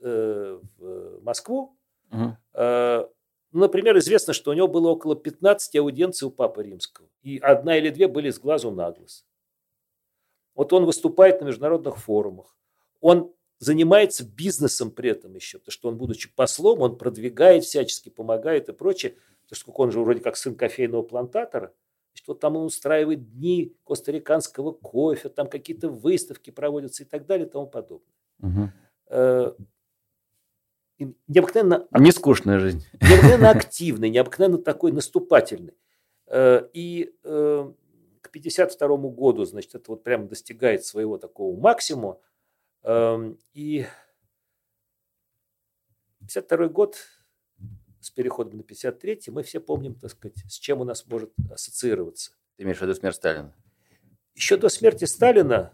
э, 0.02 0.60
в 0.78 1.24
Москву. 1.24 1.78
Угу. 2.12 2.38
Э, 2.54 3.08
например, 3.52 3.98
известно, 4.00 4.34
что 4.34 4.52
у 4.52 4.54
него 4.54 4.68
было 4.68 4.90
около 4.90 5.16
15 5.16 5.76
аудиенций 5.78 6.28
у 6.28 6.32
Папы 6.32 6.64
Римского. 6.64 7.08
И 7.22 7.38
одна 7.38 7.78
или 7.78 7.90
две 7.90 8.08
были 8.08 8.30
с 8.30 8.40
глазу 8.40 8.72
на 8.72 8.92
глаз. 8.92 9.26
Вот 10.56 10.74
он 10.74 10.86
выступает 10.86 11.40
на 11.42 11.46
международных 11.46 11.98
форумах. 11.98 12.58
Он 13.00 13.34
занимается 13.60 14.26
бизнесом 14.26 14.92
при 14.92 15.12
этом 15.12 15.36
еще, 15.36 15.60
потому 15.60 15.72
что 15.72 15.90
он, 15.90 15.98
будучи 15.98 16.34
послом, 16.34 16.82
он 16.82 16.98
продвигает 16.98 17.64
всячески, 17.64 18.10
помогает 18.10 18.70
и 18.70 18.74
прочее, 18.74 19.16
поскольку 19.48 19.84
он 19.84 19.92
же 19.92 20.00
вроде 20.02 20.22
как 20.22 20.38
сын 20.38 20.56
кофейного 20.56 21.04
плантатора, 21.04 21.74
вот 22.28 22.39
там 22.39 22.55
он 22.57 22.66
устраивает 22.66 23.32
дни 23.32 23.76
костариканского 23.84 24.72
кофе, 24.72 25.30
там 25.30 25.47
какие-то 25.47 25.89
выставки 25.89 26.49
проводятся 26.51 27.03
и 27.03 27.05
так 27.05 27.26
далее 27.26 27.47
и 27.47 27.49
тому 27.49 27.68
подобное. 27.68 28.14
Угу. 28.39 28.70
Необыкновенно... 31.28 31.88
Нескучная 31.97 32.60
жизнь. 32.60 32.86
Необыкновенно 33.01 33.49
активный, 33.51 34.10
необыкновенно 34.10 34.57
такой 34.57 34.91
наступательный. 34.91 35.74
Э, 36.28 36.68
и 36.74 37.16
э, 37.24 37.74
к 38.22 38.30
52 38.32 38.97
году, 39.10 39.45
значит, 39.45 39.76
это 39.76 39.91
вот 39.91 40.03
прямо 40.03 40.28
достигает 40.28 40.86
своего 40.86 41.18
такого 41.18 41.57
максимума. 41.60 42.20
Эм, 42.84 43.38
и 43.53 43.86
52 46.20 46.68
год, 46.68 46.97
с 48.02 48.10
переходом 48.10 48.58
на 48.58 48.62
53-й 48.62 49.32
мы 49.32 49.43
все 49.43 49.60
помним, 49.60 49.95
так 49.95 50.12
сказать, 50.12 50.38
с 50.47 50.58
чем 50.58 50.82
у 50.82 50.84
нас 50.84 51.06
может 51.08 51.32
ассоциироваться. 51.52 52.32
Ты 52.58 52.64
имеешь 52.64 52.78
в 52.78 52.82
виду 52.82 52.93
смерть 52.93 53.16
Сталина? 53.16 53.54
Еще 54.36 54.58
до 54.58 54.70
смерти 54.70 55.06
Сталина, 55.06 55.74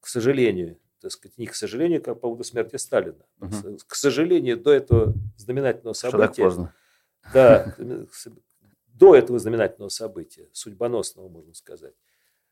к 0.00 0.06
сожалению, 0.06 0.78
так 1.00 1.10
сказать, 1.10 1.36
не 1.38 1.46
к 1.46 1.54
сожалению, 1.54 2.02
как 2.02 2.14
по 2.14 2.20
поводу 2.28 2.44
смерти 2.44 2.76
Сталина, 2.76 3.24
угу. 3.40 3.78
к 3.86 3.94
сожалению, 3.94 4.56
до 4.56 4.72
этого 4.72 5.14
знаменательного 5.36 5.94
события. 5.94 6.18
Что 6.18 6.28
так 6.28 6.36
поздно. 6.36 6.74
Да, 7.32 7.76
до 8.86 9.16
этого 9.16 9.38
знаменательного 9.38 9.88
события, 9.88 10.48
судьбоносного, 10.52 11.28
можно 11.28 11.54
сказать, 11.54 11.94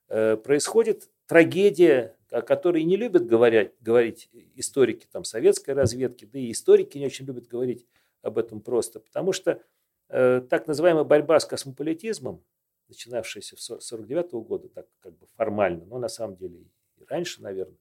э, 0.09 0.37
происходит 0.37 1.09
трагедия, 1.27 2.17
о 2.31 2.43
которой 2.43 2.83
не 2.85 2.97
любят 2.97 3.27
говорить, 3.27 3.73
говорить 3.81 4.31
историки 4.57 5.07
там, 5.11 5.25
советской 5.25 5.75
разведки, 5.75 6.25
да 6.25 6.39
и 6.39 6.51
историки 6.51 6.99
не 6.99 7.07
очень 7.07 7.27
любят 7.27 7.47
говорить 7.47 7.87
об 8.23 8.39
этом 8.39 8.61
просто, 8.61 9.01
потому 9.01 9.33
что 9.33 9.63
э, 10.09 10.41
так 10.49 10.67
называемая 10.67 11.05
борьба 11.05 11.41
с 11.41 11.47
космополитизмом, 11.47 12.45
начинавшаяся 12.89 13.57
с 13.57 13.71
1949 13.71 14.33
года, 14.47 14.69
так 14.69 14.87
как 15.01 15.17
бы 15.17 15.27
формально, 15.37 15.85
но 15.85 15.99
на 15.99 16.09
самом 16.09 16.37
деле 16.37 16.59
и 16.97 17.05
раньше, 17.09 17.43
наверное, 17.43 17.79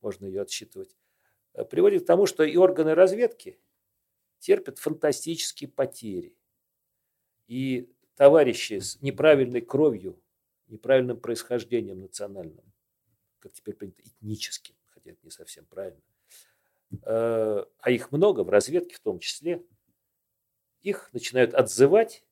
можно 0.00 0.26
ее 0.26 0.42
отсчитывать, 0.42 0.96
э, 1.54 1.64
приводит 1.64 2.04
к 2.04 2.06
тому, 2.06 2.26
что 2.26 2.44
и 2.44 2.56
органы 2.56 2.94
разведки 2.94 3.58
терпят 4.38 4.78
фантастические 4.78 5.70
потери. 5.70 6.36
И 7.46 7.92
товарищи 8.16 8.78
с 8.78 9.00
неправильной 9.02 9.60
кровью, 9.60 10.20
неправильным 10.68 11.20
происхождением 11.20 12.00
национальным, 12.00 12.64
как 13.38 13.52
теперь 13.52 13.74
принято, 13.74 14.02
этническим, 14.02 14.74
хотя 14.88 15.10
это 15.10 15.20
не 15.22 15.30
совсем 15.30 15.64
правильно, 15.66 16.02
э, 17.04 17.64
а 17.78 17.90
их 17.90 18.10
много 18.12 18.42
в 18.42 18.50
разведке 18.50 18.94
в 18.94 19.00
том 19.00 19.18
числе, 19.18 19.64
их 20.82 21.10
начинают 21.12 21.54
отзывать, 21.54 22.24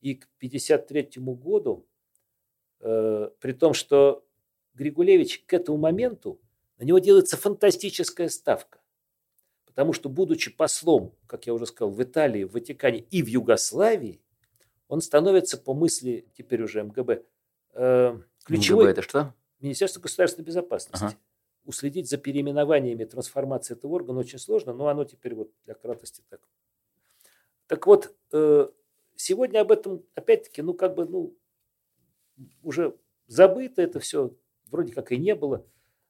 и 0.00 0.14
к 0.14 0.28
1953 0.38 1.34
году, 1.34 1.86
э, 2.80 3.30
при 3.40 3.52
том, 3.52 3.74
что 3.74 4.24
Григулевич 4.74 5.44
к 5.44 5.52
этому 5.52 5.78
моменту, 5.78 6.40
на 6.78 6.84
него 6.84 6.98
делается 6.98 7.36
фантастическая 7.36 8.28
ставка. 8.28 8.80
Потому 9.66 9.92
что, 9.92 10.08
будучи 10.08 10.50
послом, 10.50 11.14
как 11.26 11.46
я 11.46 11.54
уже 11.54 11.66
сказал, 11.66 11.90
в 11.90 12.02
Италии, 12.02 12.44
в 12.44 12.52
Ватикане 12.52 13.00
и 13.10 13.22
в 13.22 13.26
Югославии, 13.26 14.20
он 14.88 15.00
становится 15.00 15.58
по 15.58 15.74
мысли 15.74 16.26
теперь 16.34 16.62
уже 16.62 16.82
МГБ 16.82 17.24
э, 17.74 18.18
ключевой... 18.44 18.84
МГБ 18.84 18.90
это 18.92 19.02
что? 19.02 19.34
Министерство 19.60 20.00
государственной 20.00 20.46
безопасности. 20.46 21.04
Ага. 21.04 21.16
Уследить 21.64 22.08
за 22.08 22.16
переименованиями 22.16 23.04
трансформации 23.04 23.74
этого 23.74 23.92
органа 23.94 24.20
очень 24.20 24.38
сложно, 24.38 24.72
но 24.72 24.88
оно 24.88 25.04
теперь 25.04 25.34
вот 25.34 25.50
для 25.64 25.74
кратости 25.74 26.22
так. 26.30 26.40
Так 27.68 27.86
вот, 27.86 28.16
э, 28.32 28.68
сегодня 29.14 29.60
об 29.60 29.70
этом 29.70 30.04
опять-таки, 30.14 30.62
ну 30.62 30.74
как 30.74 30.94
бы, 30.94 31.06
ну, 31.06 31.38
уже 32.62 32.98
забыто 33.26 33.82
это 33.82 34.00
все, 34.00 34.34
вроде 34.66 34.92
как 34.92 35.12
и 35.12 35.18
не 35.18 35.34
было. 35.34 35.66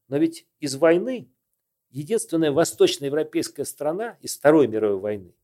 Но 0.06 0.18
ведь 0.18 0.46
из 0.60 0.76
войны 0.76 1.30
единственная 1.90 2.52
восточноевропейская 2.52 3.66
страна 3.66 4.16
из 4.20 4.36
Второй 4.38 4.68
мировой 4.68 5.00
войны, 5.00 5.34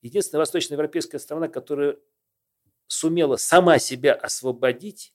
единственная 0.00 0.40
восточноевропейская 0.40 1.18
страна, 1.18 1.48
которая 1.48 1.98
сумела 2.86 3.36
сама 3.36 3.78
себя 3.78 4.14
освободить 4.14 5.14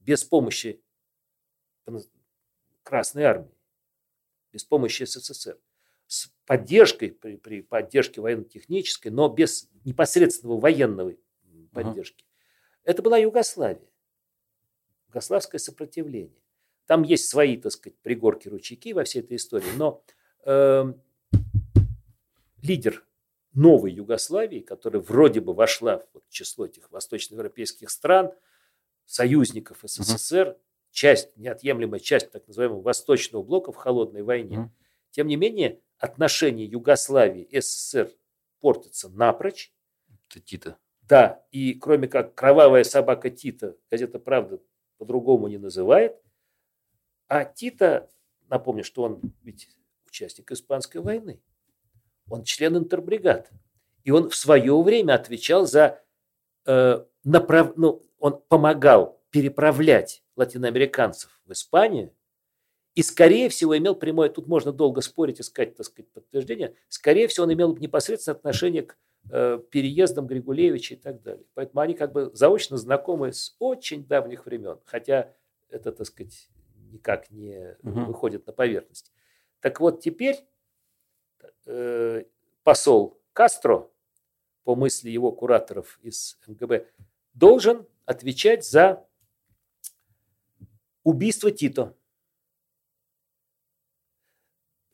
без 0.00 0.24
помощи 0.24 0.82
Красной 2.82 3.24
Армии, 3.24 3.54
без 4.52 4.64
помощи 4.64 5.04
СССР, 5.04 5.58
с 6.06 6.30
поддержкой, 6.46 7.10
при, 7.10 7.36
при 7.36 7.62
поддержке 7.62 8.20
военно-технической, 8.20 9.10
но 9.10 9.28
без 9.28 9.70
непосредственного 9.84 10.60
военного 10.60 11.14
поддержки. 11.72 12.24
Uh-huh. 12.24 12.80
Это 12.84 13.02
была 13.02 13.18
Югославия, 13.18 13.88
югославское 15.08 15.58
сопротивление. 15.58 16.42
Там 16.86 17.02
есть 17.02 17.28
свои, 17.28 17.56
так 17.56 17.72
сказать, 17.72 17.98
пригорки, 18.00 18.48
ручейки 18.48 18.92
во 18.92 19.04
всей 19.04 19.20
этой 19.20 19.36
истории, 19.36 19.70
но 19.76 20.04
э, 20.44 20.92
лидер 22.62 23.06
новой 23.54 23.92
Югославии, 23.92 24.60
которая 24.60 25.00
вроде 25.00 25.40
бы 25.40 25.54
вошла 25.54 25.98
в 25.98 26.28
число 26.28 26.66
этих 26.66 26.90
восточноевропейских 26.90 27.90
стран, 27.90 28.32
союзников 29.06 29.78
СССР, 29.82 30.48
угу. 30.48 30.58
часть, 30.90 31.36
неотъемлемая 31.36 32.00
часть 32.00 32.30
так 32.30 32.46
называемого 32.46 32.82
Восточного 32.82 33.42
блока 33.42 33.72
в 33.72 33.76
холодной 33.76 34.22
войне. 34.22 34.58
Угу. 34.58 34.70
Тем 35.12 35.26
не 35.28 35.36
менее, 35.36 35.80
отношения 36.04 36.66
Югославии 36.66 37.42
и 37.42 37.60
СССР 37.60 38.12
портятся 38.60 39.08
напрочь. 39.08 39.72
Это 40.28 40.40
Тита. 40.40 40.78
Да, 41.02 41.44
и 41.50 41.74
кроме 41.74 42.08
как 42.08 42.34
кровавая 42.34 42.84
собака 42.84 43.30
Тита, 43.30 43.76
газета 43.90 44.18
«Правда» 44.18 44.60
по-другому 44.98 45.48
не 45.48 45.58
называет, 45.58 46.20
а 47.26 47.44
Тита, 47.44 48.10
напомню, 48.48 48.84
что 48.84 49.02
он 49.02 49.20
ведь 49.42 49.68
участник 50.06 50.50
Испанской 50.52 51.00
войны, 51.00 51.42
он 52.28 52.44
член 52.44 52.76
интербригад. 52.76 53.50
И 54.02 54.10
он 54.10 54.28
в 54.28 54.36
свое 54.36 54.80
время 54.82 55.14
отвечал 55.14 55.66
за 55.66 56.02
э, 56.66 57.04
направ... 57.24 57.76
ну, 57.76 58.02
он 58.18 58.42
помогал 58.48 59.22
переправлять 59.30 60.22
латиноамериканцев 60.36 61.40
в 61.46 61.52
Испанию, 61.52 62.14
и, 62.94 63.02
скорее 63.02 63.48
всего, 63.48 63.76
имел 63.76 63.96
прямое, 63.96 64.28
тут 64.28 64.46
можно 64.46 64.72
долго 64.72 65.00
спорить, 65.00 65.40
искать, 65.40 65.74
так 65.76 65.86
сказать, 65.86 66.10
подтверждение, 66.12 66.76
скорее 66.88 67.26
всего, 67.26 67.44
он 67.44 67.52
имел 67.52 67.76
непосредственное 67.76 68.36
отношение 68.36 68.82
к 68.82 68.96
э, 69.30 69.58
переездам 69.70 70.26
Григулевича 70.26 70.94
и 70.94 70.96
так 70.96 71.20
далее. 71.22 71.44
Поэтому 71.54 71.80
они 71.80 71.94
как 71.94 72.12
бы 72.12 72.30
заочно 72.34 72.76
знакомы 72.76 73.32
с 73.32 73.56
очень 73.58 74.06
давних 74.06 74.46
времен, 74.46 74.78
хотя 74.84 75.32
это, 75.68 75.90
так 75.90 76.06
сказать, 76.06 76.48
никак 76.92 77.30
не 77.30 77.76
угу. 77.82 78.04
выходит 78.04 78.46
на 78.46 78.52
поверхность. 78.52 79.12
Так 79.60 79.80
вот, 79.80 80.00
теперь 80.00 80.46
э, 81.66 82.24
посол 82.62 83.20
Кастро, 83.32 83.90
по 84.62 84.76
мысли 84.76 85.10
его 85.10 85.32
кураторов 85.32 85.98
из 86.00 86.38
МГБ, 86.46 86.86
должен 87.32 87.86
отвечать 88.06 88.64
за 88.64 89.04
убийство 91.02 91.50
Тито. 91.50 91.96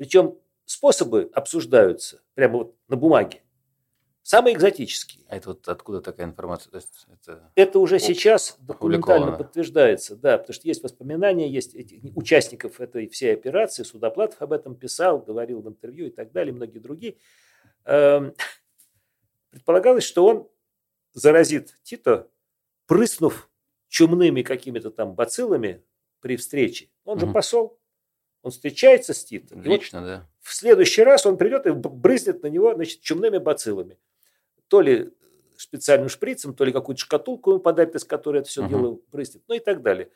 Причем 0.00 0.38
способы 0.64 1.30
обсуждаются 1.34 2.22
прямо 2.32 2.56
вот 2.56 2.76
на 2.88 2.96
бумаге. 2.96 3.42
Самые 4.22 4.56
экзотические. 4.56 5.26
А 5.28 5.36
это 5.36 5.50
вот 5.50 5.68
откуда 5.68 6.00
такая 6.00 6.26
информация? 6.26 6.80
это... 7.12 7.52
это 7.54 7.78
уже 7.78 7.98
сейчас 7.98 8.56
документально 8.60 9.32
подтверждается, 9.32 10.16
да, 10.16 10.38
потому 10.38 10.54
что 10.54 10.66
есть 10.66 10.82
воспоминания, 10.82 11.50
есть 11.50 11.76
участников 12.16 12.80
этой 12.80 13.08
всей 13.08 13.34
операции, 13.34 13.82
Судоплатов 13.82 14.40
об 14.40 14.54
этом 14.54 14.74
писал, 14.74 15.18
говорил 15.18 15.60
в 15.60 15.68
интервью 15.68 16.06
и 16.06 16.10
так 16.10 16.32
далее, 16.32 16.54
многие 16.54 16.78
другие. 16.78 17.18
Эм, 17.84 18.32
предполагалось, 19.50 20.04
что 20.04 20.24
он 20.24 20.48
заразит 21.12 21.78
Тито, 21.82 22.30
прыснув 22.86 23.50
чумными 23.88 24.40
какими-то 24.40 24.90
там 24.90 25.14
бациллами 25.14 25.84
при 26.20 26.38
встрече. 26.38 26.88
Он 27.04 27.20
же 27.20 27.26
посол, 27.26 27.79
он 28.42 28.50
встречается 28.50 29.14
с 29.14 29.24
Тито. 29.24 29.54
Лично, 29.56 30.00
вот 30.00 30.06
да. 30.06 30.28
В 30.40 30.54
следующий 30.54 31.02
раз 31.02 31.26
он 31.26 31.36
придет 31.36 31.66
и 31.66 31.70
брызнет 31.70 32.42
на 32.42 32.46
него 32.46 32.74
значит, 32.74 33.00
чумными 33.00 33.38
бациллами 33.38 33.98
то 34.70 34.80
ли 34.80 35.12
специальным 35.56 36.08
шприцем, 36.08 36.54
то 36.54 36.64
ли 36.64 36.72
какую-то 36.72 37.02
шкатулку 37.02 37.50
ему 37.50 37.60
подать, 37.60 37.94
из 37.94 38.04
которой 38.04 38.38
это 38.38 38.48
все 38.48 38.64
uh-huh. 38.64 38.68
дело 38.68 39.00
брызнет, 39.10 39.42
ну 39.48 39.56
и 39.56 39.58
так 39.58 39.82
далее. 39.82 40.10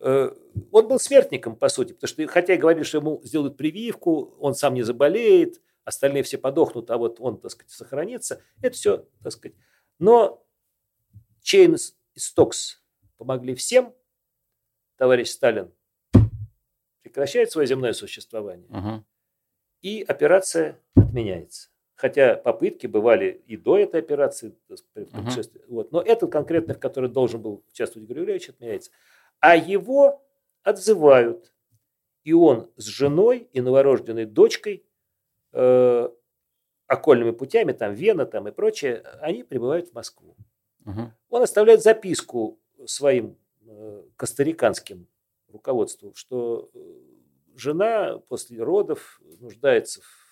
Э, 0.00 0.30
он 0.70 0.88
был 0.88 0.98
смертником, 0.98 1.56
по 1.56 1.68
сути, 1.68 1.92
потому 1.92 2.08
что, 2.08 2.26
хотя 2.28 2.54
и 2.54 2.56
говорили, 2.56 2.84
что 2.84 2.98
ему 2.98 3.20
сделают 3.24 3.56
прививку, 3.56 4.36
он 4.38 4.54
сам 4.54 4.74
не 4.74 4.82
заболеет, 4.82 5.60
остальные 5.84 6.22
все 6.22 6.38
подохнут, 6.38 6.90
а 6.90 6.96
вот 6.96 7.16
он, 7.18 7.38
так 7.38 7.50
сказать, 7.50 7.72
сохранится. 7.72 8.40
Это 8.62 8.76
все, 8.76 9.04
так 9.22 9.32
сказать. 9.32 9.56
Но 9.98 10.42
Чейн 11.42 11.74
и 11.74 12.18
Стокс 12.18 12.80
помогли 13.18 13.54
всем. 13.54 13.92
Товарищ 14.96 15.28
Сталин 15.28 15.72
прекращает 17.16 17.50
свое 17.50 17.66
земное 17.66 17.94
существование. 17.94 18.68
Uh-huh. 18.68 19.02
И 19.80 20.04
операция 20.06 20.78
отменяется. 20.94 21.70
Хотя 21.94 22.34
попытки 22.34 22.86
бывали 22.86 23.42
и 23.46 23.56
до 23.56 23.78
этой 23.78 24.00
операции. 24.00 24.54
Uh-huh. 24.68 25.50
Вот. 25.68 25.92
Но 25.92 26.02
этот 26.02 26.30
конкретно, 26.30 26.74
в 26.74 26.78
которой 26.78 27.08
должен 27.08 27.40
был 27.40 27.64
участвовать 27.72 28.06
Григорьевич, 28.06 28.50
отменяется. 28.50 28.90
А 29.40 29.56
его 29.56 30.22
отзывают. 30.62 31.54
И 32.24 32.34
он 32.34 32.70
с 32.76 32.84
женой 32.84 33.48
и 33.54 33.62
новорожденной 33.62 34.26
дочкой 34.26 34.84
э, 35.52 36.10
окольными 36.86 37.30
путями, 37.30 37.72
там 37.72 37.94
Вена 37.94 38.26
там 38.26 38.46
и 38.46 38.52
прочее, 38.52 39.02
они 39.22 39.42
прибывают 39.42 39.88
в 39.88 39.94
Москву. 39.94 40.36
Uh-huh. 40.84 41.08
Он 41.30 41.42
оставляет 41.42 41.82
записку 41.82 42.60
своим 42.84 43.38
э, 43.66 44.02
костариканским 44.16 45.06
руководству, 45.48 46.12
что 46.14 46.70
э, 46.74 46.78
жена 47.56 48.18
после 48.18 48.62
родов 48.62 49.20
нуждается 49.40 50.00
в 50.02 50.26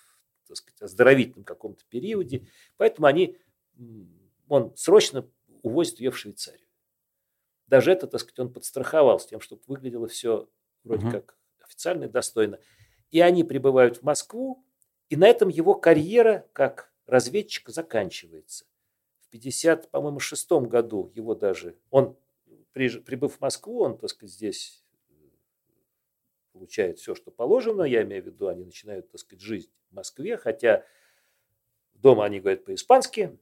так 0.47 0.57
сказать, 0.57 0.81
оздоровительном 0.81 1.43
каком-то 1.43 1.83
периоде. 1.89 2.47
Поэтому 2.77 3.07
они, 3.07 3.37
он 4.47 4.75
срочно 4.75 5.29
увозит 5.61 5.99
ее 5.99 6.11
в 6.11 6.17
Швейцарию. 6.17 6.67
Даже 7.67 7.91
это, 7.91 8.07
так 8.07 8.21
сказать, 8.21 8.39
он 8.39 8.53
подстраховал 8.53 9.19
с 9.19 9.25
тем, 9.25 9.39
чтобы 9.39 9.63
выглядело 9.67 10.07
все 10.07 10.47
вроде 10.83 11.07
угу. 11.07 11.11
как 11.13 11.37
официально 11.63 12.05
и 12.05 12.09
достойно. 12.09 12.59
И 13.09 13.19
они 13.21 13.43
прибывают 13.43 13.97
в 13.97 14.03
Москву, 14.03 14.63
и 15.09 15.15
на 15.15 15.27
этом 15.27 15.49
его 15.49 15.73
карьера 15.73 16.47
как 16.53 16.93
разведчика 17.07 17.71
заканчивается. 17.71 18.65
В 19.21 19.29
50, 19.29 19.89
по-моему, 19.89 20.19
шестом 20.19 20.69
году 20.69 21.11
его 21.15 21.33
даже, 21.33 21.77
он, 21.89 22.17
прибыв 22.73 23.37
в 23.37 23.41
Москву, 23.41 23.81
он, 23.81 23.97
так 23.97 24.09
сказать, 24.09 24.33
здесь 24.33 24.84
получает 26.55 26.99
все, 26.99 27.15
что 27.15 27.31
положено, 27.31 27.83
я 27.83 28.03
имею 28.03 28.23
в 28.23 28.27
виду, 28.27 28.47
они 28.47 28.63
начинают, 28.63 29.11
так 29.11 29.19
сказать, 29.19 29.41
жизнь 29.41 29.69
в 29.91 29.95
Москве, 29.95 30.37
хотя 30.37 30.85
дома 31.93 32.23
они 32.23 32.39
говорят 32.39 32.63
по-испански, 32.63 33.37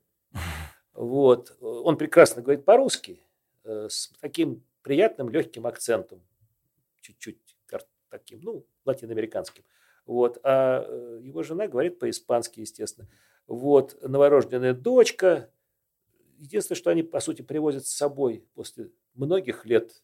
вот. 0.93 1.55
Он 1.61 1.95
прекрасно 1.95 2.41
говорит 2.41 2.66
по-русски, 2.66 3.24
э, 3.64 3.88
с 3.89 4.11
таким 4.20 4.64
приятным 4.82 5.30
легким 5.30 5.68
акцентом, 5.68 6.22
чуть-чуть 7.01 7.39
таким, 8.09 8.41
ну, 8.41 8.66
латиноамериканским. 8.86 9.64
Вот. 10.05 10.39
А 10.43 10.86
э, 10.88 11.20
его 11.24 11.41
жена 11.41 11.68
говорит 11.68 11.97
по-испански, 11.97 12.59
естественно. 12.59 13.07
Вот. 13.47 13.97
Новорожденная 14.03 14.74
дочка. 14.74 15.49
Единственное, 16.38 16.78
что 16.78 16.91
они, 16.91 17.01
по 17.01 17.20
сути, 17.20 17.41
привозят 17.41 17.88
с 17.88 17.95
собой 17.95 18.45
после 18.53 18.91
многих 19.16 19.66
лет 19.66 20.03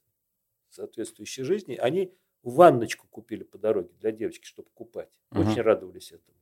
соответствующей 0.70 1.44
жизни, 1.44 1.76
они 1.76 2.16
ванночку 2.44 3.08
купили 3.08 3.44
по 3.44 3.58
дороге 3.58 3.90
для 4.00 4.12
девочки, 4.12 4.46
чтобы 4.46 4.70
купать. 4.74 5.10
Очень 5.32 5.60
uh-huh. 5.60 5.64
радовались 5.64 6.12
этому. 6.12 6.38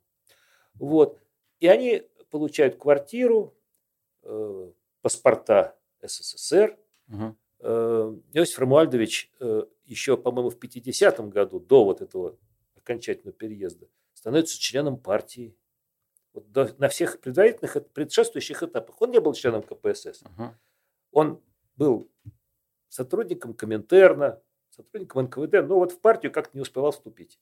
Вот. 0.76 1.20
И 1.60 1.68
они 1.68 2.04
получают 2.30 2.76
квартиру, 2.78 3.56
э, 4.24 4.72
паспорта 5.02 5.78
СССР. 6.02 6.78
Uh-huh. 7.10 7.36
Э, 7.60 8.16
Иосиф 8.34 8.60
Рамуальдович 8.60 9.32
э, 9.40 9.64
еще, 9.86 10.18
по-моему, 10.18 10.50
в 10.50 10.58
50-м 10.58 11.30
году, 11.30 11.60
до 11.60 11.86
вот 11.86 12.02
этого 12.02 12.38
окончательного 12.76 13.34
переезда, 13.34 13.88
становится 14.14 14.60
членом 14.60 14.98
партии. 14.98 15.56
Вот 16.34 16.52
до, 16.52 16.76
на 16.78 16.90
всех 16.90 17.20
предварительных, 17.20 17.78
предшествующих 17.94 18.62
этапах. 18.62 19.02
Он 19.02 19.12
не 19.12 19.20
был 19.20 19.34
членом 19.34 19.64
КПСС. 19.64 20.24
Uh-huh. 20.24 20.52
Он 21.12 21.42
был 21.76 22.08
сотрудником 22.90 23.54
Коминтерна, 23.54 24.42
сотрудником 24.78 25.24
НКВД, 25.24 25.68
но 25.68 25.80
вот 25.80 25.92
в 25.92 26.00
партию 26.00 26.32
как-то 26.32 26.56
не 26.56 26.62
успевал 26.62 26.92
вступить. 26.92 27.40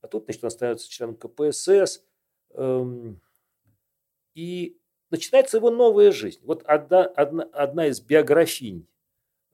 А 0.00 0.08
тут, 0.08 0.24
значит, 0.24 0.44
он 0.44 0.50
становится 0.50 0.90
членом 0.90 1.16
КПСС. 1.16 2.02
Эм, 2.50 3.20
и 4.34 4.78
начинается 5.10 5.58
его 5.58 5.70
новая 5.70 6.10
жизнь. 6.10 6.40
Вот 6.42 6.62
одна, 6.64 7.04
одна, 7.04 7.44
одна 7.52 7.86
из 7.86 8.00
биографинь 8.00 8.86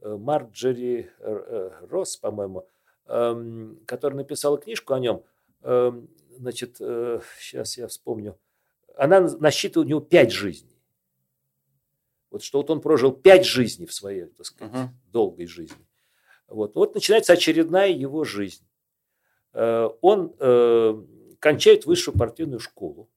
э, 0.01 0.17
Марджери 0.17 1.11
э, 1.19 1.71
э, 1.81 1.87
Росс, 1.89 2.17
по-моему, 2.17 2.67
эм, 3.07 3.81
которая 3.87 4.17
написала 4.17 4.59
книжку 4.59 4.95
о 4.95 5.01
нем, 5.01 5.25
эм, 5.63 6.09
значит, 6.31 6.77
э, 6.81 7.21
сейчас 7.39 7.77
я 7.77 7.89
вспомню, 7.89 8.39
она 8.97 9.21
насчитывала 9.21 9.85
у 9.85 9.89
него 9.89 10.01
пять 10.01 10.33
жизней. 10.33 10.79
Вот 12.31 12.43
что 12.43 12.59
вот 12.59 12.71
он 12.71 12.81
прожил 12.81 13.13
пять 13.13 13.47
жизней 13.47 13.87
в 13.87 13.93
своей, 13.93 14.27
так 14.27 14.47
сказать, 14.47 14.75
uh-huh. 14.75 14.89
долгой 15.11 15.47
жизни. 15.47 15.88
Вот. 16.49 16.75
вот 16.75 16.95
начинается 16.95 17.35
очередная 17.35 17.91
его 17.91 18.25
жизнь. 18.25 18.67
Э, 19.53 19.91
он 20.01 20.35
э, 20.39 21.05
кончает 21.39 21.87
высшую 21.87 22.17
партийную 22.17 22.59
школу. 22.59 23.11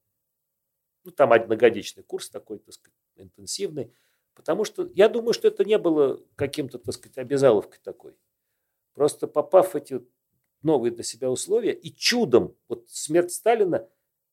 Ну, 1.04 1.10
там 1.10 1.32
одногодичный 1.32 2.02
курс 2.02 2.28
такой, 2.28 2.58
так 2.58 2.74
сказать, 2.74 2.96
интенсивный. 3.16 3.92
Потому 4.34 4.64
что 4.64 4.88
я 4.94 5.08
думаю, 5.08 5.32
что 5.32 5.48
это 5.48 5.64
не 5.64 5.78
было 5.78 6.20
каким-то, 6.36 6.78
так 6.78 6.94
сказать, 6.94 7.18
обязаловкой 7.18 7.80
такой. 7.82 8.14
Просто 8.94 9.26
попав 9.26 9.72
в 9.72 9.76
эти 9.76 10.00
новые 10.62 10.92
для 10.92 11.02
себя 11.02 11.30
условия, 11.30 11.72
и 11.72 11.92
чудом 11.94 12.54
вот 12.68 12.88
смерть 12.88 13.32
Сталина 13.32 13.88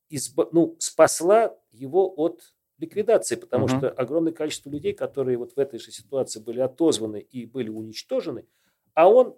изба, 0.09 0.47
ну, 0.51 0.75
спасла 0.79 1.57
его 1.71 2.13
от 2.15 2.53
ликвидации, 2.77 3.35
потому 3.35 3.65
угу. 3.65 3.77
что 3.77 3.89
огромное 3.89 4.31
количество 4.31 4.69
людей, 4.69 4.93
которые 4.93 5.37
вот 5.37 5.53
в 5.53 5.57
этой 5.57 5.79
же 5.79 5.91
ситуации 5.91 6.39
были 6.39 6.59
отозваны 6.59 7.19
и 7.19 7.45
были 7.45 7.69
уничтожены– 7.69 8.45
а 8.99 9.07
он 9.07 9.33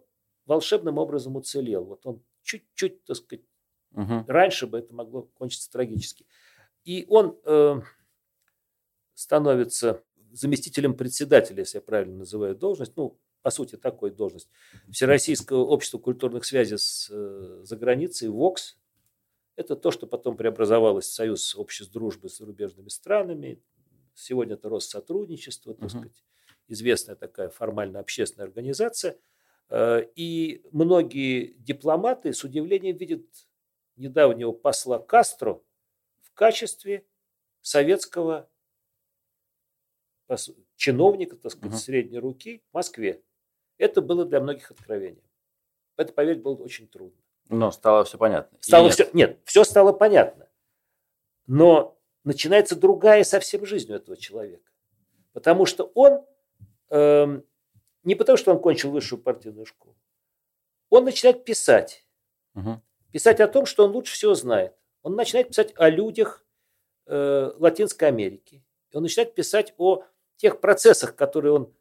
волшебным 0.47 0.97
образом 0.97 1.36
уцелел. 1.36 1.84
Вот 1.86 2.03
он 2.07 2.24
чуть-чуть, 2.41 3.03
так 3.03 3.16
сказать, 3.16 3.45
угу. 3.91 4.26
раньше 4.28 4.66
бы 4.66 4.80
это 4.80 4.91
могло 4.91 5.30
кончиться 5.36 5.72
трагически. 5.72 6.26
И 6.84 7.05
он 7.07 7.39
э, 7.45 7.80
становится 9.14 10.03
заместителем 10.32 10.95
председателя, 10.95 11.59
если 11.59 11.78
я 11.78 11.82
правильно 11.84 12.18
называю 12.18 12.55
должность, 12.55 12.97
ну, 12.97 13.20
по 13.43 13.51
сути, 13.51 13.76
такой 13.76 14.09
должность, 14.09 14.49
Всероссийского 14.89 15.64
общества 15.64 15.99
культурных 15.99 16.43
связей 16.43 16.80
с 16.80 17.07
э, 17.12 17.62
заграницей, 17.64 18.30
ВОКС. 18.30 18.80
Это 19.57 19.76
то, 19.76 19.91
что 19.91 20.07
потом 20.07 20.38
преобразовалось 20.38 21.05
в 21.05 21.14
Союз 21.14 21.53
обществ 21.53 21.93
дружбы 21.93 22.30
с 22.30 22.39
зарубежными 22.39 22.89
странами. 22.89 23.62
Сегодня 24.16 24.55
это 24.55 24.70
Россотрудничество, 24.70 25.76
так 25.76 25.86
uh 25.86 25.89
сказать, 25.89 26.26
известная 26.68 27.16
такая 27.16 27.49
формально 27.49 27.99
общественная 27.99 28.47
организация– 28.47 29.20
и 29.74 30.62
многие 30.72 31.54
дипломаты 31.60 32.34
с 32.34 32.44
удивлением 32.44 32.98
видят 32.98 33.26
недавнего 33.96 34.52
посла 34.52 35.00
Кастро 35.00 35.62
в 36.22 36.34
качестве 36.34 37.06
советского 37.62 38.50
чиновника, 40.76 41.36
так 41.36 41.52
сказать, 41.52 41.76
uh 41.76 41.78
средней 41.78 42.20
руки 42.20 42.64
в 42.72 42.74
Москве. 42.74 43.22
Это 43.78 44.02
было 44.02 44.26
для 44.26 44.40
многих 44.40 44.72
откровением. 44.72 45.24
Это 45.98 46.14
поверить 46.14 46.42
было 46.42 46.56
очень 46.56 46.88
трудно. 46.88 47.20
Но 47.50 47.72
стало 47.72 48.06
все 48.06 48.18
понятно. 48.18 48.58
Стало 48.62 48.86
нет? 48.86 48.94
все, 48.94 49.10
нет, 49.14 49.40
все 49.44 49.64
стало 49.64 49.92
понятно. 49.92 50.48
Но 51.48 52.00
начинается 52.24 52.76
другая 52.76 53.24
совсем 53.24 53.66
жизнь 53.66 53.92
у 53.92 53.96
этого 53.96 54.16
человека. 54.16 54.70
Потому 55.34 55.66
что 55.66 55.92
он 55.96 56.26
эм, 56.90 57.44
не 58.04 58.16
потому, 58.16 58.38
что 58.38 58.52
он 58.52 58.60
кончил 58.60 58.91
высшую 58.91 59.22
партийную 59.22 59.66
школу. 59.66 59.95
Он 60.89 61.06
начинает 61.06 61.45
писать. 61.45 62.06
Угу. 62.56 62.82
Писать 63.12 63.39
о 63.39 63.47
том, 63.47 63.66
что 63.66 63.86
он 63.86 63.91
лучше 63.91 64.14
всего 64.14 64.34
знает. 64.34 64.76
Он 65.04 65.16
начинает 65.16 65.49
писать 65.49 65.74
о 65.76 65.89
людях 65.89 66.45
э, 67.06 67.52
Латинской 67.58 68.08
Америки. 68.08 68.64
И 68.91 68.97
он 68.97 69.04
начинает 69.04 69.36
писать 69.36 69.74
о 69.78 70.04
тех 70.38 70.60
процессах, 70.60 71.16
которые 71.16 71.54
он 71.54 71.74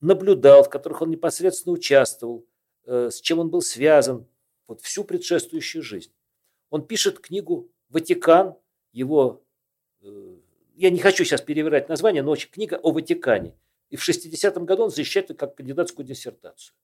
наблюдал, 0.00 0.62
в 0.62 0.68
которых 0.68 1.02
он 1.02 1.10
непосредственно 1.10 1.74
участвовал, 1.74 2.46
э, 2.84 3.10
с 3.10 3.20
чем 3.20 3.38
он 3.38 3.50
был 3.50 3.62
связан 3.62 4.28
вот 4.66 4.80
всю 4.82 5.04
предшествующую 5.04 5.82
жизнь. 5.82 6.12
Он 6.70 6.86
пишет 6.86 7.18
книгу 7.20 7.72
«Ватикан», 7.88 8.56
его, 8.92 9.42
э, 10.02 10.36
я 10.74 10.90
не 10.90 10.98
хочу 10.98 11.24
сейчас 11.24 11.40
перевирать 11.40 11.88
название, 11.88 12.22
но 12.22 12.36
книга 12.36 12.76
о 12.76 12.92
Ватикане– 12.92 13.56
и 13.90 13.96
в 13.96 14.06
60-м 14.06 14.66
году 14.66 14.84
он 14.84 14.90
защищает 14.90 15.36
как 15.38 15.56
кандидатскую 15.56 16.06
диссертацию. 16.06 16.74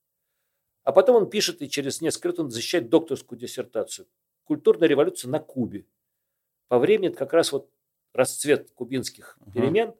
А 0.83 0.91
потом 0.91 1.15
он 1.15 1.29
пишет, 1.29 1.61
и 1.61 1.69
через 1.69 2.01
несколько 2.01 2.29
лет 2.29 2.39
он 2.39 2.49
защищает 2.51 2.89
докторскую 2.89 3.39
диссертацию. 3.39 4.07
Культурная 4.43 4.87
революция 4.87 5.29
на 5.29 5.39
Кубе. 5.39 5.85
По 6.67 6.79
времени 6.79 7.09
это 7.09 7.17
как 7.17 7.33
раз 7.33 7.51
вот 7.51 7.69
расцвет 8.13 8.71
кубинских 8.71 9.37
uh-huh. 9.39 9.53
перемен. 9.53 9.93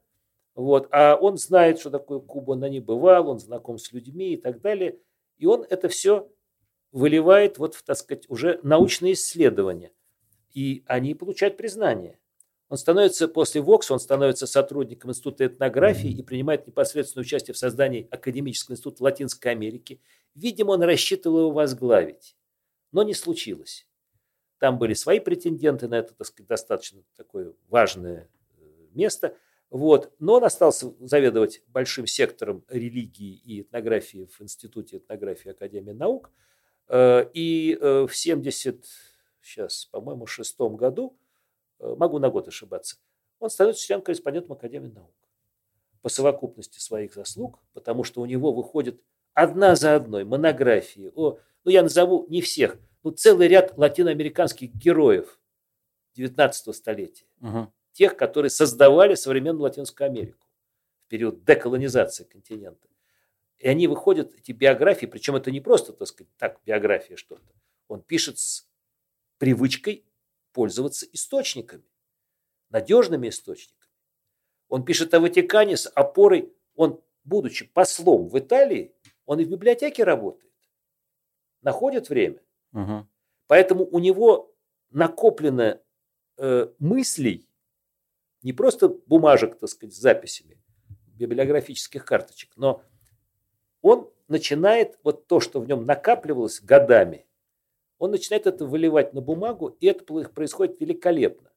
Вот. 0.53 0.87
А 0.91 1.15
он 1.15 1.37
знает, 1.37 1.79
что 1.79 1.89
такое 1.89 2.19
Куба, 2.19 2.51
он 2.51 2.59
на 2.59 2.69
ней 2.69 2.79
бывал, 2.79 3.29
он 3.29 3.39
знаком 3.39 3.77
с 3.77 3.91
людьми 3.91 4.33
и 4.33 4.37
так 4.37 4.61
далее. 4.61 4.99
И 5.37 5.45
он 5.45 5.65
это 5.69 5.89
все 5.89 6.29
выливает 6.91 7.57
вот 7.57 7.75
в, 7.75 7.83
так 7.83 7.97
сказать, 7.97 8.25
уже 8.29 8.59
научные 8.63 9.13
исследования. 9.13 9.91
И 10.53 10.83
они 10.85 11.13
получают 11.13 11.57
признание. 11.57 12.19
Он 12.67 12.77
становится 12.77 13.27
после 13.27 13.61
ВОКС, 13.61 13.91
он 13.91 13.99
становится 13.99 14.47
сотрудником 14.47 15.11
Института 15.11 15.45
этнографии 15.45 16.09
и 16.09 16.23
принимает 16.23 16.65
непосредственное 16.65 17.23
участие 17.23 17.53
в 17.53 17.57
создании 17.57 18.07
Академического 18.09 18.73
института 18.73 19.03
Латинской 19.03 19.51
Америки. 19.51 20.01
Видимо, 20.33 20.71
он 20.71 20.81
рассчитывал 20.81 21.39
его 21.39 21.51
возглавить, 21.51 22.35
но 22.91 23.03
не 23.03 23.13
случилось. 23.13 23.87
Там 24.57 24.79
были 24.79 24.93
свои 24.93 25.19
претенденты 25.19 25.87
на 25.87 25.95
это, 25.95 26.15
так 26.15 26.25
сказать, 26.25 26.47
достаточно 26.47 27.03
такое 27.15 27.53
важное 27.67 28.29
э, 28.57 28.63
место. 28.93 29.37
Вот. 29.69 30.13
Но 30.19 30.35
он 30.35 30.43
остался 30.43 30.93
заведовать 31.01 31.61
большим 31.67 32.07
сектором 32.07 32.63
религии 32.67 33.35
и 33.35 33.61
этнографии 33.61 34.27
в 34.31 34.41
Институте 34.41 34.97
этнографии 34.97 35.51
Академии 35.51 35.91
наук. 35.91 36.31
Э, 36.87 37.29
и 37.33 37.77
э, 37.79 38.07
в 38.09 38.15
70, 38.15 38.85
сейчас, 39.41 39.85
по-моему, 39.85 40.25
шестом 40.25 40.77
году 40.77 41.15
могу 41.79 42.19
на 42.19 42.29
год 42.29 42.47
ошибаться, 42.47 42.97
он 43.39 43.49
становится 43.49 43.85
членом-корреспондентом 43.85 44.53
Академии 44.53 44.87
наук 44.87 45.13
по 46.01 46.09
совокупности 46.09 46.79
своих 46.79 47.13
заслуг, 47.13 47.59
потому 47.73 48.03
что 48.03 48.21
у 48.21 48.25
него 48.25 48.53
выходит 48.53 49.01
одна 49.33 49.75
за 49.75 49.95
одной 49.95 50.23
монографии 50.23 51.11
о, 51.15 51.39
ну 51.63 51.71
я 51.71 51.83
назову 51.83 52.25
не 52.29 52.41
всех, 52.41 52.77
ну 53.03 53.11
целый 53.11 53.47
ряд 53.47 53.77
латиноамериканских 53.77 54.73
героев 54.73 55.39
19 56.15 56.75
столетия. 56.75 57.25
Угу. 57.41 57.73
Тех, 57.91 58.17
которые 58.17 58.49
создавали 58.49 59.15
современную 59.15 59.63
Латинскую 59.63 60.07
Америку 60.07 60.47
в 61.05 61.09
период 61.09 61.43
деколонизации 61.43 62.23
континента. 62.23 62.87
И 63.57 63.67
они 63.67 63.87
выходят, 63.87 64.33
эти 64.33 64.51
биографии, 64.51 65.05
причем 65.05 65.35
это 65.35 65.49
не 65.49 65.61
просто, 65.61 65.93
так 65.93 66.07
сказать, 66.07 66.31
так, 66.37 66.59
биография 66.65 67.15
что-то. 67.15 67.53
Он 67.87 68.01
пишет 68.01 68.37
с 68.37 68.67
привычкой 69.37 70.05
пользоваться 70.55 71.05
источниками, 71.11 71.83
надежными 72.69 73.27
источниками. 73.27 73.91
Он 74.69 74.85
пишет 74.85 75.13
о 75.13 75.19
Ватикане 75.19 75.75
с 75.75 75.85
опорой, 75.93 76.53
он, 76.75 77.03
будучи 77.25 77.65
послом 77.65 78.29
в 78.29 78.39
Италии, 78.39 78.95
он 79.25 79.41
и 79.41 79.43
в 79.43 79.49
библиотеке 79.49 80.05
работает, 80.05 80.53
находит 81.61 82.07
время. 82.07 82.41
Угу. 82.71 83.05
Поэтому 83.47 83.85
у 83.85 83.99
него 83.99 84.55
накоплено 84.91 85.81
э, 86.37 86.67
мыслей, 86.79 87.49
не 88.41 88.53
просто 88.53 88.87
бумажек, 88.87 89.59
так 89.59 89.69
сказать, 89.69 89.93
с 89.93 89.99
записями, 89.99 90.57
библиографических 91.07 92.05
карточек, 92.05 92.53
но 92.55 92.81
он 93.81 94.09
начинает 94.29 94.97
вот 95.03 95.27
то, 95.27 95.41
что 95.41 95.59
в 95.59 95.67
нем 95.67 95.85
накапливалось 95.85 96.61
годами, 96.61 97.27
он 97.97 98.11
начинает 98.11 98.47
это 98.47 98.65
выливать 98.65 99.13
на 99.13 99.21
бумагу, 99.21 99.77
и 99.79 99.87
это 99.87 100.03
происходит 100.03 100.79
великолепно. 100.79 101.51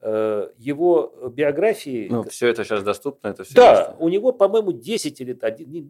Э, 0.00 0.50
его 0.58 1.30
биографии... 1.32 2.08
Ну, 2.10 2.24
все 2.24 2.48
это 2.48 2.64
сейчас 2.64 2.82
доступно, 2.82 3.28
это 3.28 3.44
все. 3.44 3.54
Да, 3.54 3.88
есть. 3.88 4.00
у 4.00 4.08
него, 4.08 4.32
по-моему, 4.32 4.72
10 4.72 5.20
или 5.20 5.38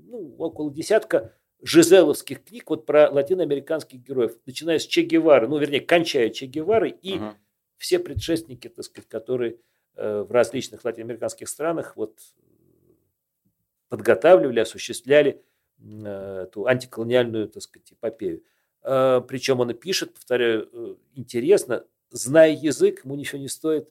ну, 0.07 0.35
около 0.39 0.70
десятка 0.70 1.33
жизеловских 1.62 2.45
книг 2.45 2.68
вот 2.68 2.85
про 2.85 3.09
латиноамериканских 3.11 4.01
героев, 4.01 4.37
начиная 4.47 4.78
с 4.78 4.87
Че 4.87 5.03
Гевары, 5.03 5.49
ну, 5.49 5.59
вернее, 5.59 5.80
кончая 5.80 6.28
Че 6.28 6.47
Гевары 6.47 6.91
и 6.91 7.14
угу. 7.14 7.35
все 7.78 7.99
предшественники, 7.99 8.68
так 8.68 8.85
сказать, 8.85 9.09
которые 9.09 9.59
э, 9.95 10.22
в 10.22 10.30
различных 10.30 10.85
латиноамериканских 10.85 11.49
странах 11.49 11.97
вот 11.97 12.18
подготавливали, 13.89 14.61
осуществляли 14.61 15.43
э, 15.78 16.45
эту 16.49 16.66
антиколониальную, 16.66 17.49
так 17.49 17.62
сказать, 17.62 17.93
эпопею. 17.93 18.43
Э, 18.85 19.20
причем 19.26 19.61
он 19.61 19.70
и 19.70 19.74
пишет, 19.74 20.14
повторяю, 20.14 20.68
э, 20.72 20.95
интересно, 21.14 21.85
зная 22.11 22.53
язык, 22.53 23.05
ему 23.05 23.14
ничего 23.14 23.41
не 23.41 23.49
стоит 23.49 23.89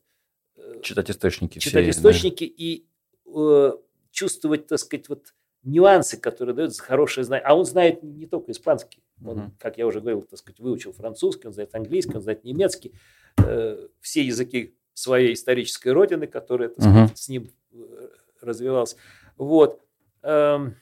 э, 0.55 0.81
читать 0.83 1.09
источники. 1.09 1.59
Читать 1.59 1.83
все, 1.83 1.91
источники 1.91 2.45
да. 2.45 2.53
и 2.57 2.85
э, 3.25 3.71
чувствовать, 4.11 4.67
так 4.67 4.79
сказать, 4.79 5.09
вот 5.09 5.33
нюансы, 5.63 6.17
которые 6.17 6.55
дают 6.55 6.77
хорошее 6.77 7.23
знание. 7.23 7.45
А 7.45 7.55
он 7.55 7.65
знает 7.65 8.03
не 8.03 8.25
только 8.25 8.51
испанский. 8.51 9.03
Он, 9.23 9.37
uh 9.37 9.51
как 9.59 9.77
я 9.77 9.85
уже 9.85 9.99
говорил, 9.99 10.23
так 10.23 10.39
сказать, 10.39 10.59
выучил 10.59 10.93
французский, 10.93 11.47
он 11.47 11.53
знает 11.53 11.75
английский, 11.75 12.15
он 12.15 12.21
знает 12.21 12.43
немецкий. 12.43 12.93
Э, 13.37 13.87
все 13.99 14.23
языки 14.23 14.75
своей 14.93 15.33
исторической 15.33 15.89
родины, 15.89 16.27
которая, 16.27 16.69
так 16.69 16.79
сказать, 16.79 17.11
uh 17.11 17.15
с 17.15 17.29
ним 17.29 17.51
развивалась. 18.41 18.95
Вот. 19.37 19.81
Эм, 20.23 20.75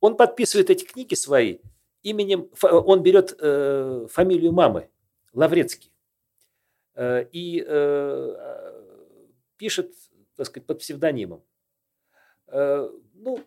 он 0.00 0.16
подписывает 0.16 0.70
эти 0.70 0.84
книги 0.84 1.14
свои 1.14 1.58
именем, 2.02 2.50
он 2.62 3.02
берет 3.02 3.34
э, 3.38 4.06
фамилию 4.10 4.52
мамы, 4.52 4.88
Лаврецкий, 5.32 5.92
э, 6.94 7.26
и 7.32 7.64
э, 7.66 8.72
пишет, 9.56 9.94
так 10.36 10.46
сказать, 10.46 10.66
под 10.66 10.78
псевдонимом. 10.80 11.42
Э, 12.48 12.88
ну, 13.14 13.40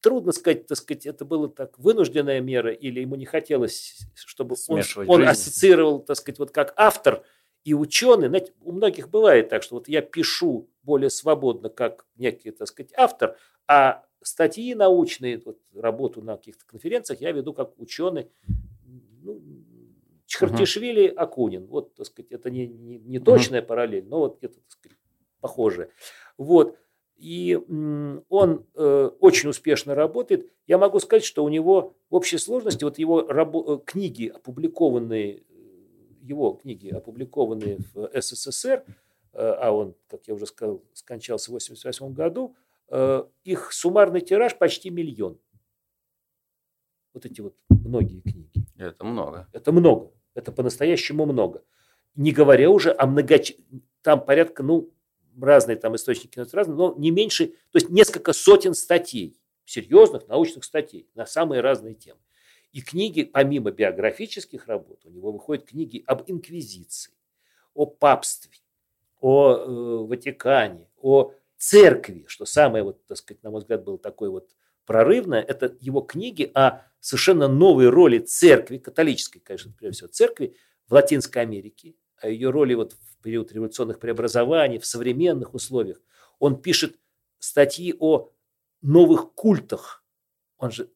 трудно 0.00 0.32
сказать, 0.32 0.66
так 0.66 0.78
сказать, 0.78 1.06
это 1.06 1.24
была 1.24 1.48
так 1.48 1.78
вынужденная 1.78 2.40
мера, 2.40 2.72
или 2.72 3.00
ему 3.00 3.16
не 3.16 3.26
хотелось, 3.26 3.98
чтобы 4.14 4.56
он, 4.68 4.82
он 5.06 5.26
ассоциировал, 5.26 6.00
так 6.00 6.16
сказать, 6.16 6.38
вот 6.38 6.50
как 6.50 6.72
автор 6.76 7.24
и 7.64 7.74
ученый. 7.74 8.28
Знаете, 8.28 8.52
у 8.62 8.72
многих 8.72 9.08
бывает 9.08 9.48
так, 9.48 9.62
что 9.62 9.76
вот 9.76 9.88
я 9.88 10.00
пишу 10.00 10.70
более 10.82 11.10
свободно, 11.10 11.68
как 11.68 12.06
некий, 12.16 12.50
так 12.50 12.68
сказать, 12.68 12.92
автор, 12.96 13.36
а 13.66 14.04
статьи 14.22 14.74
научные, 14.74 15.40
вот, 15.44 15.58
работу 15.74 16.22
на 16.22 16.36
каких-то 16.36 16.64
конференциях 16.66 17.20
я 17.20 17.32
веду 17.32 17.52
как 17.52 17.78
ученый. 17.78 18.30
Ну, 19.22 19.40
Чхартишвили, 20.26 21.08
uh 21.08 21.14
Акунин. 21.14 21.66
Вот, 21.66 21.94
так 21.94 22.06
сказать, 22.06 22.30
это 22.32 22.50
не, 22.50 22.66
не, 22.66 22.98
не 22.98 23.18
точная 23.18 23.62
uh 23.62 23.66
параллель, 23.66 24.06
но 24.06 24.18
вот 24.18 24.38
где-то, 24.38 24.56
так 24.56 24.70
сказать, 24.70 24.98
похожее. 25.40 25.90
Вот. 26.36 26.76
И 27.16 27.58
он 28.28 28.66
э, 28.74 29.10
очень 29.20 29.48
успешно 29.48 29.96
работает. 29.96 30.52
Я 30.68 30.78
могу 30.78 31.00
сказать, 31.00 31.24
что 31.24 31.44
у 31.44 31.48
него 31.48 31.94
в 32.10 32.14
общей 32.14 32.38
сложности 32.38 32.84
вот 32.84 32.98
его 32.98 33.22
рабо- 33.22 33.76
э, 33.76 33.84
книги, 33.84 34.28
опубликованные, 34.28 35.42
его 36.22 36.52
книги, 36.52 36.90
опубликованные 36.90 37.78
в 37.92 38.10
СССР, 38.20 38.84
э, 38.86 38.92
а 39.32 39.72
он, 39.72 39.96
как 40.08 40.28
я 40.28 40.34
уже 40.34 40.46
сказал, 40.46 40.84
скончался 40.92 41.50
в 41.50 41.56
1988 41.56 42.12
году, 42.14 42.54
Э, 42.54 42.67
их 42.90 43.72
суммарный 43.72 44.20
тираж 44.20 44.56
почти 44.56 44.90
миллион. 44.90 45.38
Вот 47.12 47.26
эти 47.26 47.40
вот 47.40 47.56
многие 47.68 48.20
книги. 48.20 48.66
Это 48.76 49.04
много. 49.04 49.48
Это 49.52 49.72
много. 49.72 50.12
Это 50.34 50.52
по-настоящему 50.52 51.26
много. 51.26 51.64
Не 52.14 52.32
говоря 52.32 52.70
уже 52.70 52.92
о 52.92 53.06
многоч... 53.06 53.54
Там 54.02 54.24
порядка, 54.24 54.62
ну, 54.62 54.92
разные 55.40 55.76
там 55.76 55.96
источники 55.96 56.38
разные, 56.38 56.76
но 56.76 56.94
не 56.96 57.10
меньше, 57.10 57.48
то 57.48 57.78
есть 57.78 57.90
несколько 57.90 58.32
сотен 58.32 58.74
статей, 58.74 59.36
серьезных 59.64 60.28
научных 60.28 60.64
статей 60.64 61.08
на 61.14 61.26
самые 61.26 61.60
разные 61.60 61.94
темы. 61.94 62.20
И 62.72 62.82
книги, 62.82 63.24
помимо 63.24 63.70
биографических 63.70 64.66
работ, 64.66 65.00
у 65.04 65.10
него 65.10 65.32
выходят 65.32 65.64
книги 65.64 66.04
об 66.06 66.22
инквизиции, 66.30 67.12
о 67.74 67.86
папстве, 67.86 68.52
о 69.20 69.54
э, 69.54 70.06
Ватикане, 70.06 70.88
о 71.00 71.32
церкви, 71.58 72.24
что 72.28 72.46
самое, 72.46 72.84
вот, 72.84 73.04
так 73.06 73.18
сказать, 73.18 73.42
на 73.42 73.50
мой 73.50 73.60
взгляд, 73.60 73.84
было 73.84 73.98
такое 73.98 74.30
вот 74.30 74.50
прорывное, 74.86 75.42
это 75.42 75.76
его 75.80 76.00
книги 76.00 76.50
о 76.54 76.84
совершенно 77.00 77.48
новой 77.48 77.88
роли 77.88 78.18
церкви, 78.20 78.78
католической, 78.78 79.40
конечно, 79.40 79.72
прежде 79.76 79.98
всего, 79.98 80.08
церкви 80.08 80.56
в 80.86 80.94
Латинской 80.94 81.42
Америке, 81.42 81.96
о 82.16 82.28
ее 82.28 82.50
роли 82.50 82.74
вот 82.74 82.92
в 82.92 83.22
период 83.22 83.52
революционных 83.52 83.98
преобразований, 83.98 84.78
в 84.78 84.86
современных 84.86 85.52
условиях. 85.52 86.00
Он 86.38 86.60
пишет 86.60 86.96
статьи 87.38 87.94
о 87.98 88.30
новых 88.80 89.34
культах. 89.34 90.04
Он 90.56 90.70
же 90.70 90.90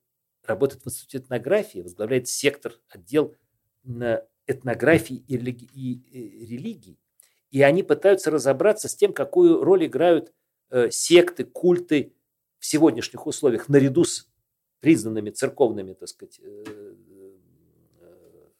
работает 0.44 0.82
в 0.82 0.86
институте 0.86 1.18
этнографии, 1.18 1.80
возглавляет 1.80 2.28
сектор, 2.28 2.74
отдел 2.88 3.34
этнографии 4.46 5.24
и 5.28 5.36
религии. 5.36 6.98
И 7.50 7.62
они 7.62 7.82
пытаются 7.82 8.30
разобраться 8.30 8.88
с 8.88 8.96
тем, 8.96 9.12
какую 9.12 9.62
роль 9.62 9.86
играют 9.86 10.32
Э, 10.32 10.41
секты, 10.90 11.44
культы 11.44 12.14
в 12.58 12.66
сегодняшних 12.66 13.26
условиях 13.26 13.68
наряду 13.68 14.04
с 14.04 14.28
признанными 14.80 15.30
церковными, 15.30 15.94
так 15.94 16.08
сказать, 16.08 16.40
э, 16.42 16.94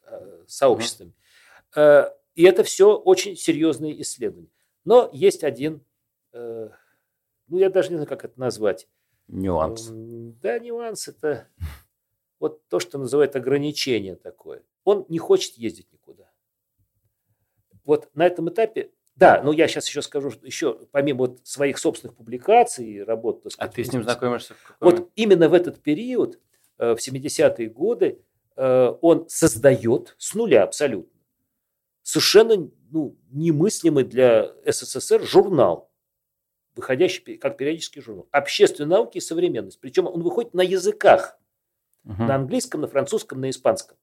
э, 0.06 0.44
сообществами. 0.46 1.14
И 1.74 2.44
это 2.44 2.64
все 2.64 2.96
очень 2.96 3.36
серьезные 3.36 4.00
исследования. 4.02 4.50
Но 4.84 5.10
есть 5.12 5.44
один, 5.44 5.84
ну 6.32 6.70
я 7.48 7.70
даже 7.70 7.90
не 7.90 7.96
знаю, 7.96 8.08
как 8.08 8.24
это 8.24 8.38
назвать. 8.38 8.88
Нюанс. 9.28 9.88
Да, 9.90 10.58
нюанс 10.58 11.08
это 11.08 11.48
вот 12.38 12.66
то, 12.68 12.80
что 12.80 12.98
называют 12.98 13.36
ограничение 13.36 14.16
такое. 14.16 14.64
Он 14.84 15.06
не 15.08 15.18
хочет 15.18 15.56
ездить 15.56 15.92
никуда. 15.92 16.30
Вот 17.84 18.10
на 18.14 18.26
этом 18.26 18.48
этапе 18.48 18.90
да, 19.14 19.42
ну 19.42 19.52
я 19.52 19.68
сейчас 19.68 19.88
еще 19.88 20.02
скажу, 20.02 20.30
что 20.30 20.46
еще 20.46 20.78
помимо 20.90 21.20
вот 21.20 21.40
своих 21.44 21.78
собственных 21.78 22.16
публикаций 22.16 22.86
и 22.86 23.00
работ... 23.00 23.42
Так 23.42 23.52
сказать, 23.52 23.70
а 23.70 23.74
ты 23.74 23.84
с 23.84 23.92
ним 23.92 24.02
знакомишься? 24.02 24.54
Вот 24.80 25.10
именно 25.16 25.48
в 25.48 25.54
этот 25.54 25.82
период, 25.82 26.40
э, 26.78 26.94
в 26.94 26.98
70-е 26.98 27.68
годы, 27.68 28.20
э, 28.56 28.94
он 29.00 29.28
создает 29.28 30.14
с 30.18 30.34
нуля 30.34 30.64
абсолютно 30.64 31.12
совершенно 32.02 32.70
ну, 32.90 33.16
немыслимый 33.30 34.04
для 34.04 34.52
СССР 34.66 35.22
журнал, 35.22 35.90
выходящий 36.74 37.36
как 37.36 37.56
периодический 37.56 38.02
журнал. 38.02 38.28
Общественные 38.30 38.90
науки 38.90 39.18
и 39.18 39.20
современность. 39.20 39.80
Причем 39.80 40.06
он 40.06 40.22
выходит 40.22 40.54
на 40.54 40.62
языках. 40.62 41.38
Угу. 42.04 42.24
На 42.24 42.34
английском, 42.34 42.80
на 42.80 42.88
французском, 42.88 43.40
на 43.40 43.50
испанском. 43.50 43.96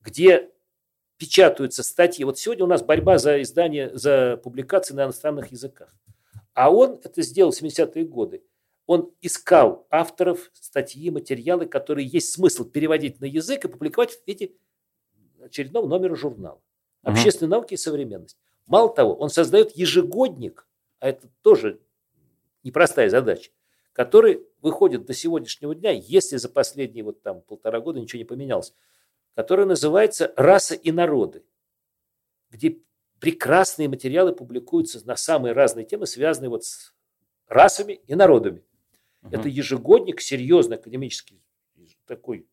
Где 0.00 0.50
печатаются 1.16 1.82
статьи. 1.82 2.24
Вот 2.24 2.38
сегодня 2.38 2.64
у 2.64 2.68
нас 2.68 2.82
борьба 2.82 3.18
за 3.18 3.40
издание, 3.42 3.96
за 3.96 4.38
публикации 4.42 4.94
на 4.94 5.04
иностранных 5.04 5.52
языках. 5.52 5.94
А 6.54 6.70
он 6.70 7.00
это 7.02 7.22
сделал 7.22 7.52
в 7.52 7.60
70-е 7.60 8.04
годы. 8.04 8.42
Он 8.86 9.12
искал 9.22 9.86
авторов 9.90 10.50
статьи, 10.52 11.10
материалы, 11.10 11.66
которые 11.66 12.06
есть 12.06 12.32
смысл 12.32 12.64
переводить 12.64 13.20
на 13.20 13.24
язык 13.24 13.64
и 13.64 13.68
публиковать 13.68 14.12
в 14.12 14.26
виде 14.26 14.52
очередного 15.42 15.86
номера 15.86 16.14
журнала. 16.14 16.60
Общественные 17.02 17.48
uh 17.48 17.50
науки 17.52 17.74
и 17.74 17.78
современность. 17.78 18.38
Мало 18.66 18.94
того, 18.94 19.14
он 19.14 19.28
создает 19.28 19.76
ежегодник, 19.76 20.66
а 21.00 21.10
это 21.10 21.28
тоже 21.42 21.80
непростая 22.62 23.10
задача, 23.10 23.50
который 23.92 24.46
выходит 24.62 25.04
до 25.04 25.12
сегодняшнего 25.12 25.74
дня, 25.74 25.90
если 25.90 26.36
за 26.38 26.48
последние 26.48 27.04
вот 27.04 27.22
там 27.22 27.42
полтора 27.42 27.80
года 27.80 28.00
ничего 28.00 28.18
не 28.18 28.24
поменялось, 28.24 28.74
которая 29.34 29.66
называется 29.66 30.32
«Раса 30.36 30.74
и 30.74 30.92
народы», 30.92 31.44
где 32.50 32.78
прекрасные 33.18 33.88
материалы 33.88 34.34
публикуются 34.34 35.04
на 35.06 35.16
самые 35.16 35.52
разные 35.52 35.86
темы, 35.86 36.06
связанные 36.06 36.50
вот 36.50 36.64
с 36.64 36.94
расами 37.48 38.00
и 38.06 38.14
народами. 38.14 38.64
Угу. 39.22 39.34
Это 39.34 39.48
ежегодник, 39.48 40.20
серьезный 40.20 40.76
академический 40.76 41.42
такой 42.06 42.46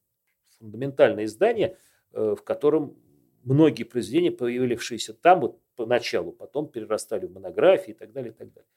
фундаментальное 0.60 1.26
издание, 1.26 1.78
э, 2.14 2.36
в 2.38 2.44
котором 2.44 2.98
многие 3.44 3.84
произведения, 3.84 4.32
появившиеся 4.32 5.14
там 5.14 5.42
вот 5.42 5.60
поначалу, 5.76 6.32
потом 6.32 6.70
перерастали 6.70 7.26
в 7.26 7.34
монографии 7.34 7.92
и 7.92 7.96
так 7.96 8.12
далее, 8.12 8.32
и 8.32 8.36
так 8.36 8.54
далее. 8.54 8.68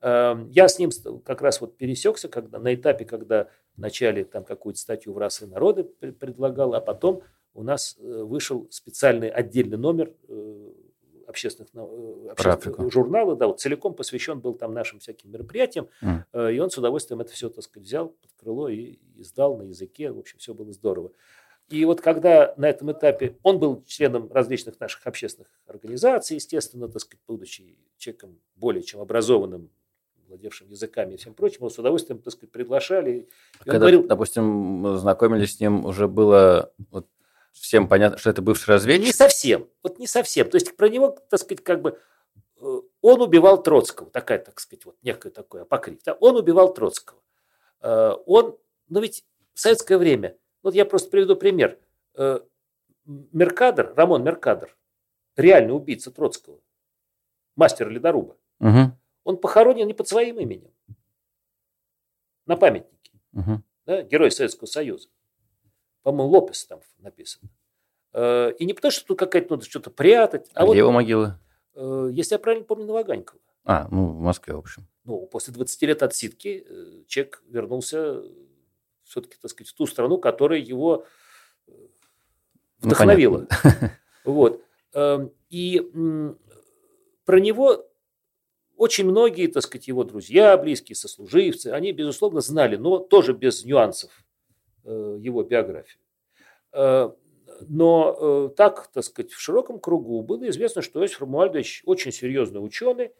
Эм, 0.00 0.48
я 0.50 0.68
с 0.68 0.78
ним 0.78 0.90
как 1.24 1.42
раз 1.42 1.60
вот 1.60 1.76
пересекся 1.76 2.28
когда, 2.28 2.58
на 2.58 2.74
этапе, 2.74 3.04
когда 3.04 3.48
вначале 3.76 4.24
там 4.24 4.44
какую-то 4.44 4.78
статью 4.78 5.12
в 5.12 5.18
«Расы 5.18 5.44
и 5.44 5.48
народы» 5.48 5.84
предлагал, 5.84 6.74
а 6.74 6.80
потом 6.80 7.22
у 7.56 7.62
нас 7.62 7.96
э, 7.98 8.22
вышел 8.22 8.68
специальный 8.70 9.28
отдельный 9.28 9.78
номер 9.78 10.12
э, 10.28 10.72
общественных, 11.26 11.70
общественных 12.30 12.92
журнала, 12.92 13.34
да, 13.34 13.48
вот 13.48 13.60
целиком 13.60 13.94
посвящен 13.94 14.38
был 14.38 14.54
там 14.54 14.72
нашим 14.72 15.00
всяким 15.00 15.32
мероприятиям, 15.32 15.88
mm. 16.00 16.54
и 16.54 16.58
он 16.60 16.70
с 16.70 16.78
удовольствием 16.78 17.20
это 17.20 17.32
все, 17.32 17.48
так 17.48 17.64
сказать, 17.64 17.84
взял 17.84 18.10
под 18.10 18.32
крыло 18.38 18.68
и 18.68 18.98
издал 19.16 19.56
на 19.56 19.62
языке, 19.62 20.12
в 20.12 20.20
общем, 20.20 20.38
все 20.38 20.54
было 20.54 20.72
здорово. 20.72 21.10
И 21.68 21.84
вот 21.84 22.00
когда 22.00 22.54
на 22.56 22.68
этом 22.68 22.92
этапе 22.92 23.36
он 23.42 23.58
был 23.58 23.82
членом 23.86 24.30
различных 24.30 24.78
наших 24.78 25.04
общественных 25.04 25.48
организаций, 25.66 26.36
естественно, 26.36 26.88
так 26.88 27.02
сказать, 27.02 27.20
будучи 27.26 27.76
человеком 27.98 28.38
более 28.54 28.84
чем 28.84 29.00
образованным, 29.00 29.70
владевшим 30.28 30.68
языками 30.68 31.14
и 31.14 31.16
всем 31.16 31.34
прочим, 31.34 31.58
его 31.58 31.70
с 31.70 31.78
удовольствием, 31.78 32.20
так 32.20 32.32
сказать, 32.32 32.52
приглашали. 32.52 33.28
Когда, 33.58 33.78
говорил, 33.78 34.06
допустим, 34.06 34.96
знакомились 34.98 35.56
с 35.56 35.60
ним, 35.60 35.84
уже 35.84 36.08
было 36.08 36.72
вот, 36.90 37.08
всем 37.60 37.88
понятно, 37.88 38.18
что 38.18 38.30
это 38.30 38.42
бывший 38.42 38.70
разведчик? 38.70 39.06
Не 39.06 39.12
совсем. 39.12 39.68
Вот 39.82 39.98
не 39.98 40.06
совсем. 40.06 40.48
То 40.50 40.56
есть 40.56 40.76
про 40.76 40.88
него, 40.88 41.16
так 41.28 41.40
сказать, 41.40 41.64
как 41.64 41.82
бы 41.82 41.98
э, 42.60 42.80
он 43.00 43.20
убивал 43.20 43.62
Троцкого. 43.62 44.10
Такая, 44.10 44.38
так 44.38 44.60
сказать, 44.60 44.84
вот 44.84 44.96
некое 45.02 45.30
такое 45.30 45.62
апокриф. 45.62 46.02
Да? 46.04 46.14
Он 46.14 46.36
убивал 46.36 46.72
Троцкого. 46.74 47.20
Э, 47.80 48.12
он, 48.26 48.58
но 48.88 49.00
ведь 49.00 49.24
в 49.54 49.60
советское 49.60 49.98
время, 49.98 50.36
вот 50.62 50.74
я 50.74 50.84
просто 50.84 51.10
приведу 51.10 51.36
пример. 51.36 51.78
Э, 52.14 52.40
Меркадер, 53.04 53.94
Рамон 53.94 54.24
Меркадер, 54.24 54.76
реальный 55.36 55.74
убийца 55.74 56.10
Троцкого, 56.10 56.60
мастер 57.54 57.88
ледоруба, 57.88 58.36
угу. 58.58 58.92
он 59.24 59.36
похоронен 59.38 59.86
не 59.86 59.94
под 59.94 60.08
своим 60.08 60.40
именем, 60.40 60.72
на 62.46 62.56
памятнике. 62.56 63.12
Угу. 63.32 63.62
Да, 63.86 64.02
герой 64.02 64.30
Советского 64.32 64.66
Союза. 64.66 65.08
По-моему, 66.06 66.34
Лопес 66.34 66.64
там 66.66 66.78
написано. 66.98 67.50
Э, 68.12 68.52
и 68.60 68.64
не 68.64 68.74
потому, 68.74 68.92
что 68.92 69.04
тут 69.06 69.18
какая-то 69.18 69.54
надо 69.54 69.64
что-то 69.64 69.90
прятать. 69.90 70.48
А, 70.54 70.60
а 70.60 70.66
вот, 70.66 70.74
где 70.74 70.78
его 70.78 70.92
могила? 70.92 71.40
Э, 71.74 72.08
если 72.12 72.36
я 72.36 72.38
правильно 72.38 72.64
помню, 72.64 72.86
Новоганькова. 72.86 73.40
А, 73.64 73.88
ну, 73.90 74.10
в 74.12 74.20
Москве, 74.20 74.54
в 74.54 74.58
общем. 74.58 74.86
Ну, 75.02 75.26
после 75.26 75.52
20 75.52 75.82
лет 75.82 76.04
отсидки 76.04 76.64
э, 76.64 77.02
человек 77.08 77.42
вернулся 77.48 78.22
все-таки, 79.02 79.34
так 79.42 79.50
сказать, 79.50 79.68
в 79.68 79.74
ту 79.74 79.84
страну, 79.88 80.18
которая 80.18 80.60
его 80.60 81.06
ну, 81.66 81.74
вдохновила. 82.78 83.48
Ну, 83.64 83.88
вот. 84.32 84.62
Эм, 84.92 85.32
и 85.48 85.90
про 87.24 87.40
него 87.40 87.84
очень 88.76 89.06
многие, 89.06 89.48
так 89.48 89.64
сказать, 89.64 89.88
его 89.88 90.04
друзья, 90.04 90.56
близкие, 90.56 90.94
сослуживцы, 90.94 91.72
они, 91.72 91.90
безусловно, 91.90 92.42
знали, 92.42 92.76
но 92.76 93.00
тоже 93.00 93.32
без 93.32 93.64
нюансов 93.64 94.12
его 94.86 95.42
биографию. 95.42 96.00
Э, 96.76 97.10
но 97.68 98.16
э, 98.18 98.54
так, 98.54 98.88
так 98.92 99.04
сказать, 99.04 99.32
в 99.32 99.40
широком 99.40 99.78
кругу 99.78 100.22
было 100.22 100.48
известно, 100.48 100.82
что 100.82 101.00
Иосиф 101.00 101.20
Рамуальдович 101.20 101.82
очень 101.86 102.12
серьезный 102.12 102.58
ученый, 102.58 103.12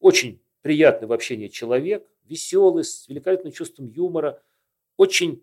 очень 0.00 0.42
приятный 0.60 1.08
в 1.08 1.12
общении 1.12 1.48
человек, 1.48 2.06
веселый, 2.24 2.84
с 2.84 3.08
великолепным 3.08 3.52
чувством 3.52 3.86
юмора, 3.86 4.42
очень 4.96 5.42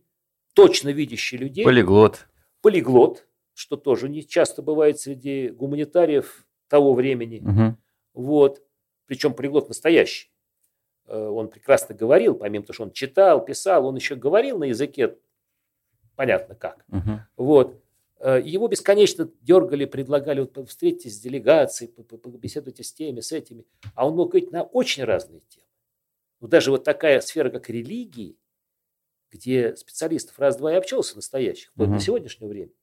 точно 0.54 0.90
видящий 0.90 1.38
людей. 1.38 1.66
Полиглот. 1.66 2.28
Полиглот, 2.62 3.28
что 3.54 3.78
тоже 3.78 4.10
не 4.10 4.26
часто 4.26 4.62
бывает 4.62 5.00
среди 5.00 5.50
гуманитариев 5.50 6.46
того 6.68 6.94
времени. 6.94 7.40
Угу. 7.40 7.78
Вот. 8.26 8.62
Причем 9.08 9.34
полиглот 9.34 9.70
настоящий. 9.70 10.30
Он 11.08 11.50
прекрасно 11.50 11.94
говорил, 11.94 12.36
помимо 12.36 12.66
того, 12.66 12.74
что 12.74 12.84
он 12.84 12.92
читал, 12.92 13.44
писал, 13.46 13.86
он 13.86 13.96
еще 13.96 14.16
говорил 14.16 14.58
на 14.58 14.66
языке 14.66 15.18
понятно 16.16 16.55
как. 16.55 16.86
Угу. 16.89 17.20
Вот. 17.38 17.82
Э, 18.20 18.41
его 18.43 18.68
бесконечно 18.68 19.30
дергали, 19.41 19.86
предлагали, 19.86 20.41
вот, 20.41 20.68
встретитесь 20.68 21.16
с 21.16 21.20
делегацией, 21.20 21.91
побеседуйте 21.91 22.84
с 22.84 22.93
теми, 22.93 23.20
с 23.20 23.32
этими. 23.32 23.66
А 23.93 24.07
он 24.07 24.16
мог 24.16 24.32
говорить 24.32 24.51
на 24.51 24.63
очень 24.63 25.03
разные 25.03 25.41
темы. 25.41 25.66
Ну, 26.39 26.47
даже 26.47 26.72
вот 26.72 26.84
такая 26.84 27.22
сфера, 27.22 27.49
как 27.49 27.70
религии, 27.70 28.38
где 29.32 29.76
специалистов 29.76 30.39
раз-два 30.39 30.74
и 30.74 30.76
обчелся 30.76 31.16
настоящих, 31.16 31.72
угу. 31.76 31.88
до 31.88 31.99
сегодняшнего 31.99 32.49
времени, 32.49 32.76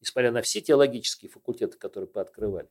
несмотря 0.00 0.32
на 0.32 0.42
все 0.42 0.60
теологические 0.60 1.30
факультеты, 1.30 1.78
которые 1.78 2.08
пооткрывали. 2.08 2.68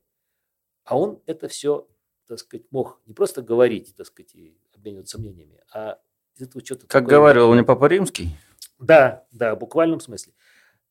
А 0.84 0.98
он 0.98 1.20
это 1.26 1.48
все, 1.48 1.88
так 2.26 2.38
сказать, 2.38 2.66
мог 2.70 3.00
не 3.06 3.14
просто 3.14 3.42
говорить, 3.42 3.94
так 3.96 4.06
сказать, 4.06 4.34
и 4.34 4.56
обмениваться 4.74 5.18
мнениями, 5.18 5.60
а 5.72 5.98
из 6.36 6.42
этого 6.42 6.64
что-то... 6.64 6.86
Как 6.86 7.04
такое... 7.04 7.18
говорил 7.18 7.54
не 7.54 7.62
Папа 7.62 7.86
Римский? 7.86 8.30
Да, 8.78 9.26
да, 9.30 9.54
в 9.54 9.58
буквальном 9.58 10.00
смысле. 10.00 10.32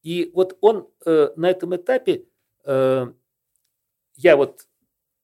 И 0.01 0.31
вот 0.33 0.57
он 0.61 0.89
э, 1.05 1.29
на 1.35 1.49
этом 1.49 1.75
этапе, 1.75 2.25
э, 2.65 3.07
я 4.15 4.37
вот 4.37 4.67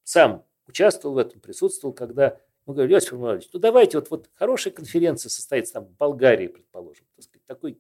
сам 0.04 0.46
участвовал 0.68 1.16
в 1.16 1.18
этом, 1.18 1.42
присутствовал, 1.42 1.94
когда 1.94 2.40
мы 2.66 2.74
говорили, 2.74 2.96
Иосиф 2.96 3.14
Романович, 3.14 3.50
ну 3.52 3.60
давайте, 3.60 3.98
вот, 3.98 4.10
вот 4.10 4.30
хорошая 4.36 4.74
конференция 4.74 5.30
состоится 5.30 5.74
там 5.74 5.86
в 5.86 5.98
Болгарии, 5.98 6.48
предположим, 6.48 7.06
так 7.16 7.24
сказать, 7.26 7.46
такой, 7.46 7.80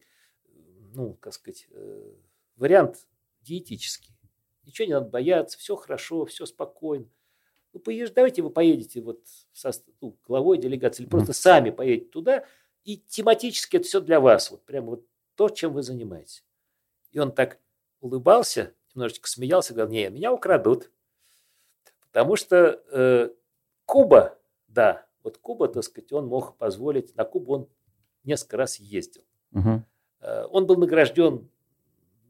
ну, 0.93 1.13
как 1.15 1.33
сказать, 1.33 1.67
э, 1.71 2.11
вариант 2.55 3.07
диетический. 3.41 4.15
Ничего 4.65 4.87
не 4.87 4.93
надо 4.93 5.09
бояться, 5.09 5.57
все 5.57 5.75
хорошо, 5.75 6.25
все 6.25 6.45
спокойно. 6.45 7.07
Ну, 7.71 7.79
поезж, 7.79 8.11
давайте 8.13 8.41
вы 8.41 8.49
поедете 8.49 9.01
вот 9.01 9.21
со 9.53 9.71
ну, 10.01 10.17
главой 10.25 10.57
делегации, 10.57 11.03
или 11.03 11.09
просто 11.09 11.33
сами 11.33 11.69
поедете 11.69 12.09
туда– 12.09 12.45
и 12.83 12.97
тематически 12.97 13.77
это 13.77 13.85
все 13.85 14.01
для 14.01 14.19
вас, 14.19 14.51
вот 14.51 14.63
прямо 14.65 14.91
вот 14.91 15.05
то, 15.35 15.49
чем 15.49 15.73
вы 15.73 15.83
занимаетесь. 15.83 16.43
И 17.11 17.19
он 17.19 17.31
так 17.31 17.59
улыбался, 18.01 18.73
немножечко 18.93 19.29
смеялся, 19.29 19.73
говорил, 19.73 19.91
не, 19.91 20.09
меня 20.09 20.33
украдут. 20.33 20.91
Потому 22.01 22.35
что 22.35 22.81
э, 22.91 23.29
Куба, 23.85 24.37
да, 24.67 25.05
вот 25.23 25.37
Куба, 25.37 25.67
так 25.67 25.83
сказать, 25.83 26.11
он 26.11 26.27
мог 26.27 26.57
позволить, 26.57 27.15
на 27.15 27.23
Кубу 27.23 27.53
он 27.53 27.69
несколько 28.23 28.57
раз 28.57 28.77
ездил. 28.79 29.23
Угу. 29.53 29.83
Э, 30.21 30.45
он 30.49 30.65
был 30.65 30.77
награжден 30.77 31.49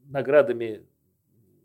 наградами 0.04 0.86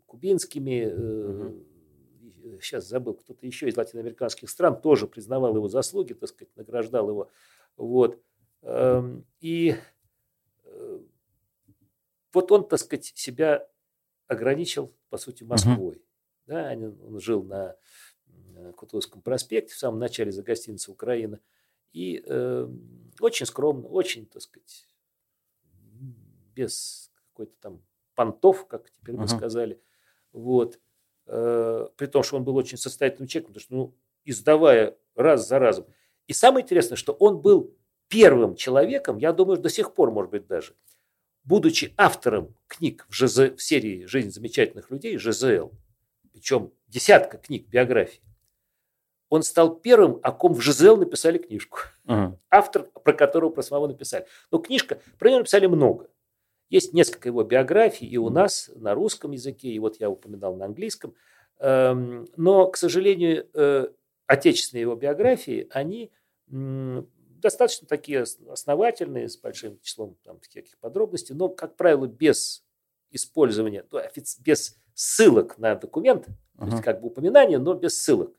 кубинскими, 0.06 0.86
э, 0.86 1.48
угу. 1.48 2.60
сейчас 2.60 2.86
забыл, 2.86 3.14
кто-то 3.14 3.46
еще 3.46 3.68
из 3.68 3.76
латиноамериканских 3.76 4.48
стран 4.48 4.80
тоже 4.80 5.06
признавал 5.06 5.56
его 5.56 5.68
заслуги, 5.68 6.14
так 6.14 6.28
сказать, 6.28 6.54
награждал 6.56 7.08
его. 7.08 7.30
Вот. 7.76 8.20
Эм, 8.62 9.24
и 9.40 9.76
э, 10.64 11.00
вот 12.32 12.52
он, 12.52 12.68
так 12.68 12.78
сказать, 12.80 13.06
себя 13.14 13.68
ограничил, 14.26 14.94
по 15.08 15.18
сути, 15.18 15.44
Москвой. 15.44 15.96
Угу. 15.96 16.02
Да, 16.46 16.72
он 16.72 17.20
жил 17.20 17.42
на 17.42 17.76
Кутузовском 18.76 19.22
проспекте, 19.22 19.74
в 19.74 19.78
самом 19.78 19.98
начале 19.98 20.32
за 20.32 20.42
гостиницей 20.42 20.92
Украина. 20.92 21.40
И 21.92 22.22
э, 22.24 22.68
очень 23.20 23.46
скромно, 23.46 23.88
очень, 23.88 24.26
так 24.26 24.42
сказать, 24.42 24.86
без 26.54 27.10
какой-то 27.30 27.54
там 27.60 27.82
понтов, 28.14 28.66
как 28.66 28.90
теперь 28.90 29.14
uh-huh. 29.14 29.28
сказали. 29.28 29.80
Вот. 30.32 30.80
Э, 31.26 31.88
при 31.96 32.06
том, 32.06 32.22
что 32.22 32.36
он 32.36 32.44
был 32.44 32.56
очень 32.56 32.78
состоятельным 32.78 33.28
человеком, 33.28 33.54
потому 33.54 33.62
что, 33.62 33.74
ну, 33.74 33.94
издавая 34.24 34.96
раз 35.14 35.46
за 35.46 35.58
разом. 35.58 35.86
И 36.26 36.32
самое 36.32 36.64
интересное, 36.64 36.96
что 36.96 37.12
он 37.12 37.40
был 37.40 37.74
первым 38.08 38.54
человеком, 38.56 39.18
я 39.18 39.32
думаю, 39.32 39.58
до 39.58 39.68
сих 39.68 39.94
пор, 39.94 40.10
может 40.10 40.30
быть, 40.30 40.46
даже, 40.46 40.74
будучи 41.44 41.94
автором 41.96 42.54
книг 42.66 43.06
в, 43.08 43.14
ЖЗ, 43.14 43.54
в 43.56 43.58
серии 43.58 44.04
«Жизнь 44.04 44.30
замечательных 44.30 44.90
людей» 44.90 45.18
ЖЗЛ, 45.18 45.70
причем 46.32 46.72
десятка 46.88 47.38
книг 47.38 47.68
биографий, 47.68 48.20
он 49.28 49.42
стал 49.42 49.74
первым, 49.74 50.20
о 50.22 50.32
ком 50.32 50.54
в 50.54 50.60
ЖЗЛ 50.60 50.96
написали 50.96 51.38
книжку. 51.38 51.78
Uh-huh. 52.06 52.36
Автор, 52.48 52.84
про 52.84 53.12
которого 53.12 53.50
про 53.50 53.62
самого 53.62 53.88
написали. 53.88 54.26
Но 54.52 54.58
книжка, 54.58 55.00
про 55.18 55.28
нее 55.28 55.38
написали 55.38 55.66
много. 55.66 56.08
Есть 56.68 56.92
несколько 56.92 57.28
его 57.28 57.42
биографий 57.42 58.06
и 58.06 58.16
у 58.16 58.28
нас 58.28 58.70
на 58.74 58.94
русском 58.94 59.32
языке, 59.32 59.68
и 59.68 59.78
вот 59.78 59.98
я 60.00 60.10
упоминал 60.10 60.56
на 60.56 60.66
английском. 60.66 61.14
Эм, 61.58 62.28
но, 62.36 62.68
к 62.70 62.76
сожалению, 62.76 63.48
э, 63.54 63.88
отечественные 64.26 64.82
его 64.82 64.94
биографии, 64.94 65.68
они 65.70 66.12
достаточно 67.46 67.86
такие 67.86 68.24
основательные, 68.48 69.28
с 69.28 69.36
большим 69.36 69.78
числом 69.80 70.16
там, 70.24 70.40
всяких 70.40 70.76
подробностей, 70.78 71.34
но, 71.34 71.48
как 71.48 71.76
правило, 71.76 72.06
без 72.06 72.64
использования, 73.10 73.84
без 74.40 74.76
ссылок 74.94 75.58
на 75.58 75.74
документ, 75.74 76.26
То 76.58 76.66
есть 76.66 76.82
как 76.82 77.00
бы 77.00 77.08
упоминания, 77.08 77.58
но 77.58 77.74
без 77.74 78.00
ссылок. 78.00 78.34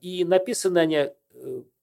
И 0.00 0.24
написаны 0.26 0.78
они, 0.78 1.10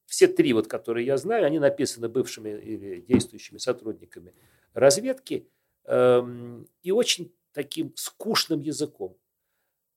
все 0.05 0.27
три, 0.27 0.53
вот, 0.53 0.67
которые 0.67 1.05
я 1.05 1.17
знаю, 1.17 1.45
они 1.45 1.59
написаны 1.59 2.09
бывшими 2.09 2.49
или 2.49 3.01
действующими 3.01 3.57
сотрудниками 3.57 4.33
разведки 4.73 5.47
эм, 5.85 6.67
и 6.83 6.91
очень 6.91 7.33
таким 7.51 7.93
скучным 7.95 8.59
языком. 8.59 9.17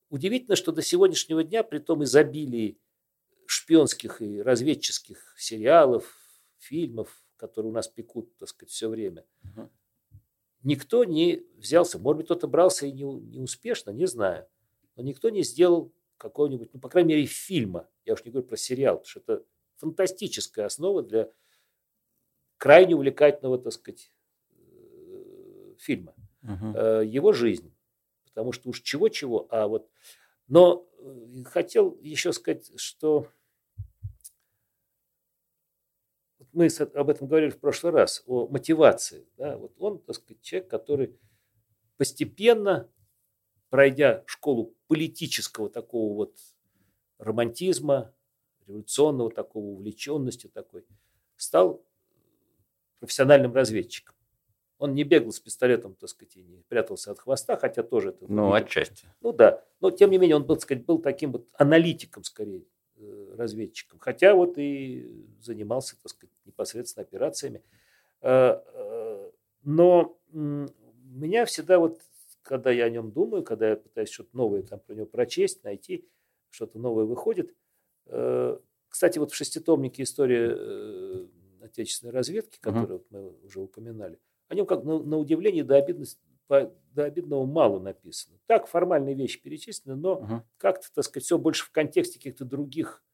Удивительно, 0.09 0.57
что 0.57 0.73
до 0.73 0.83
сегодняшнего 0.83 1.43
дня, 1.45 1.63
при 1.63 1.79
том 1.79 2.05
изобилии 2.05 2.79
шпионских 3.51 4.23
и 4.23 4.41
разведческих 4.41 5.35
сериалов, 5.39 6.17
фильмов, 6.59 7.23
которые 7.37 7.71
у 7.71 7.75
нас 7.75 7.89
пекут, 7.89 8.37
так 8.39 8.49
сказать, 8.49 8.71
все 8.71 8.89
время, 8.89 9.25
угу. 9.45 9.71
никто 10.63 11.05
не 11.05 11.45
взялся, 11.57 11.99
может 11.99 12.19
быть, 12.19 12.27
кто-то 12.27 12.49
брался 12.49 12.87
и 12.87 12.93
не, 12.93 13.03
не 13.03 13.41
успешно, 13.41 13.91
не 13.91 14.07
знаю, 14.07 14.47
но 14.97 15.03
никто 15.03 15.31
не 15.31 15.43
сделал 15.43 15.93
какого-нибудь, 16.17 16.71
ну, 16.73 16.81
по 16.81 16.89
крайней 16.89 17.15
мере, 17.15 17.27
фильма. 17.27 17.89
Я 18.05 18.15
уж 18.15 18.25
не 18.25 18.31
говорю 18.31 18.49
про 18.49 18.57
сериал, 18.57 18.97
потому 18.97 19.09
что 19.09 19.21
это 19.21 19.45
фантастическая 19.77 20.67
основа 20.67 21.03
для 21.03 21.31
крайне 22.57 22.95
увлекательного, 22.95 23.59
так 23.59 23.73
сказать, 23.73 24.11
э, 24.49 25.75
фильма. 25.79 26.15
Угу. 26.43 26.79
Его 27.03 27.33
жизнь. 27.33 27.75
Потому 28.25 28.53
что 28.53 28.71
уж 28.71 28.81
чего-чего, 28.81 29.47
а 29.51 29.67
вот... 29.67 29.91
Но 30.49 30.89
э, 30.99 31.43
хотел 31.45 31.99
еще 32.03 32.33
сказать, 32.33 32.71
что 32.81 33.29
мы 36.57 36.69
об 36.95 37.11
этом 37.11 37.29
говорили 37.29 37.51
в 37.51 37.61
прошлый 37.61 37.93
раз, 37.93 38.23
о 38.27 38.49
мотивации. 38.49 39.29
Да? 39.37 39.59
Вот 39.59 39.75
он, 39.79 39.99
так 39.99 40.17
сказать, 40.17 40.41
человек, 40.41 40.71
который 40.71 41.15
постепенно, 41.99 42.91
пройдя 43.69 44.25
школу 44.27 44.75
политического 44.87 45.69
такого 45.69 46.15
вот 46.15 46.39
романтизма, 47.19 48.15
революционного 48.67 49.31
такого 49.31 49.67
увлеченности 49.67 50.47
такой, 50.47 50.87
стал 51.37 51.85
профессиональным 53.01 53.53
разведчиком. 53.53 54.17
Он 54.79 54.95
не 54.95 55.05
бегал 55.05 55.33
с 55.33 55.41
пистолетом, 55.41 55.95
так 55.95 56.09
сказать, 56.09 56.37
и 56.37 56.43
не 56.43 56.63
прятался 56.63 57.11
от 57.11 57.19
хвоста, 57.19 57.59
хотя 57.59 57.83
тоже 57.83 58.11
это... 58.11 58.25
Ну, 58.33 58.55
отчасти. 58.55 59.07
Ну, 59.21 59.35
да. 59.35 59.63
Но, 59.81 59.91
тем 59.91 60.11
не 60.11 60.17
менее, 60.17 60.37
он, 60.37 60.45
был, 60.45 60.55
так 60.55 60.63
сказать, 60.63 60.87
был 60.87 61.01
таким 61.01 61.33
вот 61.33 61.49
аналитиком, 61.53 62.25
скорее, 62.25 62.65
разведчиком. 63.37 63.99
Хотя 63.99 64.35
вот 64.35 64.59
и 64.59 65.25
занимался, 65.41 65.97
так 66.03 66.11
сказать, 66.11 66.35
непосредственно 66.45 67.05
операциями. 67.05 67.63
Э, 68.23 68.61
э, 68.73 69.31
но 69.63 70.19
меня 70.33 71.45
всегда 71.45 71.79
вот, 71.79 72.01
когда 72.43 72.71
я 72.71 72.85
о 72.85 72.91
нем 72.91 73.11
думаю, 73.11 73.43
когда 73.43 73.71
я 73.71 73.77
пытаюсь 73.77 74.11
что-то 74.11 74.37
новое 74.37 74.63
там 74.63 74.81
про 74.81 74.95
него 74.95 75.07
прочесть, 75.07 75.65
найти, 75.65 76.09
что-то 76.51 76.79
новое 76.79 77.05
выходит. 77.05 77.55
Кстати, 78.89 79.19
вот 79.19 79.33
в 79.33 79.35
шеститомнике 79.35 80.05
история 80.05 81.27
отечественной 81.67 82.13
разведки, 82.13 82.59
которую 82.61 83.01
uh-huh. 83.01 83.07
мы 83.11 83.31
уже 83.45 83.61
упоминали, 83.61 84.19
о 84.49 84.55
нем 84.55 84.67
как 84.67 84.85
на, 84.85 84.99
на 84.99 85.19
удивление 85.19 85.65
до, 85.65 85.77
обидности, 85.77 86.21
по, 86.47 86.73
до 86.93 87.05
обидного 87.05 87.45
мало 87.45 87.79
написано. 87.79 88.39
Так, 88.47 88.67
формальные 88.67 89.15
вещи 89.15 89.41
перечислены, 89.41 89.97
но 89.97 90.21
uh-huh. 90.21 90.43
как-то, 90.57 90.87
так 90.95 91.05
сказать, 91.05 91.25
все 91.25 91.39
больше 91.39 91.65
в 91.65 91.71
контексте 91.71 92.19
каких-то 92.19 92.45
других 92.45 93.03
э, 93.03 93.06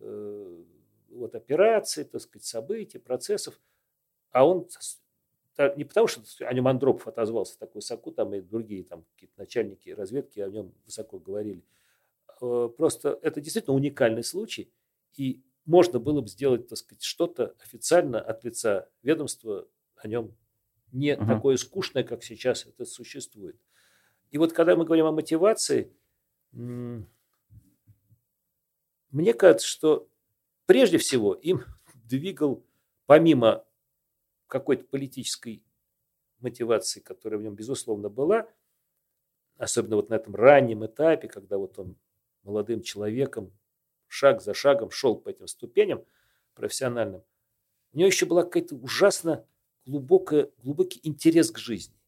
вот, 0.00 1.34
операций, 1.34 2.04
так 2.04 2.20
сказать, 2.20 2.44
событий, 2.44 2.98
процессов. 2.98 3.60
А 4.30 4.46
он 4.46 4.68
не 5.76 5.84
потому, 5.84 6.06
что 6.06 6.22
о 6.46 6.52
нем 6.52 6.68
Андропов 6.68 7.08
отозвался 7.08 7.58
так 7.58 7.74
высоко, 7.74 8.10
там 8.10 8.32
и 8.34 8.40
другие 8.40 8.84
там 8.84 9.04
какие-то 9.14 9.34
начальники 9.38 9.90
разведки 9.90 10.40
о 10.40 10.48
нем 10.48 10.72
высоко 10.84 11.18
говорили. 11.18 11.64
Э, 12.40 12.68
просто 12.76 13.18
это 13.22 13.40
действительно 13.40 13.74
уникальный 13.74 14.22
случай, 14.22 14.72
и 15.16 15.42
можно 15.64 15.98
было 15.98 16.20
бы 16.20 16.28
сделать, 16.28 16.68
так 16.68 16.78
сказать, 16.78 17.02
что-то 17.02 17.54
официально 17.58 18.20
от 18.20 18.44
лица 18.44 18.88
ведомства 19.02 19.66
о 19.96 20.08
нем 20.08 20.36
не 20.92 21.14
uh-huh. 21.14 21.26
такое 21.26 21.56
скучное, 21.56 22.04
как 22.04 22.22
сейчас 22.22 22.64
это 22.64 22.84
существует. 22.84 23.60
И 24.30 24.38
вот 24.38 24.52
когда 24.52 24.76
мы 24.76 24.84
говорим 24.84 25.06
о 25.06 25.12
мотивации, 25.12 25.92
мне 29.10 29.34
кажется, 29.34 29.66
что 29.66 30.08
прежде 30.66 30.98
всего 30.98 31.34
им 31.34 31.64
двигал, 31.94 32.64
помимо 33.06 33.64
какой-то 34.46 34.84
политической 34.84 35.62
мотивации, 36.40 37.00
которая 37.00 37.40
в 37.40 37.42
нем, 37.42 37.54
безусловно, 37.54 38.08
была, 38.08 38.48
особенно 39.56 39.96
вот 39.96 40.08
на 40.08 40.14
этом 40.14 40.34
раннем 40.34 40.86
этапе, 40.86 41.28
когда 41.28 41.58
вот 41.58 41.78
он 41.78 41.96
молодым 42.42 42.82
человеком 42.82 43.52
шаг 44.06 44.40
за 44.40 44.54
шагом 44.54 44.90
шел 44.90 45.16
по 45.16 45.28
этим 45.28 45.46
ступеням 45.46 46.04
профессиональным, 46.54 47.22
у 47.92 47.98
него 47.98 48.06
еще 48.06 48.26
была 48.26 48.42
какая-то 48.42 48.76
ужасно 48.76 49.46
глубокое, 49.84 50.50
глубокий 50.62 51.00
интерес 51.02 51.50
к 51.50 51.58
жизни. 51.58 51.98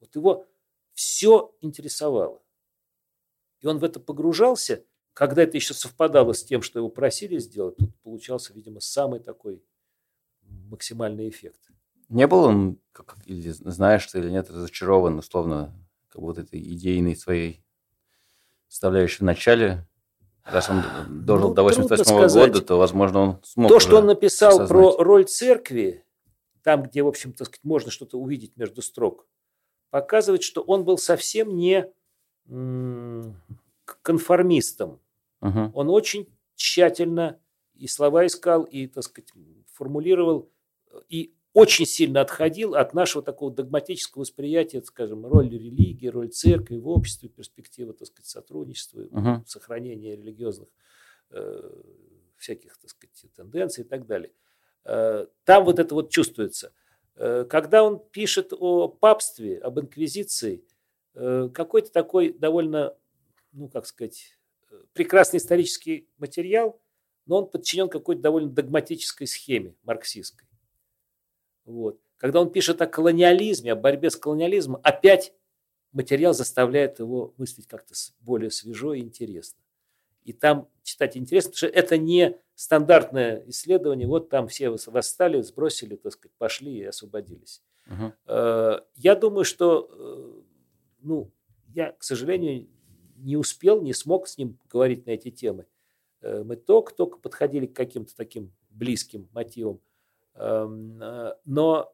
Вот 0.00 0.14
его 0.14 0.46
все 0.94 1.54
интересовало. 1.60 2.42
И 3.60 3.66
он 3.66 3.78
в 3.78 3.84
это 3.84 4.00
погружался, 4.00 4.84
когда 5.18 5.42
это 5.42 5.56
еще 5.56 5.74
совпадало 5.74 6.32
с 6.32 6.44
тем, 6.44 6.62
что 6.62 6.78
его 6.78 6.88
просили 6.88 7.38
сделать, 7.40 7.76
тут 7.76 7.92
получался, 8.02 8.52
видимо, 8.52 8.78
самый 8.78 9.18
такой 9.18 9.64
максимальный 10.70 11.28
эффект. 11.28 11.58
Не 12.08 12.28
был 12.28 12.44
он, 12.44 12.78
как, 12.92 13.16
или 13.24 13.50
знаешь 13.50 14.06
ты 14.06 14.20
или 14.20 14.30
нет, 14.30 14.48
разочарован, 14.48 15.18
условно, 15.18 15.74
как 16.08 16.22
вот 16.22 16.38
этой 16.38 16.60
идейной 16.60 17.16
своей 17.16 17.64
составляющей 18.68 19.18
в 19.18 19.22
начале, 19.22 19.88
раз 20.44 20.70
он 20.70 20.84
дожил 21.08 21.48
ну, 21.48 21.54
до 21.54 21.64
88 21.64 22.28
года, 22.28 22.62
то, 22.62 22.76
возможно, 22.76 23.18
он 23.18 23.40
смог 23.42 23.70
То, 23.70 23.80
что 23.80 23.98
он 23.98 24.06
написал 24.06 24.50
осознать. 24.50 24.68
про 24.68 25.02
роль 25.02 25.24
церкви, 25.24 26.04
там, 26.62 26.84
где, 26.84 27.02
в 27.02 27.08
общем, 27.08 27.32
так 27.32 27.48
сказать, 27.48 27.64
можно 27.64 27.90
что-то 27.90 28.20
увидеть 28.20 28.56
между 28.56 28.82
строк, 28.82 29.26
показывает, 29.90 30.44
что 30.44 30.62
он 30.62 30.84
был 30.84 30.96
совсем 30.96 31.56
не 31.56 31.90
конформистом. 34.02 35.00
Угу. 35.40 35.72
Он 35.74 35.90
очень 35.90 36.28
тщательно 36.54 37.40
и 37.74 37.86
слова 37.86 38.26
искал, 38.26 38.64
и, 38.64 38.86
так 38.86 39.04
сказать, 39.04 39.30
формулировал, 39.72 40.50
и 41.08 41.34
очень 41.52 41.86
сильно 41.86 42.20
отходил 42.20 42.74
от 42.74 42.94
нашего 42.94 43.22
такого 43.22 43.52
догматического 43.52 44.22
восприятия, 44.22 44.82
скажем, 44.82 45.26
роли 45.26 45.56
религии, 45.56 46.08
роль 46.08 46.28
церкви 46.28 46.76
в 46.76 46.88
обществе, 46.88 47.28
перспективы, 47.28 47.94
так 47.94 48.08
сказать, 48.08 48.26
сотрудничества, 48.26 49.00
угу. 49.00 49.44
сохранения 49.46 50.16
религиозных 50.16 50.68
э, 51.30 51.70
всяких, 52.36 52.76
так 52.78 52.90
сказать, 52.90 53.24
тенденций 53.34 53.84
и 53.84 53.86
так 53.86 54.06
далее. 54.06 54.32
Э, 54.84 55.26
там 55.44 55.64
вот 55.64 55.78
это 55.78 55.94
вот 55.94 56.10
чувствуется. 56.10 56.72
Э, 57.16 57.44
когда 57.48 57.82
он 57.82 57.98
пишет 57.98 58.52
о 58.52 58.88
папстве, 58.88 59.58
об 59.58 59.80
инквизиции, 59.80 60.64
э, 61.14 61.48
какой-то 61.52 61.90
такой 61.90 62.32
довольно, 62.32 62.94
ну 63.52 63.68
как 63.68 63.86
сказать, 63.86 64.37
прекрасный 64.92 65.38
исторический 65.38 66.08
материал, 66.18 66.80
но 67.26 67.38
он 67.38 67.50
подчинен 67.50 67.88
какой-то 67.88 68.22
довольно 68.22 68.50
догматической 68.50 69.26
схеме 69.26 69.74
марксистской. 69.82 70.48
Вот. 71.64 72.00
Когда 72.16 72.40
он 72.40 72.50
пишет 72.50 72.80
о 72.82 72.86
колониализме, 72.86 73.72
о 73.72 73.76
борьбе 73.76 74.10
с 74.10 74.16
колониализмом, 74.16 74.80
опять 74.82 75.32
материал 75.92 76.34
заставляет 76.34 76.98
его 76.98 77.34
мыслить 77.36 77.66
как-то 77.66 77.94
более 78.20 78.50
свежо 78.50 78.94
и 78.94 79.00
интересно. 79.00 79.60
И 80.24 80.32
там 80.32 80.68
читать 80.82 81.16
интересно, 81.16 81.52
потому 81.52 81.70
что 81.70 81.78
это 81.78 81.96
не 81.96 82.38
стандартное 82.54 83.44
исследование. 83.46 84.06
Вот 84.06 84.28
там 84.28 84.48
все 84.48 84.68
восстали, 84.70 85.40
сбросили, 85.40 85.96
так 85.96 86.12
сказать, 86.12 86.34
пошли 86.36 86.78
и 86.78 86.84
освободились. 86.84 87.62
Uh-huh. 87.86 88.82
Я 88.96 89.14
думаю, 89.14 89.44
что, 89.44 89.88
э, 89.90 90.42
ну, 91.00 91.30
я, 91.68 91.92
к 91.92 92.02
сожалению, 92.02 92.68
не 93.18 93.36
успел, 93.36 93.80
не 93.82 93.92
смог 93.92 94.28
с 94.28 94.38
ним 94.38 94.58
говорить 94.70 95.06
на 95.06 95.10
эти 95.10 95.30
темы. 95.30 95.66
Э, 96.20 96.42
мы 96.44 96.56
только-только 96.56 97.18
подходили 97.18 97.66
к 97.66 97.76
каким-то 97.76 98.14
таким 98.16 98.52
близким 98.70 99.28
мотивам. 99.32 99.80
Эм, 100.34 100.98
но 101.44 101.92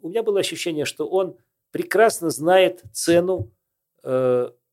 у 0.00 0.08
меня 0.08 0.22
было 0.22 0.40
ощущение, 0.40 0.84
что 0.84 1.08
он 1.08 1.36
прекрасно 1.70 2.30
знает 2.30 2.84
цену 2.92 3.50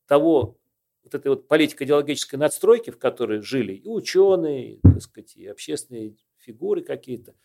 того 0.08 0.60
вот 1.04 1.16
этой 1.16 1.28
вот 1.28 1.48
политико-идеологической 1.48 2.38
надстройки, 2.38 2.90
в 2.90 2.98
которой 2.98 3.42
жили 3.42 3.74
и 3.74 3.88
ученые, 3.88 4.76
и, 4.76 4.82
так 4.82 5.02
сказать, 5.02 5.36
и 5.36 5.48
общественные 5.48 6.16
фигуры 6.38 6.82
какие-то, 6.82 7.36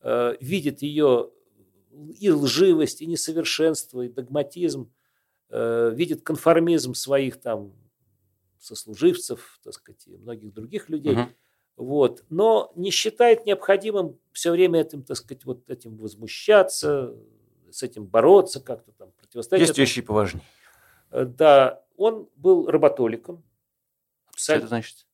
э, 0.00 0.36
видит 0.40 0.82
ее 0.82 1.30
и 2.18 2.30
лживость, 2.30 3.00
и 3.00 3.06
несовершенство, 3.06 4.02
и 4.02 4.08
догматизм, 4.08 4.92
э, 5.50 5.92
видит 5.94 6.22
конформизм 6.22 6.94
своих 6.94 7.40
там 7.40 7.72
сослуживцев, 8.58 9.60
так 9.62 9.74
сказать, 9.74 10.06
и 10.06 10.16
многих 10.16 10.52
других 10.52 10.88
людей. 10.88 11.14
Uh-huh. 11.14 11.28
Вот. 11.76 12.24
Но 12.30 12.72
не 12.74 12.90
считает 12.90 13.46
необходимым 13.46 14.18
все 14.32 14.50
время 14.50 14.80
этим, 14.80 15.02
так 15.02 15.16
сказать, 15.16 15.44
вот 15.44 15.68
этим 15.70 15.96
возмущаться, 15.96 17.14
с 17.70 17.82
этим 17.82 18.06
бороться, 18.06 18.60
как-то 18.60 18.92
там 18.92 19.12
противостоять. 19.12 19.60
Есть 19.60 19.72
этому. 19.72 19.82
вещи 19.82 20.02
поважнее. 20.02 20.44
Э, 21.10 21.24
да, 21.24 21.82
он 21.96 22.28
был 22.36 22.66
работоликом, 22.66 23.42
Что 24.34 24.54
это 24.54 24.66
значит? 24.68 25.06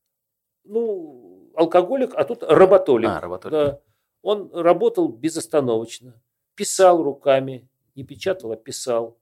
Ну, 0.64 1.50
алкоголик, 1.56 2.14
а 2.14 2.24
тут 2.24 2.42
работолик. 2.42 3.08
А, 3.08 3.20
работолик. 3.20 3.52
Да. 3.52 3.80
Он 4.22 4.50
работал 4.52 5.08
безостановочно, 5.08 6.22
писал 6.54 7.02
руками, 7.02 7.68
не 7.94 8.04
печатал, 8.04 8.52
а 8.52 8.56
писал. 8.56 9.18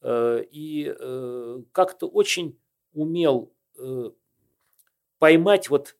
Э, 0.00 0.44
И 0.50 0.94
э, 0.98 1.62
как-то 1.72 2.08
очень 2.08 2.58
умел 2.92 3.52
э, 3.78 4.10
поймать 5.18 5.70
вот 5.70 5.96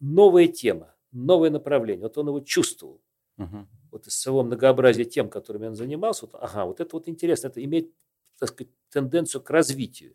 новая 0.00 0.48
тема, 0.48 0.94
новое 1.12 1.50
направление. 1.50 2.02
Вот 2.04 2.18
он 2.18 2.28
его 2.28 2.40
чувствовал. 2.40 3.00
Мгм. 3.36 3.68
вот 3.90 4.06
из 4.06 4.16
своего 4.16 4.44
многообразия 4.44 5.04
тем, 5.04 5.28
которыми 5.28 5.66
он 5.66 5.74
занимался, 5.74 6.26
вот, 6.26 6.36
ага, 6.40 6.66
вот 6.66 6.78
это 6.78 6.94
вот 6.94 7.08
интересно, 7.08 7.48
это 7.48 7.64
имеет, 7.64 7.90
так 8.38 8.50
сказать, 8.50 8.72
тенденцию 8.90 9.42
к 9.42 9.50
развитию. 9.50 10.14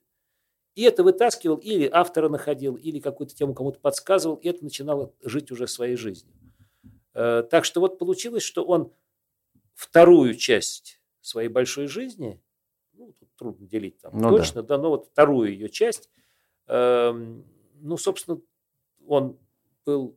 И 0.76 0.84
это 0.84 1.04
вытаскивал, 1.04 1.58
или 1.58 1.90
автора 1.92 2.30
находил, 2.30 2.76
или 2.76 3.00
какую-то 3.00 3.36
тему 3.36 3.54
кому-то 3.54 3.80
подсказывал, 3.80 4.38
и 4.38 4.48
это 4.48 4.64
начинало 4.64 5.14
жить 5.22 5.52
уже 5.52 5.68
своей 5.68 5.98
жизнью. 5.98 6.34
Так 7.14 7.66
что 7.66 7.82
вот 7.82 8.00
получилось, 8.00 8.44
что 8.44 8.64
он 8.64 8.94
вторую 9.74 10.36
часть 10.36 11.02
своей 11.20 11.50
большой 11.50 11.88
жизни, 11.88 12.42
ну, 13.10 13.14
тут 13.20 13.30
трудно 13.36 13.68
делить 13.68 14.00
там 14.00 14.12
Ну 14.16 14.30
да. 14.30 14.38
точно, 14.38 14.62
да. 14.64 14.78
но 14.78 14.90
вот 14.90 15.08
вторую 15.08 15.52
ее 15.52 15.70
часть, 15.70 16.10
эм, 16.68 17.44
ну, 17.82 17.98
собственно, 17.98 18.40
он 19.08 19.38
был 19.86 20.16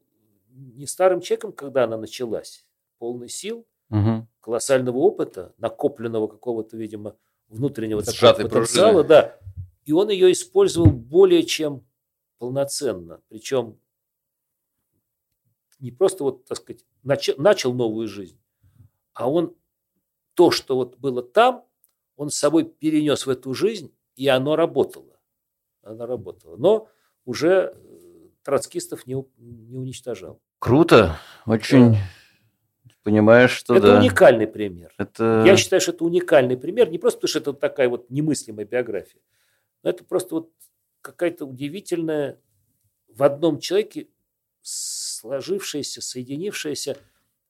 не 0.51 0.87
старым 0.87 1.21
человеком, 1.23 1.53
когда 1.53 1.85
она 1.85 1.97
началась, 1.97 2.67
полный 2.99 3.29
сил, 3.31 3.67
Мгм. 3.89 4.29
колоссального 4.41 4.99
опыта, 4.99 5.55
накопленного 5.59 6.27
какого-то, 6.27 6.77
видимо, 6.77 7.17
внутреннего 7.49 8.01
такого 8.03 8.17
Сжатой 8.17 8.45
потенциала, 8.49 9.03
пружины. 9.03 9.09
да. 9.09 9.39
И 9.87 9.93
он 9.93 10.11
ее 10.11 10.31
использовал 10.33 10.91
более 10.91 11.43
чем 11.45 11.85
полноценно. 12.39 13.23
Причем 13.29 13.79
не 15.79 15.91
просто 15.91 16.25
вот, 16.25 16.45
так 16.45 16.59
сказать, 16.59 16.85
нач- 17.05 17.35
начал 17.39 17.73
новую 17.75 18.09
жизнь, 18.09 18.39
а 19.15 19.31
он 19.31 19.55
то, 20.35 20.51
что 20.51 20.77
вот 20.77 20.97
было 20.99 21.23
там, 21.23 21.65
он 22.17 22.31
с 22.31 22.37
собой 22.37 22.65
перенес 22.65 23.27
в 23.27 23.31
эту 23.31 23.55
жизнь, 23.55 23.95
и 24.17 24.29
оно 24.29 24.57
работало. 24.57 25.19
Оно 25.83 26.07
работало. 26.07 26.57
Но 26.57 26.89
уже 27.25 27.75
э, 27.75 28.29
троцкистов 28.43 29.07
не, 29.07 29.15
не 29.39 29.77
уничтожал. 29.77 30.41
Круто. 30.59 31.19
Очень 31.47 31.97
понимаешь, 33.03 33.51
что 33.51 33.75
это 33.75 33.89
да. 33.89 33.99
уникальный 33.99 34.47
пример. 34.47 34.93
Это... 34.97 35.43
Я 35.47 35.57
считаю, 35.57 35.81
что 35.81 35.93
это 35.93 36.05
уникальный 36.05 36.57
пример, 36.57 36.91
не 36.91 36.99
просто 36.99 37.19
потому, 37.19 37.29
что 37.29 37.39
это 37.41 37.53
такая 37.53 37.89
вот 37.89 38.11
немыслимая 38.11 38.65
биография, 38.65 39.21
но 39.83 39.91
это 39.91 40.05
просто 40.05 40.37
вот 40.37 40.53
какая-то 41.01 41.47
удивительная 41.47 42.41
в 43.09 43.23
одном 43.23 43.59
человеке 43.59 44.09
сложившаяся, 44.63 46.01
соединившаяся 46.01 46.97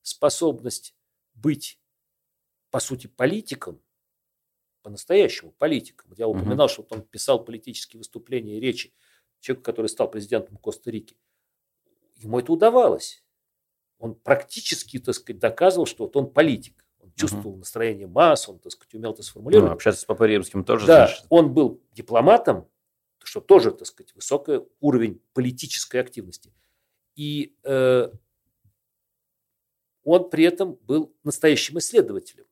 способность 0.00 0.94
быть, 1.34 1.78
по 2.70 2.80
сути, 2.80 3.06
политиком, 3.06 3.81
по-настоящему 4.82 5.52
политиком. 5.52 6.10
Вот 6.10 6.18
я 6.18 6.28
упоминал, 6.28 6.68
что 6.68 6.82
вот 6.82 6.92
он 6.92 7.02
писал 7.02 7.44
политические 7.44 7.98
выступления 7.98 8.58
и 8.58 8.60
речи 8.60 8.92
человеку, 9.40 9.64
который 9.64 9.86
стал 9.86 10.10
президентом 10.10 10.56
Коста-Рики. 10.56 11.16
Ему 12.16 12.38
это 12.38 12.52
удавалось. 12.52 13.24
Он 13.98 14.14
практически, 14.14 14.98
так 14.98 15.14
сказать, 15.14 15.40
доказывал, 15.40 15.86
что 15.86 16.04
вот 16.04 16.16
он 16.16 16.30
политик. 16.32 16.84
Он 17.00 17.12
чувствовал 17.14 17.56
настроение 17.56 18.06
масс, 18.06 18.48
он, 18.48 18.58
так 18.58 18.72
сказать, 18.72 18.94
умел 18.94 19.10
это 19.10 19.20
Ну, 19.20 19.24
сформулировать. 19.24 19.72
общаться 19.72 20.02
с 20.02 20.04
Папой 20.04 20.28
Римским 20.28 20.64
тоже, 20.64 20.86
да, 20.86 21.06
значит, 21.06 21.26
он 21.28 21.52
был 21.52 21.82
дипломатом, 21.92 22.68
что 23.24 23.40
тоже, 23.40 23.72
так 23.72 23.86
сказать, 23.86 24.14
высокий 24.14 24.60
уровень 24.80 25.20
политической 25.32 25.98
активности. 26.00 26.52
И 27.16 27.56
э, 27.64 28.08
он 30.04 30.30
при 30.30 30.44
этом 30.44 30.74
был 30.82 31.14
настоящим 31.22 31.78
исследователем. 31.78 32.46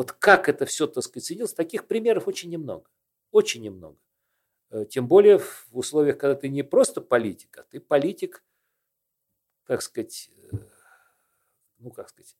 Вот 0.00 0.12
как 0.12 0.48
это 0.48 0.64
все, 0.64 0.86
так 0.86 1.04
сказать, 1.04 1.26
соединилось, 1.26 1.52
таких 1.52 1.86
примеров 1.86 2.26
очень 2.26 2.48
немного. 2.48 2.88
Очень 3.32 3.60
немного. 3.60 3.98
Э, 4.70 4.86
Тем 4.88 5.06
более 5.06 5.38
в 5.38 5.68
условиях, 5.72 6.16
когда 6.16 6.34
ты 6.36 6.48
не 6.48 6.62
просто 6.62 7.02
политик, 7.02 7.58
а 7.58 7.64
ты 7.64 7.80
политик, 7.80 8.42
как 9.64 9.82
сказать, 9.82 10.30
э, 10.50 10.56
ну, 11.80 11.90
как 11.90 12.08
сказать, 12.08 12.34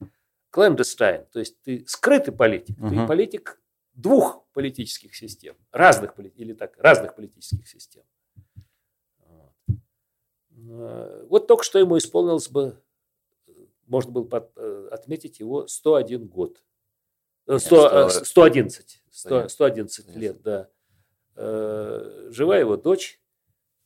clandestine, 0.51 1.27
то 1.31 1.39
есть 1.39 1.61
ты 1.61 1.85
скрытый 1.87 2.33
политик, 2.35 2.77
ты 2.79 2.95
Мгм. 2.97 3.07
политик 3.07 3.61
двух 3.93 4.47
политических 4.55 5.15
систем, 5.15 5.55
разных, 5.71 6.19
или 6.19 6.55
так, 6.55 6.79
разных 6.79 7.15
политических 7.15 7.69
систем. 7.69 8.05
Вот. 9.19 9.53
Э, 10.67 11.41
только 11.47 11.63
что 11.63 11.79
ему 11.79 11.99
исполнилось 11.99 12.49
бы, 12.49 12.83
можно 13.87 14.13
было 14.13 14.49
отметить 14.91 15.41
его 15.41 15.67
101 15.67 16.27
год. 16.27 16.63
Э, 17.55 17.59
100, 17.59 17.77
э, 18.07 18.11
сто- 18.11 18.25
111. 18.25 19.03
100 19.11 19.49
111 19.49 19.51
111 19.51 20.17
лет, 20.17 20.43
да. 20.43 20.69
Э, 21.37 22.29
Жива 22.31 22.57
его 22.59 22.77
дочь, 22.77 23.21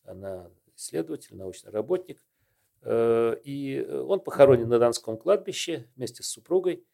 она 0.05 0.51
исследователь, 0.77 1.37
научный 1.37 1.71
работник. 1.73 2.23
Э, 2.83 3.37
И 3.45 3.81
он 3.83 4.21
похоронен 4.21 4.69
на 4.69 4.79
Донском 4.79 5.17
кладбище 5.17 5.89
вместе 5.97 6.23
с 6.23 6.27
супругой. 6.27 6.85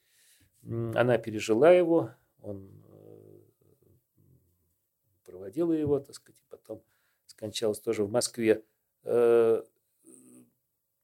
Она 0.95 1.19
пережила 1.19 1.71
его, 1.73 2.11
он 2.43 2.71
э, 2.89 3.41
проводила 5.25 5.73
его, 5.73 5.99
так 6.01 6.15
сказать, 6.15 6.41
и 6.41 6.45
потом 6.51 6.83
скончалась 7.27 7.81
тоже 7.81 8.05
в 8.05 8.11
Москве. 8.11 8.63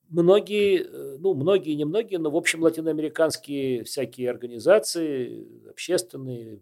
Многие, 0.08 0.82
э, 0.82 1.16
ну, 1.18 1.34
многие, 1.34 1.74
не 1.74 1.84
многие, 1.84 2.16
но, 2.16 2.30
в 2.30 2.36
общем, 2.36 2.62
латиноамериканские 2.62 3.82
всякие 3.84 4.30
организации, 4.30 5.68
общественные, 5.68 6.60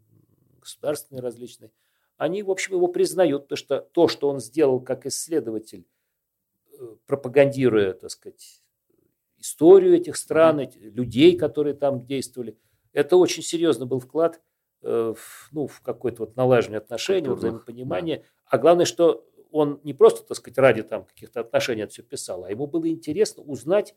государственные 0.60 1.20
различные, 1.20 1.70
они, 2.16 2.42
в 2.42 2.50
общем, 2.50 2.74
его 2.74 2.88
признают, 2.88 3.44
потому 3.44 3.56
что 3.56 3.80
то, 3.80 4.08
что 4.08 4.28
он 4.28 4.40
сделал 4.40 4.80
как 4.80 5.04
исследователь, 5.04 5.86
э, 6.72 6.96
пропагандируя, 7.06 7.92
так 7.92 8.10
сказать, 8.10 8.62
историю 9.36 9.94
этих 9.94 10.16
стран, 10.16 10.70
людей, 10.76 11.36
которые 11.36 11.74
там 11.74 12.06
действовали, 12.06 12.56
это 12.94 13.16
очень 13.16 13.42
серьезный 13.42 13.86
был 13.86 14.00
вклад 14.00 14.40
э, 14.82 15.14
в, 15.14 15.48
ну, 15.52 15.66
в 15.66 15.80
какое-то 15.82 16.22
вот 16.22 16.36
налаживание 16.36 16.78
отношений, 16.78 17.28
взаимопонимание. 17.28 18.24
А 18.46 18.56
главное, 18.56 18.86
что 18.86 19.26
он 19.55 19.81
не 19.85 19.94
просто, 19.94 20.26
так 20.26 20.36
сказать, 20.36 20.59
ради 20.59 20.82
там 20.82 21.05
каких-то 21.05 21.39
отношений 21.39 21.82
это 21.82 21.93
все 21.93 22.02
писал, 22.02 22.43
а 22.44 22.51
ему 22.51 22.66
было 22.66 22.89
интересно 22.89 23.44
узнать, 23.44 23.94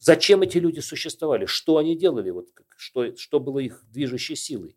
зачем 0.00 0.42
эти 0.42 0.58
люди 0.58 0.80
существовали, 0.80 1.46
что 1.46 1.76
они 1.76 1.96
делали, 1.96 2.30
вот, 2.30 2.48
что, 2.76 3.14
что 3.14 3.38
было 3.38 3.60
их 3.60 3.84
движущей 3.92 4.34
силой, 4.34 4.76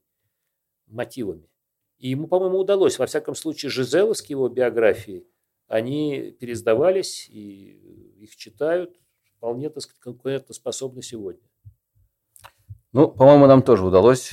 мотивами. 0.86 1.50
И 1.98 2.10
ему, 2.10 2.28
по-моему, 2.28 2.60
удалось. 2.60 3.00
Во 3.00 3.08
всяком 3.08 3.34
случае, 3.34 3.72
Жизеловские 3.72 4.36
его 4.36 4.48
биографии, 4.50 5.26
они 5.68 6.30
пересдавались, 6.40 7.28
и 7.28 8.20
их 8.20 8.36
читают 8.36 8.96
вполне, 9.36 9.72
так 9.72 9.82
сказать, 9.82 10.00
конкурентоспособны 10.00 11.02
сегодня. 11.02 11.42
Ну, 12.94 13.08
по-моему, 13.08 13.48
нам 13.48 13.64
тоже 13.64 13.84
удалось 13.84 14.30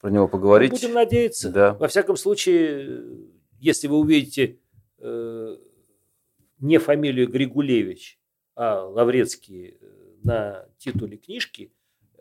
про 0.00 0.10
него 0.10 0.26
поговорить. 0.26 0.70
Будем 0.70 0.94
надеяться. 0.94 1.50
Да. 1.50 1.74
Во 1.74 1.86
всяком 1.86 2.16
случае, 2.16 3.28
если 3.58 3.88
вы 3.88 3.98
увидите 3.98 4.61
не 6.62 6.78
фамилию 6.78 7.28
Григулевич, 7.28 8.18
а 8.54 8.84
Лаврецкий 8.84 9.76
э, 9.80 10.16
на 10.22 10.68
титуле 10.78 11.16
книжки, 11.16 11.72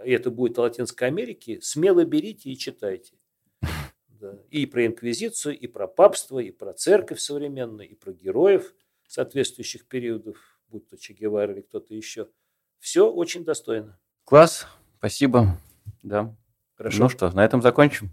и 0.04 0.12
это 0.12 0.32
будет 0.32 0.58
о 0.58 0.64
Латинской 0.64 1.08
Америке, 1.08 1.60
смело 1.62 2.04
берите 2.04 2.50
и 2.50 2.58
читайте. 2.58 3.16
Да. 4.22 4.38
И 4.52 4.68
про 4.68 4.86
инквизицию, 4.86 5.58
и 5.58 5.66
про 5.66 5.88
папство, 5.88 6.38
и 6.38 6.52
про 6.52 6.74
церковь 6.74 7.20
современную, 7.20 7.90
и 7.90 7.96
про 7.96 8.14
героев 8.14 8.76
соответствующих 9.08 9.88
периодов, 9.88 10.38
будь 10.68 10.88
то 10.88 10.96
Че 10.96 11.14
Гевара 11.14 11.52
или 11.54 11.62
кто-то 11.62 11.96
еще. 11.96 12.30
Все 12.78 13.12
очень 13.12 13.44
достойно. 13.44 14.00
Класс, 14.24 14.68
спасибо. 15.00 15.58
Да. 16.04 16.36
Хорошо. 16.76 17.04
Ну 17.04 17.10
что, 17.10 17.32
на 17.32 17.44
этом 17.44 17.62
закончим. 17.62 18.10